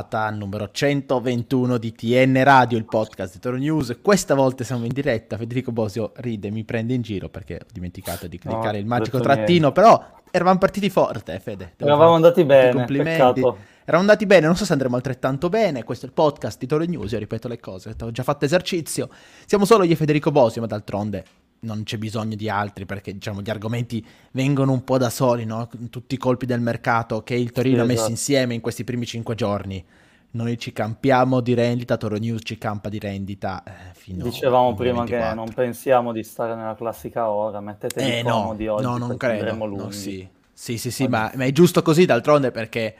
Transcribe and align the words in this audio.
puntata 0.00 0.30
numero 0.30 0.70
121 0.70 1.76
di 1.76 1.92
TN 1.92 2.42
Radio, 2.42 2.78
il 2.78 2.86
podcast 2.86 3.34
di 3.34 3.38
Toro 3.38 3.56
News. 3.56 3.98
Questa 4.00 4.34
volta 4.34 4.64
siamo 4.64 4.84
in 4.84 4.92
diretta. 4.92 5.36
Federico 5.36 5.72
Bosio 5.72 6.12
ride, 6.16 6.50
mi 6.50 6.64
prende 6.64 6.94
in 6.94 7.02
giro 7.02 7.28
perché 7.28 7.56
ho 7.62 7.66
dimenticato 7.70 8.26
di 8.26 8.38
cliccare 8.38 8.72
no, 8.72 8.78
il 8.78 8.86
magico 8.86 9.20
trattino. 9.20 9.70
Niente. 9.70 9.72
Però 9.72 10.10
eravamo 10.30 10.58
partiti 10.58 10.88
forte, 10.88 11.38
Fede. 11.38 11.74
Eravamo 11.76 12.14
andati 12.14 12.44
bene. 12.44 12.72
Complimenti. 12.72 13.40
Peccato. 13.40 13.58
Eravamo 13.80 14.08
andati 14.08 14.26
bene, 14.26 14.46
non 14.46 14.56
so 14.56 14.64
se 14.64 14.72
andremo 14.72 14.96
altrettanto 14.96 15.48
bene. 15.48 15.84
Questo 15.84 16.06
è 16.06 16.08
il 16.08 16.14
podcast 16.14 16.58
di 16.58 16.66
Toro 16.66 16.84
News. 16.84 17.12
Io 17.12 17.18
ripeto 17.18 17.48
le 17.48 17.60
cose. 17.60 17.94
Ho 18.00 18.10
già 18.10 18.22
fatto 18.22 18.44
esercizio. 18.46 19.10
Siamo 19.44 19.64
solo 19.64 19.84
io 19.84 19.92
e 19.92 19.96
Federico 19.96 20.30
Bosio, 20.30 20.62
ma 20.62 20.66
d'altronde 20.66 21.24
non 21.60 21.82
c'è 21.82 21.98
bisogno 21.98 22.36
di 22.36 22.48
altri 22.48 22.86
perché 22.86 23.12
diciamo 23.12 23.42
gli 23.42 23.50
argomenti 23.50 24.04
vengono 24.32 24.72
un 24.72 24.84
po' 24.84 24.98
da 24.98 25.10
soli, 25.10 25.44
no? 25.44 25.68
tutti 25.90 26.14
i 26.14 26.18
colpi 26.18 26.46
del 26.46 26.60
mercato 26.60 27.22
che 27.22 27.34
il 27.34 27.52
Torino 27.52 27.76
sì, 27.76 27.80
ha 27.80 27.84
messo 27.84 27.94
esatto. 27.94 28.10
insieme 28.10 28.54
in 28.54 28.60
questi 28.60 28.84
primi 28.84 29.06
cinque 29.06 29.34
giorni. 29.34 29.84
Noi 30.32 30.56
ci 30.58 30.72
campiamo 30.72 31.40
di 31.40 31.54
rendita, 31.54 31.96
Toro 31.96 32.16
News 32.16 32.42
ci 32.44 32.56
campa 32.56 32.88
di 32.88 33.00
rendita. 33.00 33.64
Eh, 33.64 33.94
fino 33.94 34.22
Dicevamo 34.22 34.74
prima 34.74 35.04
che 35.04 35.34
non 35.34 35.52
pensiamo 35.52 36.12
di 36.12 36.22
stare 36.22 36.54
nella 36.54 36.76
classica 36.76 37.28
ora, 37.28 37.60
mettetevi 37.60 38.18
eh, 38.18 38.22
comodi 38.22 38.66
no, 38.66 38.74
oggi. 38.74 38.84
No, 38.84 38.96
non 38.96 39.16
credo. 39.16 39.66
No, 39.66 39.90
sì. 39.90 40.26
sì, 40.52 40.78
sì, 40.78 40.92
sì, 40.92 41.08
ma, 41.08 41.32
ma, 41.34 41.44
è 41.44 41.50
giusto 41.50 41.82
così 41.82 42.04
d'altronde 42.04 42.52
perché 42.52 42.94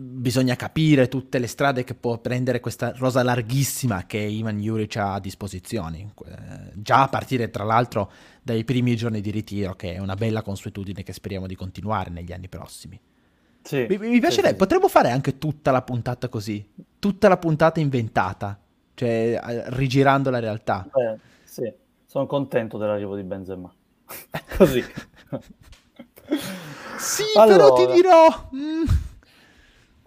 bisogna 0.00 0.54
capire 0.54 1.08
tutte 1.08 1.40
le 1.40 1.48
strade 1.48 1.82
che 1.82 1.94
può 1.94 2.18
prendere 2.18 2.60
questa 2.60 2.92
rosa 2.96 3.24
larghissima 3.24 4.06
che 4.06 4.18
Ivan 4.18 4.60
Juric 4.60 4.96
ha 4.96 5.14
a 5.14 5.20
disposizione. 5.20 6.12
Già 6.74 7.02
a 7.02 7.08
partire 7.08 7.50
tra 7.50 7.64
l'altro 7.64 8.12
dai 8.40 8.62
primi 8.62 8.94
giorni 8.94 9.20
di 9.20 9.32
ritiro, 9.32 9.74
che 9.74 9.94
è 9.94 9.98
una 9.98 10.14
bella 10.14 10.42
consuetudine 10.42 11.02
che 11.02 11.12
speriamo 11.12 11.48
di 11.48 11.56
continuare 11.56 12.10
negli 12.10 12.32
anni 12.32 12.48
prossimi. 12.48 13.00
Sì, 13.60 13.86
mi, 13.88 13.98
mi 13.98 14.20
piacerebbe, 14.20 14.48
sì, 14.48 14.52
sì. 14.52 14.54
potremmo 14.54 14.88
fare 14.88 15.10
anche 15.10 15.36
tutta 15.36 15.72
la 15.72 15.82
puntata 15.82 16.28
così, 16.28 16.64
tutta 17.00 17.26
la 17.28 17.36
puntata 17.36 17.80
inventata, 17.80 18.58
cioè 18.94 19.40
rigirando 19.70 20.30
la 20.30 20.38
realtà. 20.38 20.88
Beh, 20.92 21.18
sì, 21.42 21.70
sono 22.06 22.26
contento 22.26 22.78
dell'arrivo 22.78 23.16
di 23.16 23.24
Benzema. 23.24 23.70
così. 24.56 24.82
sì, 26.98 27.24
allora... 27.34 27.56
però 27.56 27.72
ti 27.74 27.92
dirò... 27.92 28.48
Mm 28.54 29.06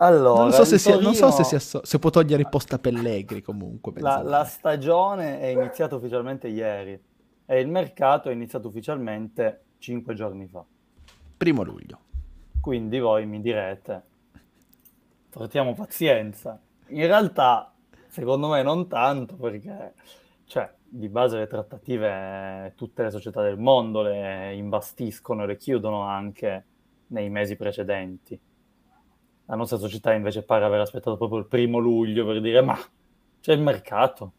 allora, 0.04 0.42
non 0.42 0.52
so, 0.52 0.66
se, 0.66 0.78
Torino... 0.78 1.04
non 1.04 1.14
so 1.14 1.30
se, 1.30 1.44
sia, 1.44 1.82
se, 1.84 2.00
può 2.00 2.10
togliere 2.10 2.42
il 2.42 2.50
posto 2.50 2.74
a 2.74 2.80
Pellegri 2.80 3.44
comunque. 3.44 3.94
La, 3.98 4.24
la, 4.24 4.44
stagione 4.46 5.40
è 5.40 5.46
iniziata 5.48 5.96
ufficialmente 5.96 6.48
ieri 6.48 7.00
e 7.46 7.60
il 7.60 7.68
mercato 7.68 8.30
è 8.30 8.34
iniziato 8.34 8.70
ufficialmente 8.70 9.66
cinque 9.78 10.16
giorni 10.16 10.48
fa. 10.48 10.66
Primo 11.38 11.62
luglio. 11.62 12.00
Quindi 12.60 12.98
voi 12.98 13.28
mi 13.28 13.42
direte, 13.42 14.04
portiamo 15.30 15.76
pazienza. 15.76 16.60
In 16.88 17.06
realtà, 17.06 17.72
secondo 18.08 18.48
me 18.48 18.64
non 18.64 18.88
tanto 18.88 19.36
perché, 19.36 19.94
cioè, 20.46 20.68
di 20.84 21.10
base 21.10 21.38
le 21.38 21.48
trattative 21.48 22.74
tutte 22.76 23.04
le 23.04 23.12
società 23.12 23.44
del 23.44 23.60
mondo 23.60 24.02
le 24.02 24.56
imbastiscono 24.56 25.44
e 25.44 25.46
le 25.46 25.58
chiudono 25.58 26.02
anche 26.02 26.66
nei 27.08 27.30
mesi 27.30 27.56
precedenti 27.56 28.40
la 29.52 29.58
nostra 29.58 29.78
società 29.78 30.14
invece 30.14 30.44
pare 30.44 30.64
aver 30.64 30.80
aspettato 30.80 31.18
proprio 31.18 31.40
il 31.40 31.46
primo 31.46 31.78
luglio 31.78 32.26
per 32.26 32.40
dire 32.40 32.62
ma 32.62 32.80
c'è 33.42 33.52
il 33.52 33.60
mercato, 33.60 34.32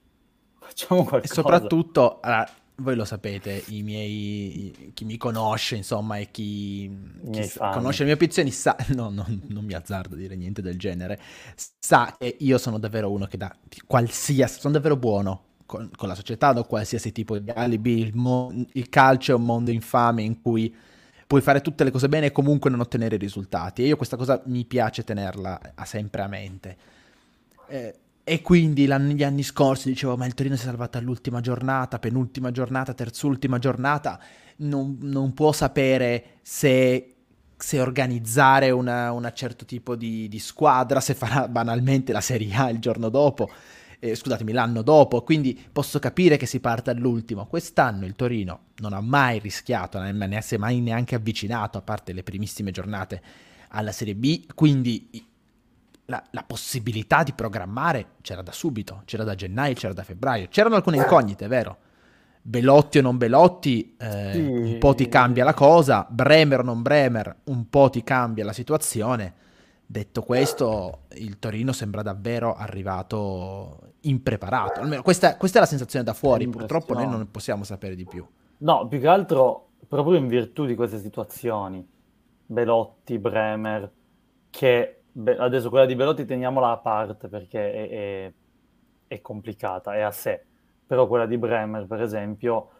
facciamo 0.58 1.04
qualcosa. 1.04 1.30
E 1.30 1.36
soprattutto, 1.36 2.18
allora, 2.22 2.48
voi 2.76 2.96
lo 2.96 3.04
sapete, 3.04 3.62
i 3.68 3.82
miei, 3.82 4.92
chi 4.94 5.04
mi 5.04 5.18
conosce 5.18 5.76
insomma 5.76 6.16
e 6.16 6.30
chi, 6.30 6.90
chi 7.30 7.52
conosce 7.58 8.04
le 8.04 8.14
mie 8.14 8.24
opzioni 8.24 8.50
sa, 8.50 8.74
no, 8.94 9.10
no, 9.10 9.26
non 9.48 9.64
mi 9.66 9.74
azzardo 9.74 10.14
a 10.14 10.18
dire 10.18 10.34
niente 10.34 10.62
del 10.62 10.78
genere, 10.78 11.20
sa 11.78 12.16
che 12.18 12.36
io 12.38 12.56
sono 12.56 12.78
davvero 12.78 13.10
uno 13.10 13.26
che 13.26 13.36
dà 13.36 13.54
qualsiasi, 13.86 14.60
sono 14.60 14.72
davvero 14.72 14.96
buono 14.96 15.42
con, 15.66 15.90
con 15.94 16.08
la 16.08 16.14
società, 16.14 16.54
do 16.54 16.64
qualsiasi 16.64 17.12
tipo 17.12 17.38
di 17.38 17.50
alibi, 17.50 17.98
il, 17.98 18.14
mo, 18.14 18.50
il 18.72 18.88
calcio 18.88 19.32
è 19.32 19.34
un 19.34 19.44
mondo 19.44 19.70
infame 19.70 20.22
in 20.22 20.40
cui 20.40 20.74
puoi 21.32 21.40
fare 21.40 21.62
tutte 21.62 21.82
le 21.82 21.90
cose 21.90 22.10
bene 22.10 22.26
e 22.26 22.30
comunque 22.30 22.68
non 22.68 22.80
ottenere 22.80 23.16
risultati. 23.16 23.82
E 23.82 23.86
io 23.86 23.96
questa 23.96 24.18
cosa 24.18 24.42
mi 24.48 24.66
piace 24.66 25.02
tenerla 25.02 25.58
sempre 25.84 26.20
a 26.20 26.26
mente. 26.26 26.76
Eh, 27.68 27.94
e 28.22 28.42
quindi 28.42 28.86
negli 28.86 29.24
anni 29.24 29.42
scorsi 29.42 29.88
dicevo, 29.88 30.18
ma 30.18 30.26
il 30.26 30.34
Torino 30.34 30.56
si 30.56 30.64
è 30.64 30.66
salvato 30.66 30.98
all'ultima 30.98 31.40
giornata, 31.40 31.98
penultima 31.98 32.50
giornata, 32.50 32.92
terzultima 32.92 33.58
giornata, 33.58 34.20
non, 34.56 34.98
non 35.00 35.32
può 35.32 35.52
sapere 35.52 36.36
se, 36.42 37.14
se 37.56 37.80
organizzare 37.80 38.70
un 38.70 39.32
certo 39.34 39.64
tipo 39.64 39.96
di, 39.96 40.28
di, 40.28 40.38
squadra, 40.38 41.00
se 41.00 41.14
farà 41.14 41.48
banalmente 41.48 42.12
la 42.12 42.20
Serie 42.20 42.54
A 42.56 42.68
il 42.68 42.78
giorno 42.78 43.08
dopo 43.08 43.48
eh, 44.04 44.16
scusatemi, 44.16 44.50
l'anno 44.50 44.82
dopo, 44.82 45.22
quindi 45.22 45.56
posso 45.70 46.00
capire 46.00 46.36
che 46.36 46.46
si 46.46 46.58
parte 46.58 46.90
all'ultimo. 46.90 47.46
Quest'anno 47.46 48.04
il 48.04 48.16
Torino 48.16 48.70
non 48.78 48.94
ha 48.94 49.00
mai 49.00 49.38
rischiato, 49.38 50.00
non 50.00 50.16
ne 50.16 50.42
si 50.42 50.56
è 50.56 50.58
mai 50.58 50.80
neanche 50.80 51.14
avvicinato, 51.14 51.78
a 51.78 51.82
parte 51.82 52.12
le 52.12 52.24
primissime 52.24 52.72
giornate, 52.72 53.22
alla 53.68 53.92
Serie 53.92 54.16
B, 54.16 54.46
quindi 54.56 55.24
la, 56.06 56.20
la, 56.32 56.42
possibilità 56.42 57.22
di 57.22 57.32
programmare 57.32 58.14
c'era 58.22 58.42
da 58.42 58.50
subito, 58.50 59.02
c'era 59.04 59.22
da 59.22 59.36
gennaio, 59.36 59.74
c'era 59.74 59.92
da 59.92 60.02
febbraio, 60.02 60.48
c'erano 60.50 60.74
alcune 60.74 60.96
incognite, 60.96 61.46
vero? 61.46 61.78
Belotti 62.42 62.98
o 62.98 63.02
non 63.02 63.16
Belotti, 63.18 63.94
eh, 63.98 64.36
un 64.36 64.78
po' 64.78 64.96
ti 64.96 65.08
cambia 65.08 65.44
la 65.44 65.54
cosa, 65.54 66.04
Bremer 66.10 66.58
o 66.58 66.64
non 66.64 66.82
Bremer, 66.82 67.36
un 67.44 67.68
po' 67.70 67.88
ti 67.88 68.02
cambia 68.02 68.44
la 68.44 68.52
situazione. 68.52 69.34
Detto 69.92 70.22
questo, 70.22 71.00
il 71.16 71.38
Torino 71.38 71.70
sembra 71.72 72.00
davvero 72.00 72.54
arrivato 72.54 73.92
impreparato. 74.00 74.80
Almeno 74.80 75.02
questa, 75.02 75.36
questa, 75.36 75.58
è 75.58 75.60
la 75.60 75.66
sensazione 75.66 76.02
da 76.02 76.14
fuori, 76.14 76.48
purtroppo 76.48 76.94
noi 76.94 77.06
non 77.06 77.30
possiamo 77.30 77.62
sapere 77.62 77.94
di 77.94 78.06
più. 78.06 78.26
No, 78.60 78.88
più 78.88 78.98
che 78.98 79.06
altro 79.06 79.72
proprio 79.86 80.16
in 80.16 80.28
virtù 80.28 80.64
di 80.64 80.74
queste 80.74 80.96
situazioni, 80.96 81.86
Belotti, 82.46 83.18
Bremer, 83.18 83.92
che 84.48 85.02
beh, 85.12 85.36
adesso 85.36 85.68
quella 85.68 85.84
di 85.84 85.94
Belotti 85.94 86.24
teniamola 86.24 86.70
a 86.70 86.78
parte 86.78 87.28
perché 87.28 87.72
è, 87.72 87.90
è, 87.90 88.32
è 89.08 89.20
complicata, 89.20 89.94
è 89.94 90.00
a 90.00 90.10
sé, 90.10 90.42
però 90.86 91.06
quella 91.06 91.26
di 91.26 91.36
Bremer, 91.36 91.86
per 91.86 92.00
esempio, 92.00 92.70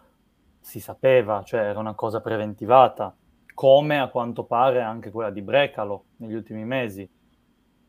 si 0.60 0.80
sapeva, 0.80 1.42
cioè 1.42 1.60
era 1.60 1.78
una 1.78 1.92
cosa 1.92 2.22
preventivata, 2.22 3.14
come 3.62 4.00
a 4.00 4.08
quanto 4.08 4.42
pare 4.42 4.80
anche 4.80 5.12
quella 5.12 5.30
di 5.30 5.40
Brecalo 5.40 6.06
negli 6.16 6.34
ultimi 6.34 6.64
mesi. 6.64 7.08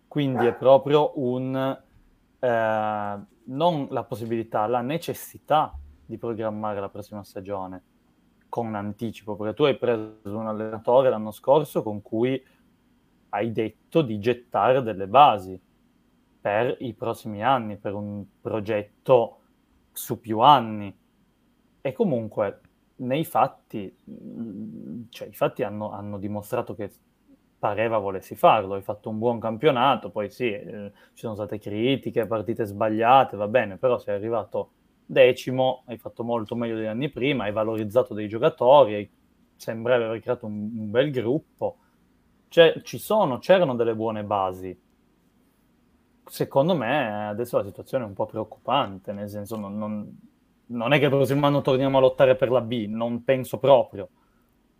Quindi 0.08 0.46
è 0.46 0.54
proprio 0.54 1.14
un 1.16 1.82
eh, 2.40 3.20
non 3.46 3.88
la 3.90 4.04
possibilità, 4.04 4.68
la 4.68 4.82
necessità 4.82 5.76
di 6.06 6.20
programmare 6.20 6.80
la 6.80 6.90
prossima 6.90 7.24
stagione 7.24 7.84
con 8.50 8.76
anticipo, 8.76 9.36
perché 9.36 9.56
tu 9.56 9.64
hai 9.64 9.76
preso 9.76 10.38
un 10.38 10.46
allenatore 10.46 11.10
l'anno 11.10 11.32
scorso 11.32 11.82
con 11.82 12.04
cui 12.04 12.40
hai 13.30 13.52
detto 13.52 14.04
di 14.04 14.20
gettare 14.20 14.84
delle 14.84 15.08
basi 15.08 15.60
per 16.40 16.76
i 16.82 16.94
prossimi 16.94 17.44
anni, 17.44 17.78
per 17.78 17.96
un 17.96 18.24
progetto 18.40 19.40
su 19.92 20.20
più 20.20 20.38
anni. 20.38 20.96
E 21.82 21.92
comunque 21.94 22.62
nei 22.98 23.26
fatti, 23.26 23.96
cioè 25.10 25.28
i 25.28 25.34
fatti 25.34 25.64
hanno, 25.64 25.92
hanno 25.92 26.18
dimostrato 26.18 26.76
che 26.76 26.92
pareva 27.58 27.98
volessi 27.98 28.36
farlo, 28.36 28.74
hai 28.74 28.82
fatto 28.82 29.10
un 29.10 29.20
buon 29.20 29.40
campionato, 29.40 30.10
poi 30.10 30.30
sì, 30.30 30.52
eh, 30.52 30.92
ci 31.14 31.22
sono 31.22 31.36
state 31.36 31.60
critiche, 31.60 32.28
partite 32.28 32.66
sbagliate, 32.66 33.38
va 33.38 33.48
bene, 33.48 33.78
però 33.78 33.98
sei 33.98 34.16
arrivato 34.16 34.72
decimo, 35.06 35.84
hai 35.86 35.98
fatto 35.98 36.24
molto 36.24 36.56
meglio 36.56 36.76
degli 36.76 36.86
anni 36.86 37.10
prima, 37.10 37.46
hai 37.46 37.52
valorizzato 37.52 38.14
dei 38.14 38.28
giocatori, 38.28 38.94
hai, 38.96 39.10
sembravi 39.56 40.04
aver 40.04 40.20
creato 40.20 40.46
un, 40.46 40.72
un 40.76 40.92
bel 40.92 41.10
gruppo, 41.12 41.78
cioè, 42.50 42.82
ci 42.84 42.98
sono, 42.98 43.40
c'erano 43.40 43.76
delle 43.76 43.96
buone 43.96 44.24
basi. 44.24 44.80
Secondo 46.26 46.76
me 46.76 47.28
adesso 47.28 47.58
la 47.58 47.64
situazione 47.64 48.04
è 48.04 48.08
un 48.08 48.14
po' 48.14 48.26
preoccupante, 48.26 49.12
nel 49.12 49.30
senso 49.30 49.56
non, 49.56 49.78
non, 49.78 50.18
non 50.74 50.94
è 50.94 51.00
che 51.00 51.06
il 51.06 51.12
prossimo 51.12 51.46
anno 51.46 51.62
torniamo 51.62 51.98
a 51.98 52.02
lottare 52.02 52.36
per 52.36 52.50
la 52.50 52.62
B, 52.62 52.86
non 52.88 53.24
penso 53.24 53.58
proprio, 53.58 54.10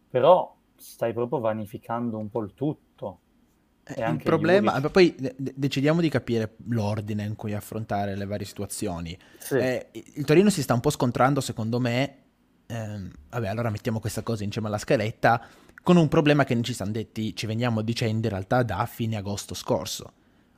però 0.10 0.56
stai 0.76 1.14
proprio 1.14 1.40
vanificando 1.40 2.18
un 2.18 2.30
po' 2.30 2.42
il 2.42 2.54
tutto. 2.54 3.20
E 3.86 4.10
il 4.10 4.22
problema, 4.24 4.80
giudici... 4.80 4.92
poi 4.92 5.16
decidiamo 5.38 6.00
di 6.00 6.10
capire 6.10 6.56
l'ordine 6.70 7.26
in 7.26 7.36
cui 7.36 7.54
affrontare 7.54 8.16
le 8.16 8.26
varie 8.26 8.46
situazioni. 8.46 9.18
Sì. 9.38 9.58
Eh, 9.58 9.90
il 9.92 10.26
Torino 10.26 10.50
si 10.50 10.62
sta 10.62 10.74
un 10.74 10.80
po' 10.80 10.90
scontrando, 10.90 11.42
secondo 11.42 11.80
me, 11.80 12.18
ehm, 12.66 13.12
vabbè, 13.30 13.48
allora 13.48 13.70
mettiamo 13.70 14.00
questa 14.00 14.24
cosa 14.24 14.44
insieme 14.44 14.68
alla 14.68 14.78
scaletta, 14.78 15.46
con 15.82 15.98
un 15.98 16.08
problema 16.08 16.46
che 16.46 16.60
ci 16.62 16.74
siamo 16.74 16.92
detti, 16.92 17.36
ci 17.36 17.46
veniamo 17.46 17.82
dicendo 17.82 18.28
in 18.28 18.34
realtà 18.34 18.64
da 18.64 18.86
fine 18.86 19.18
agosto 19.18 19.54
scorso. 19.54 20.14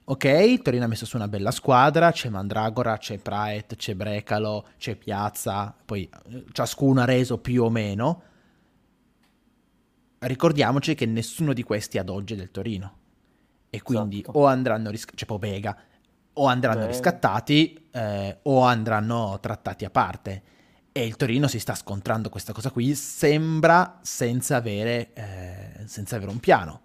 Ok, 0.07 0.61
Torino 0.61 0.85
ha 0.85 0.87
messo 0.87 1.05
su 1.07 1.15
una 1.15 1.27
bella 1.27 1.49
squadra, 1.49 2.11
c'è 2.11 2.29
Mandragora, 2.29 2.97
c'è 2.97 3.17
Praet, 3.17 3.75
c'è 3.75 3.95
Brecalo, 3.95 4.67
c'è 4.77 4.95
Piazza, 4.95 5.75
poi 5.83 6.07
eh, 6.29 6.43
ciascuno 6.51 7.01
ha 7.01 7.05
reso 7.05 7.39
più 7.39 7.63
o 7.63 7.71
meno, 7.71 8.21
ricordiamoci 10.19 10.93
che 10.93 11.07
nessuno 11.07 11.53
di 11.53 11.63
questi 11.63 11.97
ad 11.97 12.09
oggi 12.09 12.33
è 12.33 12.37
del 12.37 12.51
Torino. 12.51 12.97
e 13.71 13.81
quindi 13.81 14.21
esatto. 14.21 14.37
o 14.37 14.45
andranno 14.45 14.89
riscattati, 14.89 15.17
cioè 15.17 15.27
Pobega, 15.27 15.77
o 16.33 16.45
andranno 16.45 16.81
Beh. 16.81 16.87
riscattati 16.87 17.87
eh, 17.91 18.37
o 18.43 18.61
andranno 18.61 19.37
trattati 19.41 19.85
a 19.85 19.89
parte. 19.89 20.43
E 20.91 21.05
il 21.05 21.17
Torino 21.17 21.47
si 21.47 21.59
sta 21.59 21.75
scontrando 21.75 22.29
questa 22.29 22.53
cosa 22.53 22.71
qui, 22.71 22.95
sembra 22.95 23.99
senza 24.01 24.55
avere, 24.55 25.13
eh, 25.13 25.87
senza 25.87 26.15
avere 26.15 26.31
un 26.31 26.39
piano, 26.39 26.81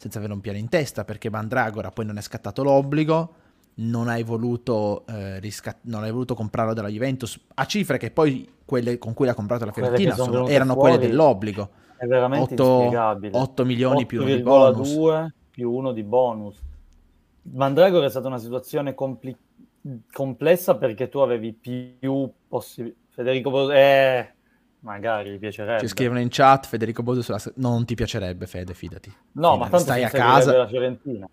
senza 0.00 0.16
avere 0.16 0.32
un 0.32 0.40
piano 0.40 0.56
in 0.56 0.70
testa, 0.70 1.04
perché 1.04 1.28
Mandragora 1.28 1.90
poi 1.90 2.06
non 2.06 2.16
è 2.16 2.22
scattato 2.22 2.62
l'obbligo, 2.62 3.34
non 3.74 4.08
hai 4.08 4.22
voluto, 4.22 5.04
eh, 5.06 5.38
riscat- 5.40 5.80
non 5.82 6.04
hai 6.04 6.10
voluto 6.10 6.34
comprarlo 6.34 6.72
dalla 6.72 6.88
Juventus 6.88 7.38
a 7.54 7.66
cifre 7.66 7.98
che 7.98 8.10
poi 8.10 8.50
quelle 8.64 8.96
con 8.96 9.12
cui 9.12 9.26
l'ha 9.26 9.34
comprato 9.34 9.66
la 9.66 9.72
Fiorentina 9.72 10.14
sono, 10.14 10.48
erano 10.48 10.72
fuori, 10.72 10.92
quelle 10.92 11.06
dell'obbligo. 11.06 11.68
È 11.98 12.06
veramente 12.06 12.54
8, 12.54 13.28
8 13.32 13.64
milioni 13.66 13.96
8, 13.98 14.06
più 14.06 14.22
uno 14.22 14.34
di 14.34 14.42
bonus. 14.42 14.94
2 14.94 15.34
più 15.50 15.70
uno 15.70 15.92
di 15.92 16.02
bonus. 16.02 16.58
Mandragora 17.42 18.06
è 18.06 18.10
stata 18.10 18.28
una 18.28 18.38
situazione 18.38 18.94
compli- 18.94 19.36
complessa 20.10 20.76
perché 20.76 21.10
tu 21.10 21.18
avevi 21.18 21.52
più 21.52 22.30
possibilità 22.48 22.98
Federico 23.10 23.70
eh, 23.70 24.32
magari 24.80 25.38
piacerebbe. 25.38 25.80
Ci 25.80 25.88
scrivono 25.88 26.20
in 26.20 26.28
chat 26.30 26.66
Federico 26.66 27.02
Boso 27.02 27.22
sulla... 27.22 27.40
non 27.56 27.84
ti 27.84 27.94
piacerebbe 27.94 28.46
Fede, 28.46 28.74
fidati. 28.74 29.12
No, 29.32 29.52
Fidati. 29.52 29.58
ma 29.58 29.64
tanto 29.68 29.78
stai 29.78 30.04
a 30.04 30.10
casa. 30.10 30.56
la 30.56 30.66
Fiorentina. 30.66 31.28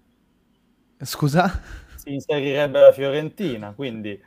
Scusa? 0.99 1.61
Si 1.95 2.13
inserirebbe 2.13 2.79
la 2.79 2.91
Fiorentina, 2.91 3.73
quindi 3.73 4.19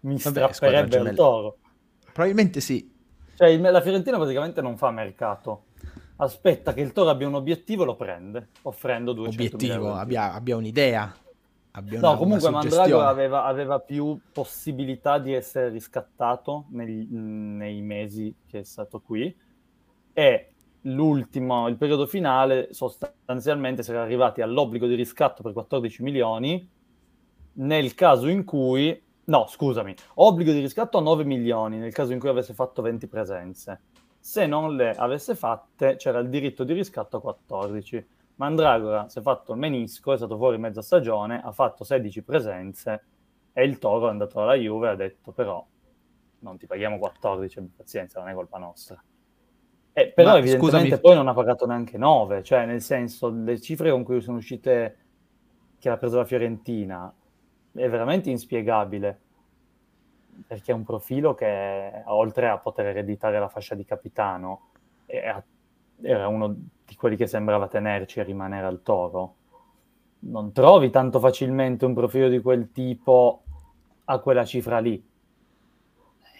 mi 0.00 0.16
Vabbè, 0.16 0.52
strapperebbe 0.52 0.98
il 0.98 1.14
toro. 1.14 1.58
Probabilmente 2.12 2.60
sì. 2.60 2.92
Cioè, 3.34 3.48
il, 3.48 3.60
la 3.60 3.80
Fiorentina 3.80 4.16
praticamente 4.16 4.60
non 4.60 4.76
fa 4.76 4.90
mercato. 4.90 5.64
Aspetta 6.16 6.74
che 6.74 6.82
il 6.82 6.92
Toro 6.92 7.08
abbia 7.08 7.26
un 7.26 7.34
obiettivo 7.34 7.84
e 7.84 7.86
lo 7.86 7.96
prende, 7.96 8.48
offrendo 8.62 9.14
200 9.14 9.56
Obiettivo, 9.56 9.94
abbia, 9.94 10.34
abbia 10.34 10.54
un'idea. 10.56 11.14
Abbia 11.72 12.00
no, 12.00 12.16
comunque 12.16 12.50
Mandragora 12.50 13.08
aveva, 13.08 13.44
aveva, 13.44 13.78
più 13.78 14.18
possibilità 14.32 15.18
di 15.18 15.32
essere 15.32 15.68
riscattato 15.68 16.66
nei, 16.70 17.06
nei 17.08 17.80
mesi 17.80 18.34
che 18.46 18.60
è 18.60 18.64
stato 18.64 19.00
qui 19.00 19.34
e 20.12 20.52
l'ultimo, 20.82 21.68
il 21.68 21.76
periodo 21.76 22.06
finale, 22.06 22.72
sostanzialmente 22.72 23.84
si 23.84 23.90
era 23.90 24.02
arrivati 24.02 24.40
all'obbligo 24.40 24.88
di 24.88 24.94
riscatto 24.94 25.42
per 25.42 25.52
14 25.52 26.02
milioni 26.02 26.68
nel 27.52 27.94
caso 27.94 28.26
in 28.26 28.44
cui, 28.44 29.00
no 29.24 29.46
scusami, 29.46 29.94
obbligo 30.14 30.50
di 30.50 30.60
riscatto 30.60 30.98
a 30.98 31.02
9 31.02 31.24
milioni 31.24 31.78
nel 31.78 31.92
caso 31.92 32.12
in 32.12 32.18
cui 32.18 32.28
avesse 32.28 32.52
fatto 32.52 32.82
20 32.82 33.06
presenze. 33.06 33.80
Se 34.18 34.44
non 34.46 34.74
le 34.74 34.90
avesse 34.90 35.36
fatte 35.36 35.96
c'era 35.96 36.18
il 36.18 36.28
diritto 36.28 36.64
di 36.64 36.72
riscatto 36.72 37.18
a 37.18 37.20
14 37.20 38.06
Mandragora 38.40 39.06
si 39.10 39.18
è 39.18 39.22
fatto 39.22 39.52
il 39.52 39.58
menisco, 39.58 40.14
è 40.14 40.16
stato 40.16 40.38
fuori 40.38 40.56
mezza 40.56 40.80
stagione, 40.80 41.42
ha 41.42 41.52
fatto 41.52 41.84
16 41.84 42.22
presenze 42.22 43.04
e 43.52 43.64
il 43.64 43.78
Toro 43.78 44.06
è 44.06 44.10
andato 44.10 44.40
alla 44.40 44.54
Juve 44.54 44.86
e 44.86 44.90
ha 44.90 44.94
detto 44.94 45.30
però 45.32 45.64
non 46.38 46.56
ti 46.56 46.66
paghiamo 46.66 46.98
14, 46.98 47.72
pazienza, 47.76 48.18
non 48.18 48.30
è 48.30 48.32
colpa 48.32 48.56
nostra. 48.56 49.02
Eh, 49.92 50.12
però 50.12 50.30
Ma, 50.30 50.38
evidentemente 50.38 50.86
scusami. 50.86 51.00
poi 51.02 51.14
non 51.16 51.28
ha 51.28 51.34
pagato 51.34 51.66
neanche 51.66 51.98
9, 51.98 52.42
cioè 52.42 52.64
nel 52.64 52.80
senso 52.80 53.28
le 53.28 53.60
cifre 53.60 53.90
con 53.90 54.04
cui 54.04 54.22
sono 54.22 54.38
uscite 54.38 54.96
che 55.78 55.90
ha 55.90 55.98
preso 55.98 56.16
la 56.16 56.24
Fiorentina 56.24 57.12
è 57.72 57.88
veramente 57.90 58.30
inspiegabile 58.30 59.20
perché 60.46 60.72
è 60.72 60.74
un 60.74 60.84
profilo 60.84 61.34
che 61.34 62.02
oltre 62.06 62.48
a 62.48 62.56
poter 62.56 62.86
ereditare 62.86 63.38
la 63.38 63.48
fascia 63.48 63.74
di 63.74 63.84
capitano 63.84 64.70
era 65.04 66.28
uno 66.28 66.56
di 66.90 66.96
quelli 66.96 67.14
che 67.14 67.28
sembrava 67.28 67.68
tenerci 67.68 68.18
e 68.18 68.24
rimanere 68.24 68.66
al 68.66 68.82
toro. 68.82 69.36
Non 70.22 70.50
trovi 70.50 70.90
tanto 70.90 71.20
facilmente 71.20 71.84
un 71.84 71.94
profilo 71.94 72.28
di 72.28 72.40
quel 72.40 72.72
tipo 72.72 73.44
a 74.06 74.18
quella 74.18 74.44
cifra 74.44 74.80
lì. 74.80 75.00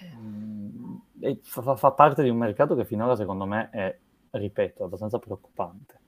Ehm, 0.02 1.02
e 1.20 1.38
fa, 1.40 1.76
fa 1.76 1.92
parte 1.92 2.24
di 2.24 2.28
un 2.28 2.36
mercato 2.36 2.74
che 2.74 2.84
finora 2.84 3.14
secondo 3.14 3.46
me 3.46 3.70
è, 3.70 3.96
ripeto, 4.30 4.82
abbastanza 4.82 5.20
preoccupante. 5.20 5.98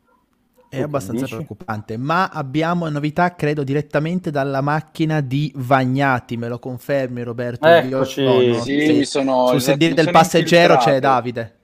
È 0.69 0.81
abbastanza 0.81 1.23
dici? 1.23 1.35
preoccupante, 1.35 1.97
ma 1.97 2.31
abbiamo 2.31 2.89
novità, 2.89 3.35
credo, 3.37 3.63
direttamente 3.63 4.33
dalla 4.33 4.61
macchina 4.61 5.21
di 5.21 5.53
Vagnati, 5.55 6.37
me 6.37 6.49
lo 6.49 6.59
confermi 6.59 7.23
Roberto? 7.23 7.69
Eccoci, 7.69 8.25
no, 8.25 8.41
no, 8.41 8.61
sì, 8.61 8.81
sì. 8.81 9.05
sono... 9.05 9.47
Sul 9.49 9.61
sedile 9.61 9.95
del 9.95 10.11
passeggero 10.11 10.79
c'è 10.79 10.99
Davide. 10.99 11.61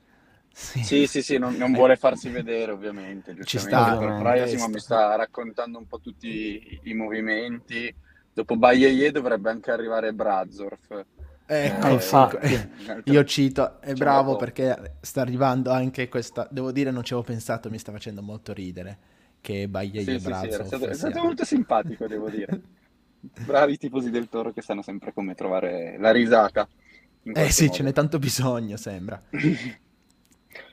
Sì, 0.58 0.82
sì, 0.82 1.06
sì, 1.06 1.22
sì 1.22 1.38
non, 1.38 1.54
non, 1.54 1.72
vuole 1.72 1.94
farsi 1.94 2.28
vedere 2.30 2.72
ovviamente. 2.72 3.36
Ci 3.44 3.58
sta. 3.58 3.96
Per 3.96 4.18
privacy, 4.18 4.58
ma 4.58 4.66
mi 4.66 4.80
sta 4.80 5.14
raccontando 5.14 5.78
un 5.78 5.86
po' 5.86 6.00
tutti 6.00 6.26
i, 6.26 6.80
i 6.90 6.94
movimenti. 6.94 7.94
Dopo 8.32 8.56
Bayeie 8.56 9.12
dovrebbe 9.12 9.50
anche 9.50 9.70
arrivare 9.70 10.12
Brazorf. 10.12 11.04
Ecco, 11.46 11.86
eh, 11.86 11.92
infatti, 11.92 12.70
io 13.04 13.24
cito, 13.24 13.80
è 13.80 13.94
bravo 13.94 14.36
perché 14.36 14.96
sta 15.00 15.20
arrivando 15.20 15.70
anche 15.70 16.08
questa, 16.08 16.46
devo 16.50 16.72
dire 16.72 16.90
non 16.90 17.04
ci 17.04 17.14
avevo 17.14 17.26
pensato, 17.26 17.70
mi 17.70 17.78
sta 17.78 17.92
facendo 17.92 18.20
molto 18.20 18.52
ridere, 18.52 18.98
che 19.40 19.68
Bayeie 19.68 20.18
sì, 20.18 20.24
Brazorf. 20.24 20.50
Sì, 20.50 20.56
sì, 20.56 20.60
è 20.60 20.66
stato, 20.66 20.88
è 20.88 20.94
stato 20.94 21.22
molto 21.22 21.44
simpatico, 21.44 22.06
devo 22.08 22.28
dire. 22.30 22.60
Bravi 23.20 23.78
tifosi 23.78 24.10
del 24.10 24.28
Toro 24.28 24.52
che 24.52 24.60
sanno 24.60 24.82
sempre 24.82 25.12
come 25.12 25.34
trovare 25.34 25.96
la 25.98 26.10
risata. 26.10 26.68
Eh 27.22 27.50
sì, 27.50 27.64
modo. 27.64 27.76
ce 27.76 27.82
n'è 27.84 27.92
tanto 27.92 28.18
bisogno, 28.18 28.76
sembra. 28.76 29.22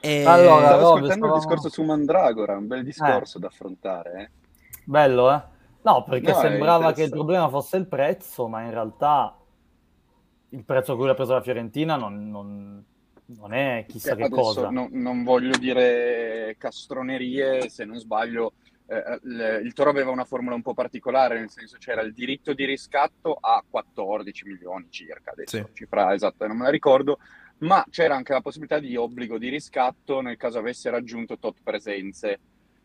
E... 0.05 0.23
Allora, 0.23 0.67
Stavo 0.67 0.93
ascoltando 0.93 1.13
stavo... 1.13 1.25
il 1.25 1.39
discorso 1.39 1.69
su 1.69 1.83
Mandragora, 1.83 2.57
un 2.57 2.67
bel 2.67 2.83
discorso 2.83 3.37
eh. 3.37 3.41
da 3.41 3.47
affrontare. 3.47 4.21
Eh. 4.21 4.29
Bello, 4.83 5.33
eh? 5.33 5.41
No, 5.81 6.03
perché 6.03 6.31
no, 6.31 6.39
sembrava 6.39 6.93
che 6.93 7.03
il 7.03 7.09
problema 7.09 7.49
fosse 7.49 7.77
il 7.77 7.87
prezzo, 7.87 8.47
ma 8.47 8.61
in 8.61 8.71
realtà 8.71 9.35
il 10.49 10.63
prezzo 10.63 10.93
a 10.93 10.95
cui 10.95 11.07
l'ha 11.07 11.13
preso 11.15 11.33
la 11.33 11.41
Fiorentina 11.41 11.95
non, 11.95 12.29
non, 12.29 12.83
non 13.25 13.53
è 13.53 13.85
chissà 13.87 14.13
eh, 14.13 14.15
che 14.15 14.29
cosa. 14.29 14.69
No, 14.69 14.87
non 14.91 15.23
voglio 15.23 15.57
dire 15.57 16.55
castronerie, 16.57 17.69
se 17.69 17.85
non 17.85 17.97
sbaglio, 17.97 18.53
eh, 18.87 19.19
il, 19.23 19.61
il 19.63 19.73
Toro 19.73 19.89
aveva 19.89 20.11
una 20.11 20.25
formula 20.25 20.55
un 20.55 20.61
po' 20.61 20.73
particolare, 20.73 21.39
nel 21.39 21.49
senso 21.49 21.77
c'era 21.79 22.01
il 22.01 22.13
diritto 22.13 22.53
di 22.53 22.65
riscatto 22.65 23.37
a 23.39 23.63
14 23.67 24.45
milioni 24.45 24.87
circa, 24.89 25.31
adesso 25.31 25.57
sì. 25.57 25.65
cifra 25.73 26.13
esatta 26.13 26.47
non 26.47 26.57
me 26.57 26.63
la 26.63 26.69
ricordo, 26.69 27.17
ma 27.65 27.83
c'era 27.89 28.15
anche 28.15 28.31
la 28.31 28.41
possibilità 28.41 28.79
di 28.79 28.95
obbligo 28.95 29.37
di 29.37 29.49
riscatto 29.49 30.21
nel 30.21 30.37
caso 30.37 30.59
avesse 30.59 30.89
raggiunto 30.89 31.37
tot 31.37 31.57
presenze. 31.63 32.39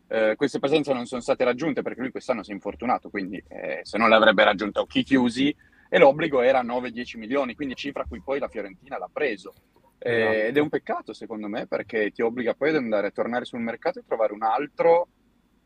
Eh, 0.07 0.33
queste 0.35 0.59
presenze 0.59 0.91
non 0.91 1.05
sono 1.05 1.21
state 1.21 1.43
raggiunte 1.43 1.83
perché 1.83 2.01
lui 2.01 2.11
quest'anno 2.11 2.43
si 2.43 2.51
è 2.51 2.53
infortunato, 2.53 3.09
quindi 3.09 3.41
eh, 3.47 3.79
se 3.83 3.97
non 3.97 4.09
le 4.09 4.15
avrebbe 4.15 4.43
raggiunte 4.43 4.79
a 4.79 4.81
occhi 4.81 5.03
chiusi, 5.03 5.55
e 5.87 5.97
l'obbligo 5.97 6.41
era 6.41 6.63
9-10 6.63 7.17
milioni, 7.17 7.55
quindi 7.55 7.75
cifra 7.75 8.03
a 8.03 8.05
cui 8.07 8.21
poi 8.21 8.39
la 8.39 8.47
Fiorentina 8.47 8.97
l'ha 8.97 9.09
preso. 9.11 9.53
Eh, 9.99 10.19
esatto. 10.19 10.47
ed 10.47 10.57
è 10.57 10.59
un 10.59 10.69
peccato 10.69 11.13
secondo 11.13 11.47
me 11.47 11.67
perché 11.67 12.09
ti 12.09 12.23
obbliga 12.23 12.55
poi 12.55 12.69
ad 12.69 12.77
andare 12.77 13.05
a 13.05 13.11
tornare 13.11 13.45
sul 13.45 13.59
mercato 13.59 13.99
e 13.99 14.03
trovare 14.03 14.33
un 14.33 14.41
altro 14.41 15.07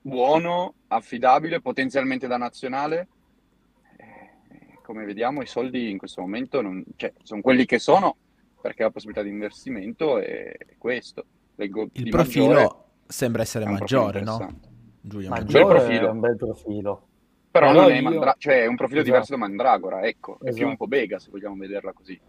buono, 0.01 0.73
affidabile, 0.87 1.61
potenzialmente 1.61 2.27
da 2.27 2.35
nazionale. 2.35 3.07
Eh, 3.95 4.79
come 4.83 5.05
vediamo 5.05 5.41
i 5.41 5.47
soldi 5.47 5.89
in 5.89 5.97
questo 5.97 6.19
momento 6.19 6.61
non, 6.61 6.83
cioè, 6.97 7.13
sono 7.23 7.39
quelli 7.39 7.65
che 7.65 7.79
sono 7.79 8.17
perché 8.65 8.81
la 8.81 8.89
possibilità 8.89 9.21
di 9.21 9.29
investimento 9.29 10.17
è 10.17 10.57
questo. 10.79 11.23
Leggo 11.53 11.87
il 11.91 12.09
profilo 12.09 12.47
maggiore, 12.47 12.75
sembra 13.05 13.41
essere 13.43 13.65
maggiore, 13.65 14.21
no? 14.21 14.59
Giulia, 15.01 15.29
maggiore 15.29 15.75
profilo. 15.75 16.07
è 16.07 16.09
un 16.09 16.19
bel 16.19 16.35
profilo. 16.35 17.07
Però, 17.51 17.71
non 17.71 17.91
è, 17.91 18.01
mandra- 18.01 18.33
cioè, 18.39 18.63
è 18.63 18.65
un 18.65 18.75
profilo 18.75 19.01
esatto. 19.01 19.13
diverso 19.13 19.33
da 19.33 19.37
Mandragora, 19.37 20.01
ecco, 20.01 20.37
esatto. 20.39 20.49
è 20.49 20.53
più 20.53 20.63
un 20.63 20.71
esatto. 20.71 20.77
po' 20.77 20.87
Bega 20.87 21.19
se 21.19 21.29
vogliamo 21.29 21.55
vederla 21.57 21.93
così. 21.93 22.19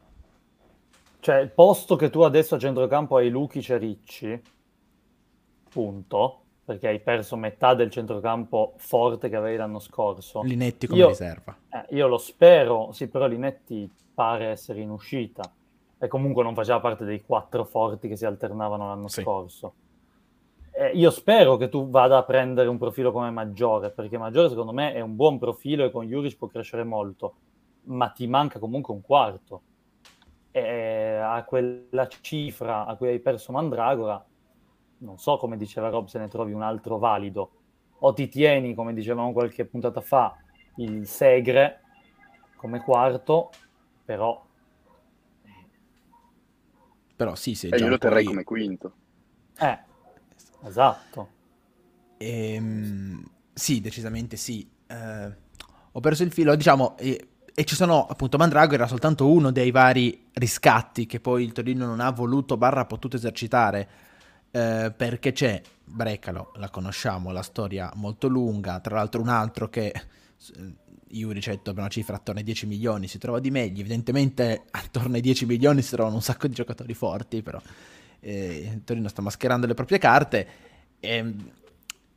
Cioè, 1.21 1.37
il 1.37 1.51
posto 1.53 1.97
che 1.97 2.11
tu 2.11 2.21
adesso 2.21 2.57
a 2.57 2.59
centrocampo 2.59 3.17
hai 3.17 3.31
Lukic 3.31 3.71
e 3.71 3.79
Ricci, 3.79 4.43
punto, 5.71 6.43
perché 6.67 6.89
hai 6.89 7.01
perso 7.01 7.37
metà 7.37 7.73
del 7.73 7.91
centrocampo 7.91 8.75
forte 8.77 9.31
che 9.31 9.37
avevi 9.37 9.57
l'anno 9.57 9.79
scorso. 9.79 10.43
Linetti 10.43 10.87
come 10.87 11.01
io, 11.01 11.09
riserva. 11.09 11.57
Eh, 11.71 11.97
io 11.97 12.07
lo 12.07 12.19
spero, 12.19 12.93
sì, 12.93 13.09
però 13.09 13.27
Linetti 13.27 13.91
pare 14.13 14.49
essere 14.49 14.81
in 14.81 14.91
uscita 14.91 15.51
e 15.99 16.09
comunque 16.09 16.43
non 16.43 16.55
faceva 16.55 16.81
parte 16.81 17.05
dei 17.05 17.23
quattro 17.23 17.65
forti 17.65 18.09
che 18.09 18.17
si 18.17 18.27
alternavano 18.27 18.89
l'anno 18.89 19.09
sì. 19.09 19.23
scorso. 19.23 19.75
Eh, 20.73 20.91
io 20.91 21.11
spero 21.11 21.57
che 21.57 21.71
tu 21.71 21.89
vada 21.89 22.19
a 22.19 22.23
prendere 22.23 22.69
un 22.69 22.77
profilo 22.77 23.11
come 23.11 23.31
Maggiore, 23.31 23.91
perché 23.91 24.19
Maggiore 24.19 24.51
secondo 24.51 24.73
me 24.73 24.93
è 24.93 25.01
un 25.01 25.17
buon 25.17 25.39
profilo 25.39 25.85
e 25.85 25.91
con 25.91 26.07
Juric 26.07 26.37
può 26.37 26.49
crescere 26.49 26.85
molto, 26.85 27.35
ma 27.85 28.11
ti 28.11 28.27
manca 28.27 28.59
comunque 28.59 28.93
un 28.93 29.01
quarto. 29.01 29.63
E 30.51 31.17
a 31.17 31.43
quella 31.45 32.07
cifra 32.21 32.85
a 32.85 32.95
cui 32.97 33.09
hai 33.09 33.21
perso 33.21 33.53
Mandragora, 33.53 34.23
non 34.99 35.19
so 35.19 35.37
come 35.39 35.57
diceva 35.57 35.89
Rob 35.89 36.07
se 36.07 36.19
ne 36.19 36.29
trovi 36.29 36.53
un 36.53 36.63
altro 36.63 36.99
valido. 36.99 37.51
O 38.01 38.13
ti 38.13 38.29
tieni, 38.29 38.75
come 38.75 38.93
dicevamo 38.93 39.33
qualche 39.33 39.65
puntata 39.65 40.03
fa, 40.03 40.37
il 40.77 41.07
Segre 41.07 41.81
come 42.57 42.81
quarto, 42.81 43.51
però 44.05 44.46
però 47.17 47.35
sì, 47.35 47.55
se 47.55 47.69
eh, 47.69 47.79
io 47.79 47.89
lo 47.89 47.99
terrei 47.99 48.25
poi... 48.25 48.33
come 48.33 48.45
quinto. 48.45 48.93
Eh, 49.59 49.79
esatto. 50.65 51.29
Ehm, 52.19 53.25
Sì, 53.53 53.81
decisamente 53.81 54.37
sì. 54.37 54.69
Eh, 54.87 55.45
ho 55.93 56.01
perso 56.01 56.23
il 56.23 56.31
filo, 56.31 56.55
diciamo, 56.55 56.97
e, 56.99 57.29
e, 57.55 57.65
ci 57.65 57.75
sono 57.75 58.07
appunto 58.07 58.37
Mandrago 58.37 58.75
era 58.75 58.87
soltanto 58.87 59.31
uno 59.31 59.51
dei 59.51 59.71
vari 59.71 60.27
riscatti 60.35 61.07
che 61.07 61.21
poi 61.21 61.43
il 61.43 61.53
Torino 61.53 61.87
non 61.87 62.01
ha 62.01 62.11
voluto 62.11 62.59
barra 62.59 62.85
potuto 62.85 63.17
esercitare 63.17 63.89
eh, 64.51 64.93
perché 64.95 65.33
c'è 65.33 65.63
Brecalo, 65.85 66.53
la 66.57 66.69
conosciamo, 66.69 67.31
la 67.31 67.43
storia 67.43 67.91
molto 67.95 68.29
lunga, 68.29 68.81
tra 68.81 68.97
l'altro 68.97 69.23
un 69.23 69.29
altro 69.29 69.69
che 69.69 69.93
io 71.17 71.31
ricetto 71.31 71.73
per 71.73 71.81
una 71.81 71.89
cifra 71.89 72.17
attorno 72.17 72.41
ai 72.41 72.45
10 72.45 72.67
milioni 72.67 73.09
si 73.09 73.19
trova 73.19 73.41
di 73.41 73.51
meglio, 73.51 73.81
evidentemente 73.81 74.65
attorno 74.71 75.15
ai 75.15 75.21
10 75.21 75.47
milioni 75.47 75.83
si 75.83 75.91
trovano 75.91 76.17
un 76.17 76.23
sacco 76.23 76.47
di 76.47 76.55
giocatori 76.55 76.95
forti, 76.95 77.43
però 77.43 77.61
eh, 78.21 78.81
Torino 78.85 79.09
sta 79.09 79.23
mascherando 79.23 79.67
le 79.67 79.75
proprie 79.75 79.99
carte. 79.99 80.49
E 81.01 81.35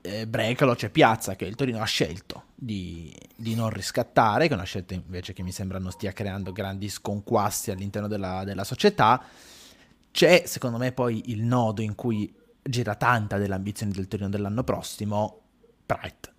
eh, 0.01 0.27
Brecalo 0.27 0.75
c'è 0.75 0.89
Piazza 0.89 1.35
che 1.35 1.45
il 1.45 1.55
Torino 1.55 1.81
ha 1.81 1.85
scelto 1.85 2.45
di, 2.55 3.13
di, 3.35 3.55
non 3.55 3.69
riscattare, 3.69 4.47
che 4.47 4.53
è 4.53 4.55
una 4.55 4.65
scelta 4.65 4.93
invece 4.93 5.33
che 5.33 5.43
mi 5.43 5.51
sembra 5.51 5.77
non 5.79 5.91
stia 5.91 6.13
creando 6.13 6.51
grandi 6.51 6.89
sconquassi 6.89 7.71
all'interno 7.71 8.07
della, 8.07 8.43
della 8.43 8.63
società. 8.63 9.21
C'è 10.11 10.43
secondo 10.45 10.77
me 10.77 10.91
poi 10.91 11.31
il 11.31 11.43
nodo 11.43 11.81
in 11.81 11.95
cui 11.95 12.33
gira 12.61 12.95
tanta 12.95 13.37
dell'ambizione 13.37 13.91
del 13.91 14.07
Torino 14.07 14.29
dell'anno 14.29 14.63
prossimo, 14.63 15.41
Bright, 15.85 16.31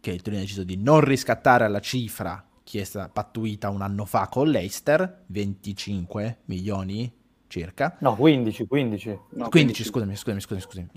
che 0.00 0.10
il 0.10 0.22
Torino 0.22 0.40
ha 0.40 0.44
deciso 0.44 0.64
di 0.64 0.76
non 0.76 1.00
riscattare 1.00 1.64
alla 1.64 1.80
cifra 1.80 2.44
chiesta 2.70 3.08
pattuita 3.08 3.68
un 3.68 3.82
anno 3.82 4.04
fa 4.04 4.28
con 4.28 4.48
l'Eister, 4.48 5.24
25 5.26 6.42
milioni 6.44 7.12
circa. 7.48 7.96
No, 7.98 8.14
15, 8.14 8.66
15. 8.66 9.18
No, 9.30 9.48
15, 9.48 9.84
scusami, 9.84 10.14
scusami, 10.14 10.40
scusami, 10.40 10.60
scusami. 10.60 10.88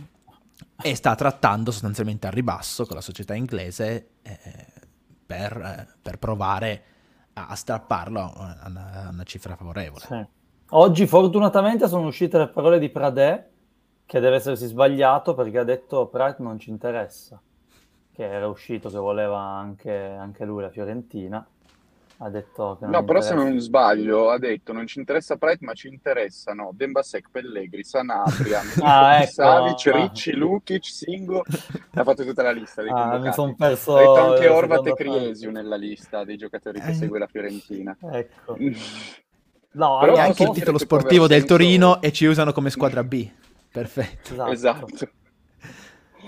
E 0.84 0.96
sta 0.96 1.16
trattando 1.16 1.72
sostanzialmente 1.72 2.28
a 2.28 2.30
ribasso 2.30 2.86
con 2.86 2.96
la 2.96 3.02
società 3.02 3.34
inglese 3.34 4.10
eh, 4.22 4.38
per, 5.26 5.58
eh, 5.58 5.88
per, 6.00 6.20
provare 6.20 6.84
a 7.34 7.56
strapparlo 7.56 8.20
a 8.20 8.64
una, 8.68 9.06
a 9.06 9.10
una 9.10 9.24
cifra 9.24 9.56
favorevole. 9.56 10.06
Sì. 10.06 10.26
Oggi 10.76 11.08
fortunatamente 11.08 11.88
sono 11.88 12.06
uscite 12.06 12.38
le 12.38 12.48
parole 12.50 12.78
di 12.78 12.90
Pradè 12.90 13.50
che 14.06 14.20
deve 14.20 14.36
essersi 14.36 14.68
sbagliato 14.68 15.34
perché 15.34 15.58
ha 15.58 15.64
detto 15.64 16.08
Pratt 16.08 16.40
non 16.40 16.60
ci 16.60 16.70
interessa, 16.70 17.42
che 18.14 18.24
era 18.24 18.48
uscito 18.48 18.90
che 18.90 18.98
voleva 18.98 19.40
anche, 19.40 19.92
anche 19.92 20.46
lui 20.46 20.62
la 20.62 20.70
Fiorentina 20.70 21.46
ha 22.18 22.30
detto 22.30 22.78
che 22.80 22.86
non 22.86 22.94
No, 22.94 23.04
però 23.04 23.20
interessa. 23.20 23.42
se 23.42 23.50
non 23.50 23.60
sbaglio, 23.60 24.30
ha 24.30 24.38
detto 24.38 24.72
non 24.72 24.88
ci 24.88 25.00
interessa 25.00 25.36
Pratt, 25.36 25.60
ma 25.62 25.74
ci 25.74 25.88
interessano 25.88 26.72
Dembasek, 26.74 27.30
Pellegri, 27.30 27.84
Sanabria, 27.84 28.62
ah, 28.82 29.22
ecco. 29.22 29.32
Savic, 29.32 29.92
Ricci, 29.94 30.32
Lukic, 30.34 30.86
Singo. 30.86 31.44
ha 31.94 32.04
fatto 32.04 32.24
tutta 32.24 32.44
la 32.44 32.52
lista 32.52 32.82
dei 32.82 32.92
ah, 32.92 33.18
mi 33.18 33.34
sono 33.34 33.56
perso 33.56 33.96
Ha 33.96 34.00
detto 34.00 34.32
anche 34.32 34.48
Orvat 34.48 34.88
e 34.88 34.94
Criesiu 34.94 35.52
nella 35.52 35.76
lista 35.76 36.24
dei 36.24 36.38
giocatori 36.38 36.80
che 36.80 36.92
eh. 36.92 36.94
segue 36.94 37.20
la 37.20 37.28
Fiorentina. 37.28 37.96
Ecco. 38.00 38.56
no, 39.74 39.98
però 40.00 40.16
anche 40.16 40.44
il 40.44 40.52
titolo 40.52 40.78
sportivo 40.78 41.28
del 41.28 41.40
senso... 41.40 41.56
Torino 41.56 42.02
e 42.02 42.12
ci 42.12 42.26
usano 42.26 42.54
come 42.54 42.70
squadra 42.70 43.04
B. 43.04 43.30
Perfetto. 43.72 44.34
Esatto. 44.34 44.52
esatto. 44.52 45.10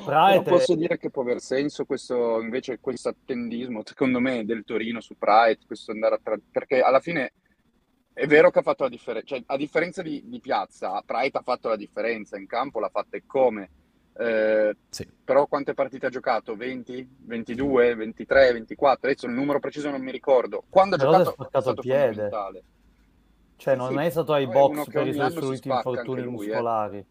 Pride... 0.06 0.50
posso 0.50 0.76
dire 0.76 0.98
che 0.98 1.10
può 1.10 1.22
aver 1.22 1.40
senso 1.40 1.86
questo, 1.86 2.40
invece, 2.42 2.80
questo 2.80 3.10
attendismo, 3.10 3.82
secondo 3.84 4.20
me, 4.20 4.46
del 4.46 4.64
Torino 4.64 5.02
su 5.02 5.18
Pride, 5.18 5.60
questo 5.66 5.92
andare 5.92 6.16
a 6.16 6.20
tra... 6.22 6.38
perché 6.52 6.82
alla 6.82 7.00
fine 7.00 7.34
è 8.14 8.28
vero 8.28 8.50
che 8.50 8.60
ha 8.60 8.62
fatto 8.62 8.84
la 8.84 8.90
differenza, 8.90 9.28
cioè, 9.28 9.44
a 9.46 9.58
differenza 9.58 10.02
di, 10.02 10.24
di, 10.26 10.40
Piazza, 10.40 11.04
Pride 11.06 11.38
ha 11.38 11.42
fatto 11.42 11.68
la 11.68 11.76
differenza 11.76 12.38
in 12.38 12.48
campo, 12.48 12.80
l'ha 12.80 12.90
fatta 12.90 13.18
e 13.18 13.24
come. 13.26 13.70
Eh, 14.18 14.74
sì. 14.88 15.06
Però 15.24 15.46
quante 15.48 15.74
partite 15.74 16.06
ha 16.06 16.10
giocato? 16.10 16.56
20, 16.56 17.18
22, 17.26 17.96
23, 17.96 18.54
24? 18.54 19.10
Adesso 19.10 19.26
il 19.26 19.34
numero 19.34 19.60
preciso 19.60 19.90
non 19.90 20.02
mi 20.02 20.12
ricordo. 20.12 20.64
Quando 20.70 20.96
ha 20.96 20.98
giocato 20.98 21.36
è 21.44 21.48
stato 21.50 21.72
il 21.72 21.80
piede. 21.80 22.30
Cioè, 23.58 23.76
non 23.76 23.92
sì. 23.92 23.98
è 23.98 24.10
stato 24.10 24.32
ai 24.32 24.48
box 24.48 24.90
per 24.90 25.08
i 25.08 25.14
suoi 25.14 25.32
soliti 25.32 25.68
infortuni 25.68 26.22
eh. 26.22 26.26
muscolari. 26.26 26.98
Eh. 27.00 27.06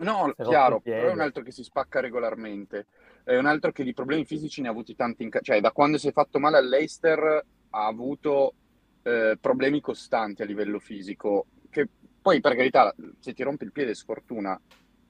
No, 0.00 0.34
chiaro, 0.40 0.82
però 0.94 1.08
è 1.08 1.12
un 1.12 1.20
altro 1.20 1.42
che 1.42 1.50
si 1.50 1.62
spacca 1.62 2.00
regolarmente. 2.00 2.86
È 3.22 3.36
un 3.36 3.46
altro 3.46 3.70
che 3.70 3.84
di 3.84 3.92
problemi 3.92 4.24
fisici 4.24 4.62
ne 4.62 4.68
ha 4.68 4.70
avuti 4.70 4.94
tanti 4.94 5.22
in 5.22 5.30
ca- 5.30 5.40
Cioè, 5.40 5.60
da 5.60 5.72
quando 5.72 5.98
si 5.98 6.08
è 6.08 6.12
fatto 6.12 6.38
male 6.38 6.56
all'Eister 6.56 7.44
ha 7.70 7.86
avuto 7.86 8.54
eh, 9.02 9.36
problemi 9.38 9.80
costanti 9.80 10.42
a 10.42 10.46
livello 10.46 10.78
fisico. 10.78 11.46
Che 11.68 11.86
poi, 12.20 12.40
per 12.40 12.56
carità, 12.56 12.94
se 13.18 13.34
ti 13.34 13.42
rompi 13.42 13.64
il 13.64 13.72
piede 13.72 13.94
sfortuna. 13.94 14.58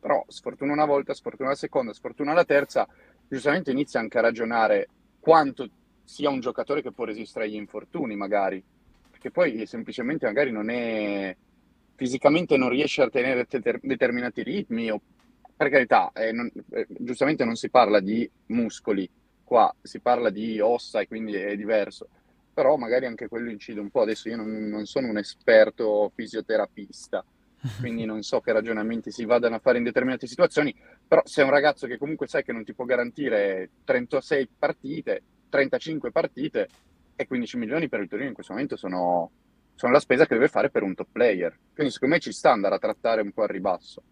Però 0.00 0.24
sfortuna 0.26 0.72
una 0.72 0.86
volta, 0.86 1.14
sfortuna 1.14 1.50
la 1.50 1.54
seconda, 1.54 1.92
sfortuna 1.92 2.32
la 2.32 2.44
terza. 2.44 2.86
Giustamente 3.28 3.70
inizia 3.70 4.00
anche 4.00 4.18
a 4.18 4.22
ragionare 4.22 4.88
quanto 5.20 5.68
sia 6.02 6.30
un 6.30 6.40
giocatore 6.40 6.82
che 6.82 6.92
può 6.92 7.04
resistere 7.04 7.44
agli 7.44 7.54
infortuni, 7.54 8.16
magari. 8.16 8.62
Perché 9.10 9.30
poi 9.30 9.66
semplicemente 9.66 10.26
magari 10.26 10.50
non 10.50 10.68
è 10.68 11.36
fisicamente 12.00 12.56
non 12.56 12.70
riesce 12.70 13.02
a 13.02 13.10
tenere 13.10 13.44
ter- 13.44 13.78
determinati 13.82 14.42
ritmi, 14.42 14.90
o, 14.90 15.02
per 15.54 15.68
carità, 15.68 16.10
eh, 16.14 16.32
non, 16.32 16.50
eh, 16.70 16.86
giustamente 16.88 17.44
non 17.44 17.56
si 17.56 17.68
parla 17.68 18.00
di 18.00 18.28
muscoli, 18.46 19.06
qua 19.44 19.70
si 19.82 20.00
parla 20.00 20.30
di 20.30 20.58
ossa 20.60 21.00
e 21.00 21.06
quindi 21.06 21.34
è 21.34 21.54
diverso, 21.56 22.08
però 22.54 22.76
magari 22.76 23.04
anche 23.04 23.28
quello 23.28 23.50
incide 23.50 23.80
un 23.80 23.90
po'. 23.90 24.00
Adesso 24.00 24.30
io 24.30 24.36
non, 24.36 24.48
non 24.48 24.86
sono 24.86 25.08
un 25.08 25.18
esperto 25.18 26.10
fisioterapista, 26.14 27.22
quindi 27.80 28.06
non 28.06 28.22
so 28.22 28.40
che 28.40 28.52
ragionamenti 28.52 29.10
si 29.10 29.26
vadano 29.26 29.56
a 29.56 29.60
fare 29.60 29.76
in 29.76 29.84
determinate 29.84 30.26
situazioni, 30.26 30.74
però 31.06 31.20
se 31.26 31.42
è 31.42 31.44
un 31.44 31.50
ragazzo 31.50 31.86
che 31.86 31.98
comunque 31.98 32.28
sai 32.28 32.42
che 32.42 32.52
non 32.52 32.64
ti 32.64 32.72
può 32.72 32.86
garantire 32.86 33.68
36 33.84 34.48
partite, 34.58 35.22
35 35.50 36.10
partite 36.10 36.66
e 37.14 37.26
15 37.26 37.58
milioni 37.58 37.90
per 37.90 38.00
il 38.00 38.08
Torino 38.08 38.28
in 38.28 38.34
questo 38.34 38.54
momento 38.54 38.76
sono, 38.76 39.30
sono 39.80 39.92
la 39.92 40.00
spesa 40.00 40.26
che 40.26 40.34
deve 40.34 40.48
fare 40.48 40.68
per 40.68 40.82
un 40.82 40.94
top 40.94 41.08
player. 41.10 41.58
Quindi 41.72 41.90
secondo 41.90 42.14
me 42.16 42.20
ci 42.20 42.32
sta 42.32 42.52
andare 42.52 42.74
a 42.74 42.78
trattare 42.78 43.22
un 43.22 43.32
po' 43.32 43.44
al 43.44 43.48
ribasso. 43.48 44.02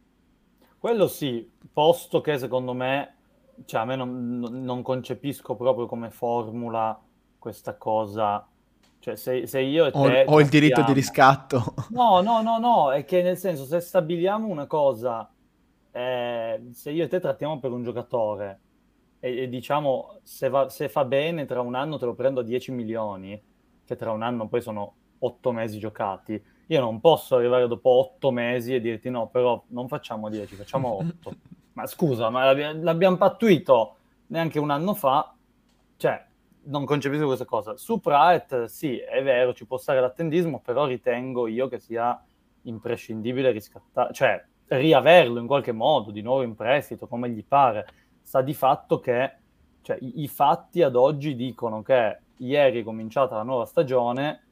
Quello 0.78 1.06
sì, 1.08 1.46
posto 1.70 2.22
che 2.22 2.38
secondo 2.38 2.72
me, 2.72 3.16
cioè 3.66 3.82
a 3.82 3.84
me 3.84 3.94
non, 3.94 4.38
non 4.38 4.80
concepisco 4.80 5.56
proprio 5.56 5.84
come 5.84 6.08
formula 6.08 6.98
questa 7.38 7.76
cosa. 7.76 8.48
Cioè 8.98 9.14
se, 9.16 9.46
se 9.46 9.60
io 9.60 9.84
e 9.84 9.90
te... 9.90 10.24
Ho, 10.26 10.36
ho 10.36 10.40
il 10.40 10.48
diritto 10.48 10.82
di 10.84 10.94
riscatto. 10.94 11.74
No, 11.90 12.22
no, 12.22 12.40
no, 12.40 12.56
no, 12.58 12.90
è 12.90 13.04
che 13.04 13.20
nel 13.20 13.36
senso 13.36 13.66
se 13.66 13.80
stabiliamo 13.80 14.48
una 14.48 14.66
cosa, 14.66 15.30
eh, 15.90 16.62
se 16.72 16.90
io 16.92 17.04
e 17.04 17.08
te 17.08 17.20
trattiamo 17.20 17.58
per 17.58 17.72
un 17.72 17.82
giocatore 17.82 18.60
e, 19.20 19.42
e 19.42 19.48
diciamo 19.50 20.20
se, 20.22 20.48
va, 20.48 20.70
se 20.70 20.88
fa 20.88 21.04
bene 21.04 21.44
tra 21.44 21.60
un 21.60 21.74
anno 21.74 21.98
te 21.98 22.06
lo 22.06 22.14
prendo 22.14 22.40
a 22.40 22.42
10 22.42 22.72
milioni, 22.72 23.38
che 23.84 23.96
tra 23.96 24.12
un 24.12 24.22
anno 24.22 24.48
poi 24.48 24.62
sono 24.62 24.94
otto 25.20 25.52
mesi 25.52 25.78
giocati. 25.78 26.42
Io 26.66 26.80
non 26.80 27.00
posso 27.00 27.36
arrivare 27.36 27.66
dopo 27.66 27.90
otto 27.90 28.30
mesi 28.30 28.74
e 28.74 28.80
dirti 28.80 29.08
no, 29.10 29.28
però 29.28 29.62
non 29.68 29.88
facciamo 29.88 30.28
dieci, 30.28 30.54
facciamo 30.54 30.98
otto. 30.98 31.34
ma 31.78 31.86
scusa, 31.86 32.28
ma 32.28 32.52
l'abbiamo 32.52 33.16
pattuito 33.16 33.96
neanche 34.26 34.58
un 34.58 34.70
anno 34.70 34.94
fa, 34.94 35.32
cioè 35.96 36.26
non 36.64 36.84
concepisco 36.84 37.26
questa 37.26 37.44
cosa. 37.44 37.76
Su 37.76 38.00
Praet 38.00 38.64
sì, 38.64 38.98
è 38.98 39.22
vero, 39.22 39.54
ci 39.54 39.66
può 39.66 39.78
stare 39.78 40.00
l'attendismo, 40.00 40.60
però 40.60 40.86
ritengo 40.86 41.46
io 41.46 41.68
che 41.68 41.78
sia 41.78 42.20
imprescindibile 42.62 43.50
riscattare, 43.50 44.12
cioè 44.12 44.44
riaverlo 44.66 45.38
in 45.38 45.46
qualche 45.46 45.72
modo, 45.72 46.10
di 46.10 46.20
nuovo 46.20 46.42
in 46.42 46.54
prestito, 46.54 47.06
come 47.06 47.30
gli 47.30 47.44
pare. 47.44 47.86
Sta 48.22 48.42
di 48.42 48.54
fatto 48.54 48.98
che 48.98 49.32
cioè, 49.82 49.96
i, 50.00 50.22
i 50.22 50.28
fatti 50.28 50.82
ad 50.82 50.96
oggi 50.96 51.34
dicono 51.34 51.82
che 51.82 52.18
ieri 52.38 52.80
è 52.80 52.84
cominciata 52.84 53.36
la 53.36 53.42
nuova 53.42 53.64
stagione 53.64 54.47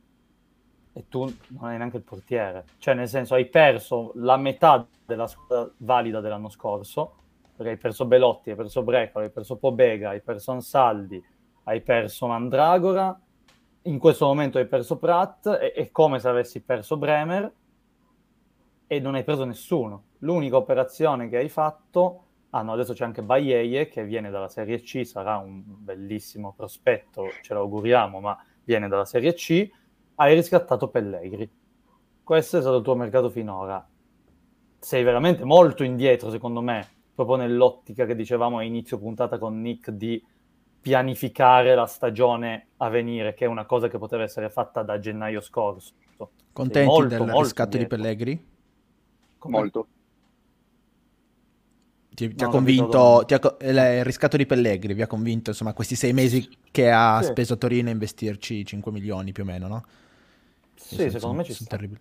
e 0.97 1.09
tu 1.09 1.25
non 1.49 1.69
hai 1.69 1.77
neanche 1.77 1.99
il 1.99 2.03
portiere. 2.03 2.65
Cioè, 2.79 2.95
nel 2.95 3.07
senso, 3.07 3.35
hai 3.35 3.45
perso 3.45 4.13
la 4.15 4.39
metà 4.39 4.87
della 5.05 5.27
squadra 5.27 5.71
valida 5.77 6.21
dell'anno 6.21 6.49
scorso, 6.49 7.17
perché 7.55 7.73
hai 7.73 7.77
perso 7.77 8.07
Belotti, 8.07 8.49
hai 8.49 8.57
perso 8.57 8.83
Brecolo, 8.83 9.27
hai 9.27 9.31
perso 9.31 9.57
Pobega, 9.57 10.11
hai 10.11 10.23
perso 10.23 10.53
Ansaldi, 10.53 11.23
hai 11.65 11.83
perso 11.83 12.27
Mandragora, 12.27 13.21
in 13.83 13.99
questo 13.99 14.25
momento 14.25 14.57
hai 14.57 14.67
perso 14.67 14.97
Pratt, 14.97 15.47
è, 15.51 15.73
è 15.73 15.91
come 15.91 16.19
se 16.19 16.29
avessi 16.29 16.63
perso 16.63 16.97
Bremer 16.97 17.53
e 18.87 18.99
non 18.99 19.17
hai 19.17 19.23
preso 19.23 19.45
nessuno. 19.45 20.05
L'unica 20.21 20.57
operazione 20.57 21.29
che 21.29 21.37
hai 21.37 21.51
fatto, 21.51 22.23
ah 22.51 22.63
no, 22.63 22.73
adesso 22.73 22.95
c'è 22.95 23.05
anche 23.05 23.23
Bayeie 23.23 23.89
che 23.89 24.03
viene 24.03 24.31
dalla 24.31 24.49
Serie 24.49 24.81
C, 24.81 25.05
sarà 25.05 25.37
un 25.37 25.63
bellissimo 25.67 26.55
prospetto, 26.57 27.29
ce 27.43 27.53
l'auguriamo, 27.53 28.19
ma 28.19 28.43
viene 28.65 28.89
dalla 28.89 29.05
Serie 29.05 29.35
C, 29.35 29.71
hai 30.17 30.35
riscattato 30.35 30.89
Pellegri. 30.89 31.49
Questo 32.23 32.59
è 32.59 32.61
stato 32.61 32.79
il 32.79 32.83
tuo 32.83 32.97
mercato 32.97 33.31
finora. 33.31 33.87
Sei 34.79 35.03
veramente 35.03 35.45
molto 35.45 35.85
indietro, 35.85 36.31
secondo 36.31 36.61
me, 36.61 36.87
proprio 37.15 37.37
nell'ottica 37.37 38.05
che 38.05 38.15
dicevamo 38.15 38.59
a 38.59 38.63
inizio 38.63 38.99
puntata 38.99 39.39
con 39.39 39.61
Nick 39.61 39.91
di 39.91 40.23
pianificare 40.81 41.75
la 41.75 41.87
stagione 41.87 42.69
a 42.79 42.89
venire, 42.89 43.35
che 43.35 43.45
è 43.45 43.49
una 43.49 43.65
cosa 43.65 43.89
che 43.89 43.99
poteva 43.99 44.23
essere 44.23 44.51
fatta 44.51 44.83
da 44.83 44.99
gennaio 44.99 45.41
scorso. 45.41 45.93
Contenti 46.53 46.89
molto, 46.89 47.09
del 47.09 47.19
molto 47.19 47.43
riscatto 47.43 47.77
indietro. 47.77 47.97
di 47.97 48.03
Pellegri? 48.03 48.47
Come? 49.39 49.59
Molto. 49.59 49.87
ti, 52.09 52.35
ti 52.35 52.45
ha 52.45 52.49
convinto 52.49 53.25
ti 53.27 53.35
ha, 53.35 53.57
il 53.61 54.05
riscatto 54.05 54.39
di 54.39 54.47
Pellegrini 54.47 54.95
vi 54.95 55.03
ha 55.03 55.07
convinto 55.07 55.51
insomma 55.51 55.75
questi 55.75 55.95
sei 55.95 56.15
mesi 56.15 56.49
che 56.71 56.91
ha 56.91 57.21
sì. 57.21 57.29
speso 57.29 57.59
Torino 57.59 57.91
a 57.91 57.93
investirci 57.93 58.65
5 58.65 58.91
milioni 58.91 59.33
più 59.33 59.43
o 59.43 59.47
meno 59.47 59.69
no? 59.69 59.85
Sì, 60.87 60.97
secondo 60.97 61.19
sono, 61.19 61.33
me 61.33 61.45
ci 61.45 61.53
sta. 61.53 61.77
Terribili. 61.77 62.01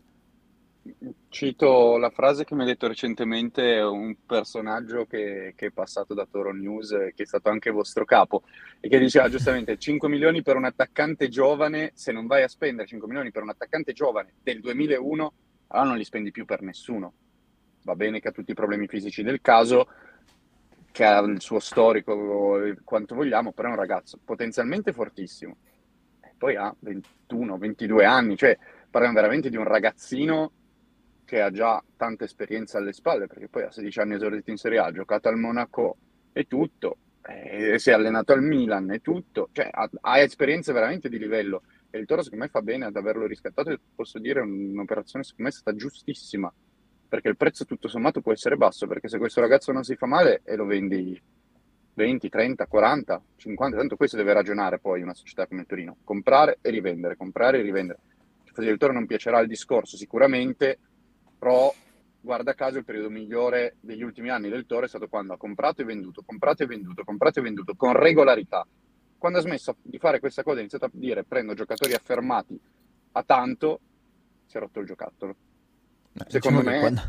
Cito 1.29 1.97
la 1.97 2.11
frase 2.11 2.43
che 2.45 2.53
mi 2.53 2.61
ha 2.61 2.65
detto 2.65 2.87
recentemente 2.87 3.79
un 3.79 4.15
personaggio 4.23 5.05
che, 5.05 5.53
che, 5.55 5.67
è 5.67 5.71
passato 5.71 6.13
da 6.13 6.27
Toro 6.29 6.53
News, 6.53 6.89
che 7.15 7.23
è 7.23 7.25
stato 7.25 7.49
anche 7.49 7.71
vostro 7.71 8.05
capo, 8.05 8.43
e 8.79 8.87
che 8.87 8.99
diceva 8.99 9.27
giustamente 9.27 9.77
5 9.79 10.07
milioni 10.07 10.43
per 10.43 10.55
un 10.55 10.65
attaccante 10.65 11.27
giovane, 11.27 11.91
se 11.95 12.11
non 12.11 12.27
vai 12.27 12.43
a 12.43 12.47
spendere 12.47 12.87
5 12.87 13.07
milioni 13.07 13.31
per 13.31 13.41
un 13.41 13.49
attaccante 13.49 13.93
giovane 13.93 14.35
del 14.43 14.61
2001, 14.61 15.33
allora 15.67 15.89
non 15.89 15.97
li 15.97 16.03
spendi 16.03 16.29
più 16.29 16.45
per 16.45 16.61
nessuno. 16.61 17.13
Va 17.81 17.95
bene 17.95 18.19
che 18.19 18.27
ha 18.27 18.31
tutti 18.31 18.51
i 18.51 18.55
problemi 18.55 18.87
fisici 18.87 19.23
del 19.23 19.41
caso, 19.41 19.87
che 20.91 21.03
ha 21.03 21.19
il 21.21 21.41
suo 21.41 21.59
storico, 21.59 22.59
quanto 22.83 23.15
vogliamo, 23.15 23.51
però 23.51 23.69
è 23.69 23.71
un 23.71 23.77
ragazzo 23.77 24.19
potenzialmente 24.23 24.93
fortissimo. 24.93 25.57
E 26.21 26.33
poi 26.37 26.55
ha 26.55 26.73
21, 26.77 27.57
22 27.57 28.05
anni, 28.05 28.37
cioè 28.37 28.57
parliamo 28.95 29.19
veramente 29.19 29.49
di 29.49 29.57
un 29.57 29.65
ragazzino 29.65 30.51
che 31.25 31.41
ha 31.41 31.51
già 31.51 31.83
tanta 31.97 32.23
esperienza 32.23 32.77
alle 32.77 32.93
spalle, 32.93 33.27
perché 33.27 33.49
poi 33.49 33.63
ha 33.63 33.71
16 33.71 33.99
anni 33.99 34.13
esordito 34.13 34.51
in 34.51 34.55
Serie 34.55 34.77
A, 34.77 34.85
ha 34.85 34.91
giocato 34.93 35.27
al 35.27 35.35
Monaco 35.37 35.97
e 36.31 36.45
tutto, 36.47 36.99
e 37.21 37.77
si 37.77 37.89
è 37.89 37.93
allenato 37.93 38.31
al 38.31 38.41
Milan 38.41 38.89
e 38.91 39.01
tutto, 39.01 39.49
cioè 39.51 39.67
ha, 39.69 39.89
ha 39.99 40.19
esperienze 40.19 40.71
veramente 40.71 41.09
di 41.09 41.17
livello. 41.17 41.63
E 41.89 41.97
il 41.99 42.05
Toro 42.05 42.21
secondo 42.21 42.45
me 42.45 42.49
fa 42.49 42.61
bene 42.61 42.85
ad 42.85 42.95
averlo 42.95 43.25
riscattato 43.25 43.69
e 43.69 43.79
posso 43.93 44.17
dire 44.17 44.39
un'operazione 44.39 45.25
secondo 45.25 45.43
me 45.43 45.49
è 45.49 45.59
stata 45.59 45.75
giustissima, 45.75 46.53
perché 47.09 47.27
il 47.27 47.35
prezzo 47.35 47.65
tutto 47.65 47.89
sommato 47.89 48.21
può 48.21 48.31
essere 48.31 48.55
basso, 48.55 48.87
perché 48.87 49.09
se 49.09 49.17
questo 49.17 49.41
ragazzo 49.41 49.73
non 49.73 49.83
si 49.83 49.97
fa 49.97 50.05
male 50.05 50.39
e 50.45 50.55
lo 50.55 50.63
vendi 50.63 51.21
20, 51.95 52.29
30, 52.29 52.65
40, 52.65 53.21
50, 53.35 53.77
tanto 53.77 53.97
questo 53.97 54.15
deve 54.15 54.31
ragionare 54.31 54.79
poi 54.79 55.01
una 55.01 55.13
società 55.13 55.47
come 55.47 55.65
Torino, 55.65 55.97
comprare 56.05 56.59
e 56.61 56.69
rivendere, 56.69 57.17
comprare 57.17 57.59
e 57.59 57.61
rivendere. 57.61 57.99
Il 58.57 58.77
Toro 58.77 58.93
non 58.93 59.05
piacerà 59.05 59.39
il 59.39 59.47
discorso 59.47 59.97
sicuramente, 59.97 60.79
però 61.37 61.73
guarda 62.19 62.53
caso 62.53 62.77
il 62.77 62.85
periodo 62.85 63.09
migliore 63.09 63.75
degli 63.79 64.01
ultimi 64.01 64.29
anni 64.29 64.49
del 64.49 64.65
Toro 64.65 64.85
è 64.85 64.87
stato 64.87 65.07
quando 65.07 65.33
ha 65.33 65.37
comprato 65.37 65.81
e 65.81 65.85
venduto, 65.85 66.23
comprato 66.25 66.63
e 66.63 66.65
venduto, 66.65 67.03
comprato 67.03 67.39
e 67.39 67.43
venduto 67.43 67.75
con 67.75 67.93
regolarità. 67.93 68.65
Quando 69.17 69.39
ha 69.39 69.41
smesso 69.41 69.77
di 69.81 69.97
fare 69.97 70.19
questa 70.19 70.43
cosa, 70.43 70.57
ha 70.57 70.61
iniziato 70.61 70.85
a 70.85 70.91
dire 70.91 71.23
prendo 71.23 71.53
giocatori 71.53 71.93
affermati 71.93 72.59
a 73.13 73.23
tanto, 73.23 73.79
si 74.45 74.57
è 74.57 74.59
rotto 74.59 74.79
il 74.79 74.85
giocattolo. 74.85 75.35
Eh, 76.13 76.25
Secondo 76.27 76.59
diciamo 76.59 76.75
me... 76.75 76.79
Quando, 76.79 77.01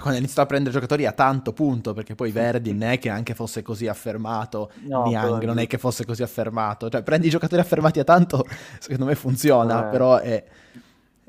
quando 0.00 0.16
ha 0.16 0.22
iniziato 0.22 0.42
a 0.42 0.46
prendere 0.46 0.72
giocatori 0.72 1.06
a 1.06 1.12
tanto 1.12 1.52
punto, 1.52 1.92
perché 1.92 2.14
poi 2.14 2.30
Verdi 2.30 2.72
non 2.72 2.88
è 2.88 2.98
che 2.98 3.08
anche 3.08 3.34
fosse 3.34 3.62
così 3.62 3.88
affermato, 3.88 4.70
no, 4.82 5.04
Niang 5.04 5.42
non 5.44 5.58
è 5.58 5.66
che 5.66 5.76
fosse 5.76 6.06
così 6.06 6.22
affermato. 6.22 6.88
Cioè 6.88 7.02
prendi 7.02 7.26
i 7.26 7.30
giocatori 7.30 7.60
affermati 7.60 7.98
a 7.98 8.04
tanto, 8.04 8.44
secondo 8.78 9.06
me 9.06 9.14
funziona, 9.14 9.88
eh. 9.88 9.90
però 9.90 10.18
è... 10.18 10.44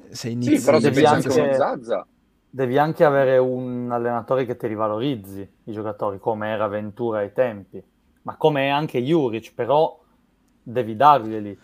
Se 0.10 0.29
inizi... 0.29 0.58
Sì, 0.58 0.65
però 0.65 0.79
devi 0.79 1.03
anche... 1.03 1.29
Zazza 1.29 2.05
devi 2.51 2.77
anche 2.77 3.03
avere 3.03 3.38
un 3.38 3.91
allenatore 3.91 4.45
che 4.45 4.58
ti 4.58 4.65
rivalorizzi 4.67 5.47
i 5.65 5.71
giocatori, 5.71 6.19
come 6.19 6.49
era 6.49 6.67
Ventura 6.67 7.19
ai 7.19 7.32
tempi, 7.32 7.82
ma 8.23 8.36
come 8.36 8.65
è 8.65 8.69
anche 8.69 9.03
Juric, 9.03 9.53
però 9.53 9.99
devi 10.62 10.95
darglieli. 10.95 11.58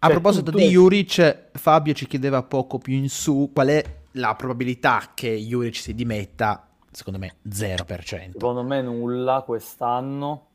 A 0.00 0.06
cioè, 0.06 0.10
proposito 0.12 0.50
tu, 0.50 0.58
tu... 0.58 0.64
di 0.64 0.70
Juric, 0.70 1.50
Fabio 1.52 1.92
ci 1.92 2.06
chiedeva 2.06 2.42
poco 2.42 2.78
più 2.78 2.94
in 2.94 3.08
su 3.08 3.50
qual 3.52 3.68
è 3.68 3.84
la 4.12 4.34
probabilità 4.34 5.12
che 5.14 5.36
Juric 5.36 5.76
si 5.76 5.94
dimetta. 5.94 6.66
Secondo 6.90 7.18
me 7.18 7.36
0%. 7.46 8.32
Secondo 8.32 8.62
me 8.62 8.82
nulla 8.82 9.42
quest'anno, 9.44 10.46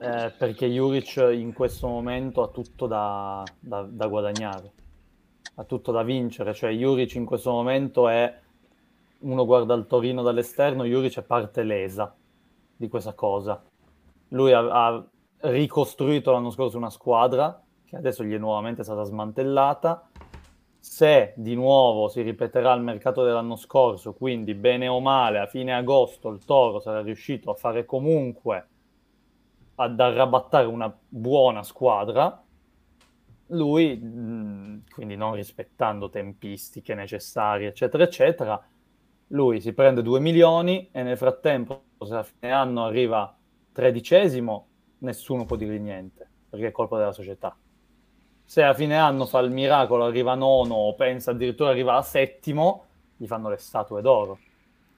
eh, 0.00 0.32
perché 0.36 0.68
Juric 0.68 1.16
in 1.32 1.52
questo 1.52 1.86
momento 1.88 2.42
ha 2.42 2.48
tutto 2.48 2.86
da, 2.86 3.44
da, 3.58 3.82
da 3.82 4.06
guadagnare, 4.06 4.72
ha 5.54 5.64
tutto 5.64 5.92
da 5.92 6.02
vincere. 6.02 6.52
Cioè 6.52 6.70
Juric 6.72 7.14
in 7.14 7.24
questo 7.24 7.50
momento 7.50 8.08
è 8.08 8.38
uno 9.20 9.44
guarda 9.44 9.74
il 9.74 9.86
Torino 9.86 10.22
dall'esterno, 10.22 10.84
Juric 10.84 11.18
è 11.18 11.22
parte 11.22 11.62
lesa 11.62 12.14
di 12.76 12.88
questa 12.88 13.12
cosa. 13.12 13.62
Lui 14.28 14.52
ha, 14.52 14.60
ha, 14.60 15.04
ricostruito 15.42 16.32
l'anno 16.32 16.50
scorso 16.50 16.76
una 16.76 16.90
squadra 16.90 17.62
che 17.84 17.96
adesso 17.96 18.22
gli 18.24 18.34
è 18.34 18.38
nuovamente 18.38 18.82
stata 18.82 19.02
smantellata. 19.04 20.08
Se 20.82 21.34
di 21.36 21.54
nuovo 21.54 22.08
si 22.08 22.22
ripeterà 22.22 22.72
il 22.72 22.80
mercato 22.82 23.22
dell'anno 23.22 23.56
scorso, 23.56 24.14
quindi 24.14 24.54
bene 24.54 24.88
o 24.88 24.98
male 24.98 25.38
a 25.38 25.46
fine 25.46 25.74
agosto 25.74 26.30
il 26.30 26.42
Toro 26.46 26.80
sarà 26.80 27.02
riuscito 27.02 27.50
a 27.50 27.54
fare 27.54 27.84
comunque 27.84 28.68
ad 29.74 30.00
arrabattare 30.00 30.66
una 30.66 30.90
buona 31.06 31.62
squadra, 31.62 32.42
lui, 33.48 33.98
quindi 33.98 35.16
non 35.16 35.34
rispettando 35.34 36.08
tempistiche 36.08 36.94
necessarie, 36.94 37.68
eccetera, 37.68 38.02
eccetera, 38.04 38.66
lui 39.28 39.60
si 39.60 39.74
prende 39.74 40.02
2 40.02 40.18
milioni 40.20 40.88
e 40.92 41.02
nel 41.02 41.18
frattempo, 41.18 41.82
se 42.04 42.14
a 42.14 42.22
fine 42.22 42.52
anno 42.52 42.86
arriva 42.86 43.36
tredicesimo, 43.72 44.68
nessuno 44.98 45.44
può 45.44 45.56
dirgli 45.56 45.78
niente, 45.78 46.28
perché 46.48 46.68
è 46.68 46.72
colpa 46.72 46.96
della 46.96 47.12
società. 47.12 47.54
Se 48.50 48.64
a 48.64 48.74
fine 48.74 48.96
anno 48.96 49.26
fa 49.26 49.38
il 49.38 49.52
miracolo, 49.52 50.06
arriva 50.06 50.34
nono 50.34 50.74
o 50.74 50.96
pensa 50.96 51.30
addirittura 51.30 51.70
arriva 51.70 51.94
a 51.94 52.02
settimo, 52.02 52.86
gli 53.16 53.28
fanno 53.28 53.48
le 53.48 53.58
statue 53.58 54.02
d'oro. 54.02 54.40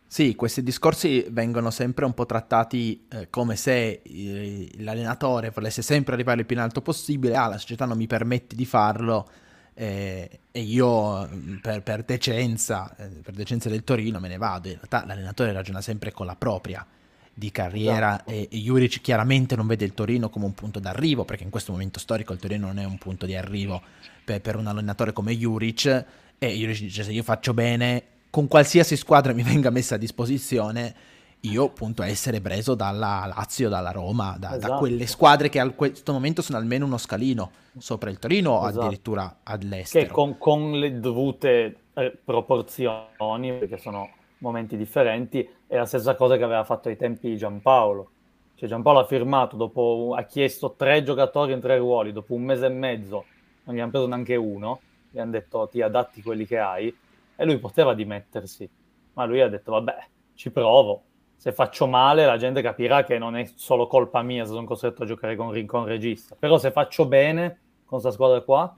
Sì, 0.07 0.35
questi 0.35 0.63
discorsi 0.63 1.27
vengono 1.29 1.71
sempre 1.71 2.07
un 2.07 2.15
po' 2.15 2.25
trattati 2.25 3.07
eh, 3.11 3.29
come 3.29 3.57
se 3.57 4.01
eh, 4.03 4.71
l'allenatore 4.79 5.51
volesse 5.51 5.83
sempre 5.83 6.15
arrivare 6.15 6.41
il 6.41 6.47
più 6.47 6.57
in 6.57 6.63
alto 6.63 6.81
possibile, 6.81 7.37
ah 7.37 7.49
la 7.49 7.59
società 7.59 7.85
non 7.85 7.99
mi 7.99 8.07
permette 8.07 8.57
di 8.57 8.65
farlo, 8.65 9.29
eh, 9.75 10.41
e 10.51 10.61
io 10.61 11.29
mm, 11.29 11.57
per, 11.57 11.83
per, 11.83 12.05
decenza, 12.05 12.97
eh, 12.97 13.21
per 13.23 13.35
decenza 13.35 13.69
del 13.69 13.85
Torino 13.85 14.19
me 14.19 14.29
ne 14.29 14.39
vado. 14.39 14.69
In 14.69 14.77
realtà 14.77 15.05
l'allenatore 15.05 15.53
ragiona 15.53 15.83
sempre 15.83 16.11
con 16.11 16.25
la 16.25 16.37
propria 16.37 16.87
di 17.35 17.51
carriera 17.51 18.15
esatto. 18.15 18.31
e, 18.31 18.49
e 18.51 18.59
Juric 18.59 19.01
chiaramente 19.01 19.57
non 19.57 19.67
vede 19.67 19.85
il 19.85 19.95
Torino 19.95 20.29
come 20.29 20.45
un 20.45 20.55
punto 20.55 20.79
d'arrivo 20.79 21.25
perché 21.25 21.45
in 21.45 21.51
questo 21.51 21.73
momento 21.73 21.99
storico 21.99 22.33
il 22.33 22.39
Torino 22.39 22.67
non 22.67 22.79
è 22.79 22.85
un 22.85 22.99
punto 22.99 23.25
di 23.25 23.35
arrivo 23.35 23.81
per, 24.25 24.41
per 24.41 24.57
un 24.57 24.67
allenatore 24.67 25.13
come 25.13 25.37
Juric 25.37 26.05
e 26.39 26.49
Juric 26.49 26.81
dice 26.81 27.05
se 27.05 27.13
io 27.13 27.23
faccio 27.23 27.55
bene 27.55 28.03
con 28.31 28.49
qualsiasi 28.49 28.97
squadra 28.97 29.33
mi 29.33 29.43
venga 29.45 29.71
messa 29.71 29.95
a 29.95 29.99
disposizione 29.99 30.95
io 31.43 31.65
appunto 31.65 32.03
essere 32.03 32.41
preso 32.41 32.75
dalla 32.75 33.25
Lazio, 33.35 33.69
dalla 33.69 33.91
Roma, 33.91 34.37
da, 34.39 34.57
esatto. 34.57 34.73
da, 34.75 34.79
quelle 34.79 35.07
squadre 35.07 35.49
che 35.49 35.59
a 35.59 35.69
questo 35.71 36.13
momento 36.13 36.41
sono 36.41 36.59
almeno 36.59 36.87
uno 36.87 36.99
scalino 36.99 37.51
sopra 37.79 38.11
il 38.11 38.19
Torino 38.19 38.53
o 38.53 38.69
esatto. 38.69 38.85
addirittura 38.85 39.39
all'estero. 39.43 40.07
Che 40.07 40.13
con, 40.13 40.39
con 40.39 40.79
le 40.79 41.01
dovute 41.01 41.77
eh, 41.95 42.17
proporzioni, 42.25 43.59
perché 43.59 43.79
sono 43.79 44.09
momenti 44.43 44.77
differenti, 44.77 45.49
è 45.67 45.77
la 45.77 45.87
stessa 45.87 46.15
cosa 46.15 46.37
che 46.37 46.43
aveva 46.43 46.65
fatto 46.65 46.89
ai 46.89 46.97
tempi 46.97 47.37
Giampaolo. 47.37 48.11
Cioè 48.55 48.69
Giampaolo 48.69 48.99
ha 48.99 49.05
firmato, 49.07 49.57
dopo, 49.57 50.15
ha 50.17 50.23
chiesto 50.25 50.75
tre 50.77 51.03
giocatori 51.03 51.53
in 51.53 51.61
tre 51.61 51.79
ruoli, 51.79 52.13
dopo 52.13 52.35
un 52.35 52.43
mese 52.43 52.67
e 52.67 52.71
mezzo 52.71 53.25
non 53.65 53.77
gli 53.77 53.81
hanno 53.81 53.91
preso 53.91 54.07
neanche 54.07 54.37
uno, 54.37 54.81
gli 55.11 55.19
hanno 55.19 55.31
detto 55.31 55.69
ti 55.69 55.81
adatti 55.81 56.23
quelli 56.23 56.45
che 56.45 56.59
hai, 56.59 56.95
e 57.35 57.45
lui 57.45 57.59
poteva 57.59 57.95
dimettersi, 57.95 58.69
ma 59.15 59.25
lui 59.25 59.41
ha 59.41 59.49
detto 59.49 59.73
vabbè, 59.73 59.97
ci 60.35 60.51
provo, 60.51 61.03
se 61.37 61.53
faccio 61.53 61.87
male 61.87 62.25
la 62.25 62.37
gente 62.37 62.63
capirà 62.63 63.05
che 63.05 63.19
non 63.19 63.37
è 63.37 63.49
solo 63.55 63.87
colpa 63.87 64.23
mia 64.23 64.45
se 64.45 64.53
sono 64.53 64.67
costretto 64.67 65.05
a 65.05 65.07
giocare 65.07 65.35
con 65.37 65.51
Rincon 65.51 65.87
regista. 65.87 66.37
Però 66.39 66.59
se 66.59 66.71
faccio 66.71 67.07
bene 67.07 67.49
con 67.85 68.01
questa 68.01 68.11
squadra 68.11 68.41
qua, 68.43 68.77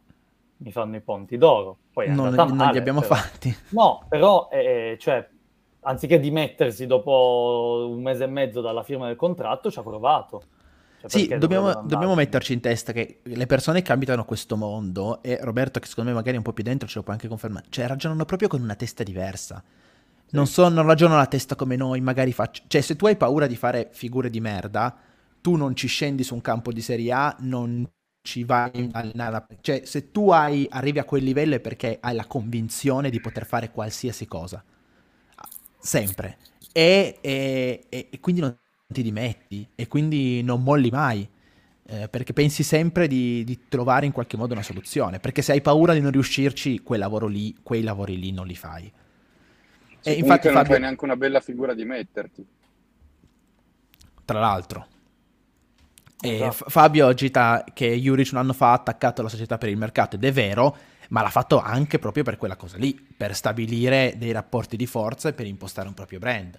mi 0.59 0.72
fanno 0.72 0.96
i 0.96 1.00
ponti 1.00 1.37
d'oro. 1.37 1.77
Poi 1.92 2.09
non, 2.09 2.35
male, 2.35 2.53
non 2.53 2.70
li 2.70 2.79
abbiamo 2.79 3.00
però. 3.00 3.14
fatti. 3.14 3.55
No, 3.70 4.05
però, 4.09 4.48
eh, 4.50 4.96
cioè, 4.98 5.29
anziché 5.85 6.18
dimettersi 6.18 6.87
dopo 6.87 7.88
un 7.90 8.03
mese 8.03 8.25
e 8.25 8.29
mezzo 8.29 8.61
dalla 8.61 8.83
firma 8.83 9.07
del 9.07 9.16
contratto, 9.16 9.70
ci 9.70 9.79
ha 9.79 9.83
provato. 9.83 10.42
Cioè, 11.01 11.11
sì, 11.11 11.29
dobbiamo, 11.38 11.83
dobbiamo, 11.85 12.14
metterci 12.14 12.55
in 12.55 12.61
testa 12.61 12.92
che 12.92 13.20
le 13.23 13.47
persone 13.47 13.83
che 13.83 13.92
abitano 13.92 14.25
questo 14.25 14.57
mondo, 14.57 15.23
e 15.23 15.38
Roberto, 15.42 15.79
che 15.79 15.87
secondo 15.87 16.11
me 16.11 16.16
magari 16.16 16.35
è 16.35 16.38
un 16.38 16.44
po' 16.44 16.53
più 16.53 16.64
dentro, 16.64 16.88
ce 16.88 16.99
lo 16.99 17.05
può 17.05 17.12
anche 17.12 17.29
confermare, 17.29 17.66
cioè 17.68 17.87
ragionano 17.87 18.25
proprio 18.25 18.49
con 18.49 18.62
una 18.62 18.75
testa 18.75 19.03
diversa 19.03 19.62
non, 20.35 20.47
so, 20.47 20.68
non 20.68 20.85
ragiono 20.85 21.16
la 21.16 21.27
testa 21.27 21.55
come 21.55 21.77
noi, 21.77 22.01
magari 22.01 22.33
faccio... 22.33 22.64
Cioè, 22.66 22.81
se 22.81 22.97
tu 22.97 23.07
hai 23.07 23.16
paura 23.16 23.47
di 23.47 23.57
fare 23.57 23.88
figure 23.92 24.29
di 24.31 24.40
merda, 24.40 24.94
tu 25.40 25.55
non 25.55 25.77
ci 25.77 25.87
scendi 25.87 26.25
su 26.25 26.35
un 26.35 26.40
campo 26.40 26.73
di 26.73 26.81
Serie 26.81 27.12
A, 27.12 27.37
non 27.40 27.88
ci 28.20 28.42
vai 28.42 28.90
a 28.92 28.99
allenare. 28.99 29.47
Cioè, 29.61 29.83
se 29.85 30.11
tu 30.11 30.31
hai, 30.31 30.66
arrivi 30.68 30.99
a 30.99 31.05
quel 31.05 31.23
livello 31.23 31.55
è 31.55 31.61
perché 31.61 31.99
hai 32.01 32.14
la 32.14 32.27
convinzione 32.27 33.11
di 33.11 33.20
poter 33.20 33.47
fare 33.47 33.70
qualsiasi 33.70 34.27
cosa. 34.27 34.62
Sempre. 35.85 36.38
E, 36.73 37.18
e, 37.20 37.85
e, 37.90 38.09
e 38.11 38.20
quindi 38.20 38.40
non 38.40 38.57
ti 38.88 39.03
dimetti, 39.03 39.68
e 39.75 39.87
quindi 39.87 40.42
non 40.42 40.62
molli 40.62 40.88
mai. 40.90 41.29
Eh, 41.87 42.09
perché 42.09 42.33
pensi 42.33 42.62
sempre 42.62 43.07
di, 43.07 43.44
di, 43.44 43.68
trovare 43.68 44.07
in 44.07 44.12
qualche 44.12 44.38
modo 44.38 44.55
una 44.55 44.62
soluzione. 44.62 45.20
Perché 45.20 45.42
se 45.42 45.53
hai 45.53 45.61
paura 45.61 45.92
di 45.92 46.01
non 46.01 46.11
riuscirci, 46.11 46.81
quel 46.81 46.99
lavoro 46.99 47.27
lì, 47.27 47.55
quei 47.62 47.83
lavori 47.83 48.18
lì 48.18 48.33
non 48.33 48.47
li 48.47 48.57
fai. 48.57 48.90
E 50.03 50.12
infatti 50.12 50.47
non 50.47 50.57
Fabio... 50.57 50.73
fai 50.73 50.81
neanche 50.81 51.05
una 51.05 51.16
bella 51.16 51.40
figura 51.40 51.75
di 51.75 51.85
metterti. 51.85 52.47
tra 54.25 54.40
l'altro. 54.40 54.87
Esatto. 56.18 56.70
Fabio 56.70 57.09
agita 57.09 57.64
che 57.75 57.94
Juric 58.01 58.31
un 58.33 58.38
anno 58.38 58.55
fa 58.55 58.70
ha 58.70 58.75
attaccato 58.75 59.20
la 59.20 59.29
società 59.29 59.59
per 59.59 59.68
il 59.68 59.77
mercato 59.77 60.16
ed 60.16 60.25
è 60.25 60.33
vero, 60.33 60.75
ma 61.11 61.23
l'ha 61.23 61.31
fatto 61.31 61.61
anche 61.61 61.99
proprio 61.99 62.25
per 62.25 62.37
quella 62.37 62.57
cosa 62.57 62.77
lì, 62.77 62.95
per 62.95 63.35
stabilire 63.35 64.14
dei 64.17 64.33
rapporti 64.33 64.77
di 64.77 64.87
forza 64.87 65.29
e 65.29 65.33
per 65.33 65.47
impostare 65.47 65.88
un 65.88 65.95
proprio 65.95 66.19
brand. 66.19 66.59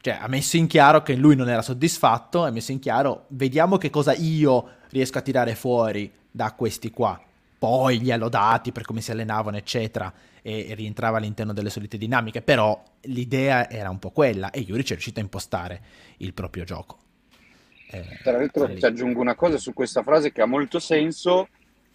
Cioè 0.00 0.18
ha 0.20 0.28
messo 0.28 0.56
in 0.56 0.66
chiaro 0.66 1.02
che 1.02 1.14
lui 1.14 1.34
non 1.34 1.48
era 1.48 1.62
soddisfatto, 1.62 2.44
ha 2.44 2.50
messo 2.50 2.72
in 2.72 2.78
chiaro 2.78 3.24
vediamo 3.28 3.76
che 3.76 3.90
cosa 3.90 4.14
io 4.14 4.68
riesco 4.90 5.18
a 5.18 5.22
tirare 5.22 5.54
fuori 5.54 6.12
da 6.30 6.52
questi 6.52 6.90
qua. 6.90 7.20
Poi 7.58 7.98
li 7.98 8.12
ha 8.12 8.16
lodati 8.16 8.70
per 8.70 8.84
come 8.84 9.00
si 9.00 9.10
allenavano, 9.10 9.56
eccetera, 9.56 10.12
e, 10.42 10.66
e 10.68 10.74
rientrava 10.74 11.16
all'interno 11.16 11.52
delle 11.52 11.70
solite 11.70 11.96
dinamiche, 11.98 12.42
però 12.42 12.80
l'idea 13.02 13.68
era 13.68 13.90
un 13.90 13.98
po' 13.98 14.10
quella 14.10 14.50
e 14.50 14.62
Juric 14.64 14.88
è 14.88 14.92
riuscito 14.92 15.18
a 15.18 15.22
impostare 15.22 15.80
il 16.18 16.34
proprio 16.34 16.64
gioco. 16.64 16.98
Eh, 17.88 18.20
Tra 18.22 18.32
l'altro 18.32 18.72
ti 18.72 18.84
aggiungo 18.84 19.20
una 19.20 19.34
cosa 19.34 19.58
su 19.58 19.72
questa 19.72 20.02
frase 20.02 20.30
che 20.30 20.42
ha 20.42 20.46
molto 20.46 20.78
senso, 20.78 21.48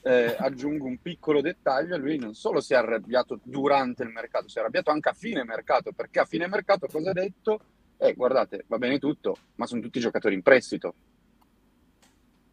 eh, 0.03 0.35
aggiungo 0.37 0.85
un 0.85 0.99
piccolo 1.01 1.41
dettaglio, 1.41 1.97
lui 1.97 2.17
non 2.17 2.33
solo 2.33 2.59
si 2.59 2.73
è 2.73 2.77
arrabbiato 2.77 3.39
durante 3.43 4.03
il 4.03 4.09
mercato, 4.09 4.47
si 4.47 4.57
è 4.57 4.61
arrabbiato 4.61 4.91
anche 4.91 5.09
a 5.09 5.13
fine 5.13 5.43
mercato, 5.43 5.91
perché 5.91 6.19
a 6.19 6.25
fine 6.25 6.47
mercato 6.47 6.87
cosa 6.87 7.11
ha 7.11 7.13
detto? 7.13 7.59
Eh, 7.97 8.13
guardate, 8.13 8.65
va 8.67 8.77
bene 8.77 8.97
tutto, 8.97 9.35
ma 9.55 9.67
sono 9.67 9.81
tutti 9.81 9.99
giocatori 9.99 10.33
in 10.33 10.41
prestito. 10.41 10.95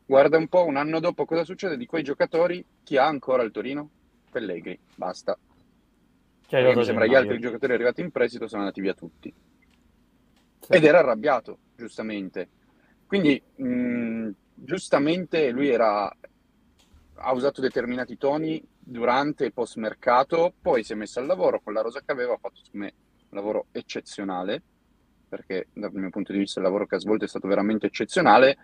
Guarda 0.05 0.37
un 0.37 0.49
po' 0.49 0.65
un 0.65 0.77
anno 0.77 1.01
dopo 1.01 1.25
cosa 1.25 1.45
succede 1.45 1.77
di 1.77 1.87
quei 1.87 2.03
giocatori, 2.03 2.65
chi 2.83 2.97
ha 2.97 3.07
ancora 3.07 3.43
il 3.43 3.51
Torino? 3.51 3.91
Pellegrini, 4.31 4.79
basta. 4.95 5.39
Mi 6.51 6.85
sembra 6.85 7.07
gli 7.07 7.15
altri 7.15 7.39
giocatori 7.39 7.75
arrivati 7.75 8.01
in 8.01 8.11
prestito 8.11 8.49
sono 8.49 8.63
andati 8.63 8.81
via 8.81 8.95
tutti. 8.95 9.33
Sì. 10.61 10.73
Ed 10.73 10.85
era 10.85 10.99
arrabbiato, 11.01 11.59
giustamente. 11.77 12.49
Quindi, 13.07 13.43
mh, 13.57 14.31
giustamente, 14.55 15.51
lui 15.51 15.69
era, 15.69 16.15
ha 17.21 17.33
usato 17.33 17.61
determinati 17.61 18.17
toni 18.17 18.63
durante 18.79 19.47
e 19.47 19.51
post 19.51 19.77
mercato, 19.77 20.53
poi 20.61 20.85
si 20.85 20.93
è 20.93 20.97
messo 20.97 21.21
al 21.21 21.27
lavoro 21.27 21.61
con 21.61 21.73
la 21.73 21.81
rosa 21.81 22.01
che 22.01 22.13
aveva, 22.13 22.35
ha 22.35 22.39
fatto 22.39 22.61
secondo 22.63 22.87
me 22.87 22.95
un 23.31 23.37
lavoro 23.37 23.67
eccezionale, 23.73 24.63
perché 25.29 25.69
dal 25.73 25.93
mio 25.93 26.11
punto 26.11 26.33
di 26.33 26.39
vista 26.39 26.61
il 26.61 26.65
lavoro 26.65 26.87
che 26.87 26.95
ha 26.95 27.01
svolto 27.01 27.25
è 27.25 27.29
stato 27.29 27.47
veramente 27.49 27.87
eccezionale. 27.87 28.57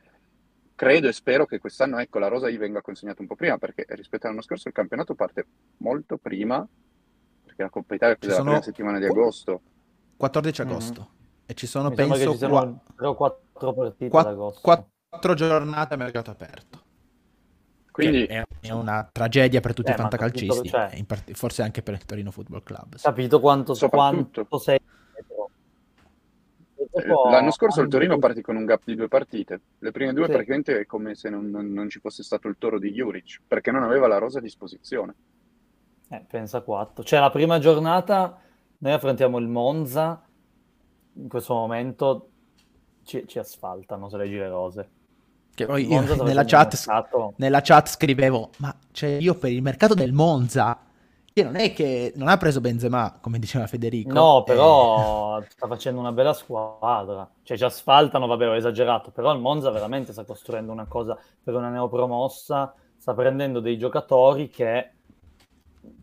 Credo 0.75 1.09
e 1.09 1.12
spero 1.12 1.47
che 1.47 1.59
quest'anno 1.59 1.99
ecco, 1.99 2.19
la 2.19 2.29
rosa 2.29 2.49
gli 2.49 2.59
venga 2.59 2.81
consegnata 2.81 3.21
un 3.21 3.29
po' 3.29 3.37
prima, 3.37 3.59
perché 3.59 3.85
rispetto 3.88 4.27
all'anno 4.27 4.43
scorso 4.43 4.69
il 4.69 4.75
campionato 4.75 5.14
parte 5.14 5.47
molto 5.79 6.17
prima, 6.17 6.67
perché 7.45 7.62
la 7.62 7.71
Coppa 7.71 7.95
Italia 7.95 8.17
è 8.19 8.27
la 8.27 8.43
prima 8.43 8.62
settimana 8.62 8.99
di 8.99 9.05
agosto. 9.05 9.61
14 10.17 10.61
agosto. 10.62 11.01
Mm-hmm. 11.01 11.23
E 11.47 11.55
ci 11.55 11.67
sono, 11.67 11.90
Mi 11.90 11.95
penso, 11.95 12.33
ci 12.33 12.38
sono 12.38 12.81
qua... 12.97 13.14
quattro 13.14 13.75
partite 13.75 14.09
quatt- 14.09 14.29
d'agosto. 14.29 14.61
Quattro 14.62 15.35
giornate 15.35 15.95
a 15.95 15.97
mercato 15.97 16.31
aperto. 16.31 16.84
Quindi 17.94 18.24
è, 18.24 18.42
è, 18.59 18.72
una 18.72 19.09
tragedia 19.12 19.61
per 19.61 19.72
tutti 19.72 19.92
eh, 19.92 19.94
i 19.94 19.96
fantacalcisti, 19.96 20.68
cioè... 20.68 21.04
part- 21.07 21.30
forse 21.35 21.62
anche 21.62 21.80
per 21.80 21.94
il 21.94 22.04
Torino 22.04 22.33
Football 22.33 22.64
Club. 22.64 22.96
Sì. 22.96 23.04
Capito 23.04 23.38
quanto, 23.38 23.72
quanto 23.88 24.59
sei 24.59 24.80
L'anno 27.30 27.52
scorso 27.52 27.83
il 27.83 27.88
Torino 27.88 28.18
partì 28.18 28.40
con 28.40 28.57
un 28.57 28.64
gap 28.64 28.83
di 28.85 28.96
due 28.96 29.07
partite. 29.07 29.61
Le 29.78 29.92
prime 29.92 30.12
due 30.12 30.24
sì. 30.24 30.33
praticamente 30.33 30.80
è 30.80 30.87
come 30.87 31.14
se 31.14 31.30
non, 31.30 31.50
non, 31.50 31.72
non, 31.72 31.88
ci 31.88 32.00
fosse 32.00 32.24
stato 32.24 32.48
il 32.48 32.57
toro 32.59 32.80
di 32.80 32.90
Juric, 32.90 33.42
perché 33.46 33.70
non 33.70 33.85
aveva 33.85 34.09
la 34.09 34.18
rosa 34.18 34.38
a 34.38 34.42
disposizione. 34.42 35.14
Eh, 36.09 36.24
pensa 36.28 36.62
quattro. 36.62 37.04
Cioè 37.04 37.20
la 37.20 37.30
prima 37.30 37.61
giornata 37.61 38.40
noi 38.78 38.92
affrontiamo 38.92 39.38
il 39.38 39.46
Monza 39.46 40.20
in 41.12 41.28
questo 41.28 41.54
momento 41.54 42.30
ci, 43.04 43.22
ci 43.28 43.38
asfaltano 43.38 44.09
se 44.09 44.16
le 44.16 44.26
gire 44.26 44.48
rose. 44.48 44.88
Che 45.55 45.67
poi 45.67 45.87
io 45.87 46.23
nella 46.25 46.45
chat, 46.45 47.33
nella 47.37 47.61
chat, 47.61 47.88
scrivevo, 47.88 48.51
ma 48.59 48.75
cioè 48.90 49.11
io 49.11 49.37
per 49.37 49.53
il 49.53 49.62
mercato 49.62 49.95
del 49.95 50.12
Monza, 50.12 50.81
che 51.33 51.45
non 51.45 51.55
è 51.55 51.73
che 51.73 52.12
non 52.17 52.29
ha 52.29 52.37
preso 52.37 52.61
Benzema, 52.61 53.19
come 53.21 53.38
diceva 53.38 53.67
Federico. 53.69 54.12
No, 54.12 54.43
però 54.43 55.38
e... 55.38 55.47
sta 55.49 55.69
facendo 55.69 56.01
una 56.01 56.12
bella 56.12 56.33
squadra. 56.33 57.29
Cioè 57.43 57.57
ci 57.57 57.64
asfaltano, 57.64 58.27
vabbè, 58.27 58.49
ho 58.49 58.57
esagerato, 58.57 59.11
però 59.11 59.33
il 59.33 59.40
Monza 59.40 59.71
veramente 59.71 60.12
sta 60.12 60.25
costruendo 60.25 60.73
una 60.73 60.87
cosa 60.87 61.17
per 61.43 61.55
una 61.55 61.71
neopromossa, 61.71 62.75
sta 62.97 63.14
prendendo 63.14 63.61
dei 63.61 63.79
giocatori 63.79 64.49
che... 64.49 64.90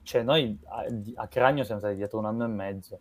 Cioè 0.04 0.24
noi 0.24 0.58
a, 0.66 0.86
a 1.24 1.28
Cragno 1.28 1.64
siamo 1.64 1.80
stati 1.80 1.96
dietro 1.96 2.20
un 2.20 2.26
anno 2.26 2.46
e 2.46 2.48
mezzo 2.48 3.00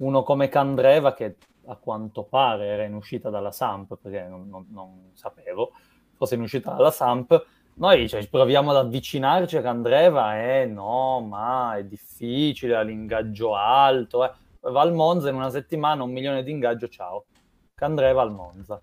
uno 0.00 0.22
come 0.22 0.48
Candreva 0.48 1.14
che 1.14 1.36
a 1.70 1.76
quanto 1.76 2.24
pare 2.24 2.66
era 2.66 2.84
in 2.84 2.94
uscita 2.94 3.30
dalla 3.30 3.52
Samp, 3.52 3.96
perché 4.00 4.26
non, 4.28 4.48
non, 4.48 4.66
non 4.70 5.10
sapevo, 5.14 5.72
fosse 6.16 6.34
in 6.34 6.42
uscita 6.42 6.72
dalla 6.72 6.90
Samp, 6.90 7.46
noi 7.74 8.08
cioè, 8.08 8.28
proviamo 8.28 8.70
ad 8.70 8.76
avvicinarci 8.76 9.56
a 9.56 9.62
Candreva 9.62 10.36
e 10.36 10.62
eh, 10.62 10.66
no, 10.66 11.20
ma 11.20 11.76
è 11.76 11.84
difficile, 11.84 12.76
ha 12.76 12.82
l'ingaggio 12.82 13.54
alto, 13.54 14.24
eh. 14.24 14.32
va 14.60 14.80
al 14.80 14.92
Monza 14.92 15.28
in 15.28 15.36
una 15.36 15.50
settimana, 15.50 16.02
un 16.02 16.10
milione 16.10 16.42
di 16.42 16.50
ingaggio, 16.50 16.88
ciao. 16.88 17.26
Candreva 17.74 18.20
al 18.20 18.32
Monza. 18.32 18.80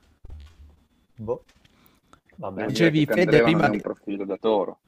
Boh. 1.15 1.43
Vabbè. 2.37 2.65
Dicevi, 2.67 3.05
Fede, 3.05 3.43
prima... 3.43 3.69
un 3.69 3.81
profilo 3.81 4.25
da 4.25 4.37
toro. 4.37 4.79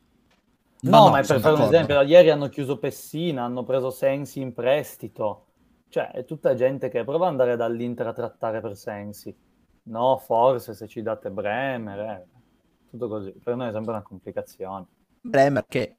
No, 0.82 0.90
no, 0.90 1.04
no 1.06 1.10
ma 1.10 1.22
per 1.22 1.40
fare 1.40 1.56
un 1.56 1.62
esempio, 1.64 2.02
ieri 2.02 2.30
hanno 2.30 2.48
chiuso 2.48 2.78
Pessina, 2.78 3.44
hanno 3.44 3.64
preso 3.64 3.90
Sensi 3.90 4.40
in 4.40 4.54
prestito. 4.54 5.49
Cioè, 5.90 6.12
è 6.12 6.24
tutta 6.24 6.54
gente 6.54 6.90
che 6.90 7.04
prova 7.04 7.26
ad 7.26 7.32
andare 7.32 7.56
dall'Inter 7.56 8.08
a 8.08 8.14
trattare 8.14 8.62
per 8.62 8.76
sensi. 8.76 9.36
No, 9.84 10.18
forse 10.18 10.74
se 10.74 10.88
ci 10.88 11.02
date 11.02 11.32
Bremer, 11.32 12.00
eh. 12.00 12.28
tutto 12.92 13.08
così. 13.08 13.32
Per 13.32 13.56
noi 13.56 13.70
è 13.70 13.72
sempre 13.72 13.92
una 13.92 14.02
complicazione. 14.04 14.86
Bremer 15.22 15.66
che 15.68 15.96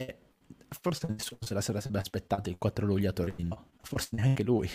forse 0.68 1.08
nessuno 1.08 1.40
se 1.42 1.54
la 1.54 1.60
sarebbe 1.60 1.98
aspettato 1.98 2.48
il 2.48 2.56
4 2.56 2.86
luglio 2.86 3.10
a 3.10 3.12
Torino, 3.12 3.66
forse 3.82 4.10
neanche 4.12 4.44
lui. 4.44 4.68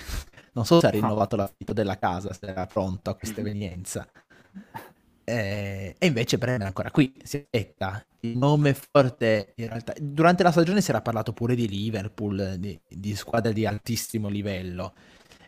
Non 0.54 0.65
so 0.65 0.80
se 0.80 0.88
ha 0.88 0.89
rinnovato 0.89 1.36
l'affitto 1.36 1.73
della 1.73 1.97
casa, 1.97 2.34
se 2.34 2.45
era 2.47 2.65
pronto 2.65 3.10
a 3.10 3.15
questa 3.15 3.39
evenienza. 3.39 4.06
Eh, 5.27 5.95
e 5.97 6.05
invece 6.05 6.38
Bremer 6.38 6.61
è 6.61 6.65
ancora 6.65 6.91
qui, 6.91 7.11
si 7.23 7.38
aspetta. 7.38 8.05
Il 8.21 8.38
nome 8.38 8.75
forte 8.75 9.53
in 9.55 9.67
realtà. 9.67 9.93
Durante 9.99 10.43
la 10.43 10.51
stagione 10.51 10.81
si 10.81 10.91
era 10.91 11.01
parlato 11.01 11.33
pure 11.33 11.55
di 11.55 11.67
Liverpool, 11.67 12.55
di, 12.59 12.79
di 12.88 13.15
squadre 13.15 13.51
di 13.51 13.65
altissimo 13.65 14.29
livello. 14.29 14.93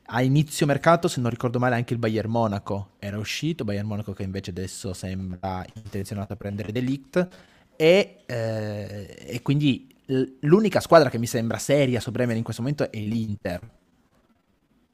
A 0.10 0.22
inizio 0.22 0.66
mercato, 0.66 1.08
se 1.08 1.22
non 1.22 1.30
ricordo 1.30 1.60
male, 1.60 1.76
anche 1.76 1.94
il 1.94 2.00
Bayern 2.00 2.30
Monaco 2.30 2.92
era 3.00 3.18
uscito. 3.18 3.64
Bayern 3.64 3.88
Monaco 3.88 4.14
che 4.14 4.24
invece 4.24 4.50
adesso 4.50 4.94
sembra 4.94 5.64
intenzionato 5.74 6.34
a 6.34 6.36
prendere 6.36 6.72
Delict. 6.72 7.28
E, 7.76 8.24
eh, 8.26 9.26
e 9.28 9.42
quindi 9.44 9.94
l'unica 10.42 10.80
squadra 10.80 11.10
che 11.10 11.20
mi 11.20 11.28
sembra 11.28 11.58
seria 11.58 12.00
su 12.00 12.12
Bremer 12.12 12.36
in 12.36 12.44
questo 12.44 12.62
momento 12.62 12.92
è 12.92 12.98
l'Inter. 12.98 13.62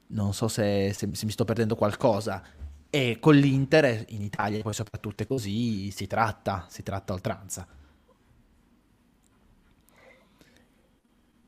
Non 0.08 0.34
so 0.34 0.48
se, 0.48 0.92
se, 0.94 1.08
se 1.12 1.24
mi 1.24 1.30
sto 1.30 1.44
perdendo 1.44 1.76
qualcosa. 1.76 2.42
E 2.94 3.16
con 3.18 3.34
l'Inter 3.34 4.04
in 4.10 4.22
Italia 4.22 4.62
poi 4.62 4.72
soprattutto 4.72 5.24
è 5.24 5.26
così, 5.26 5.90
si 5.90 6.06
tratta, 6.06 6.66
si 6.68 6.84
tratta 6.84 7.12
oltranza. 7.12 7.66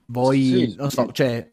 Voi, 0.07 0.43
sì, 0.43 0.75
non 0.75 0.91
so, 0.91 1.05
sì. 1.07 1.13
cioè, 1.13 1.49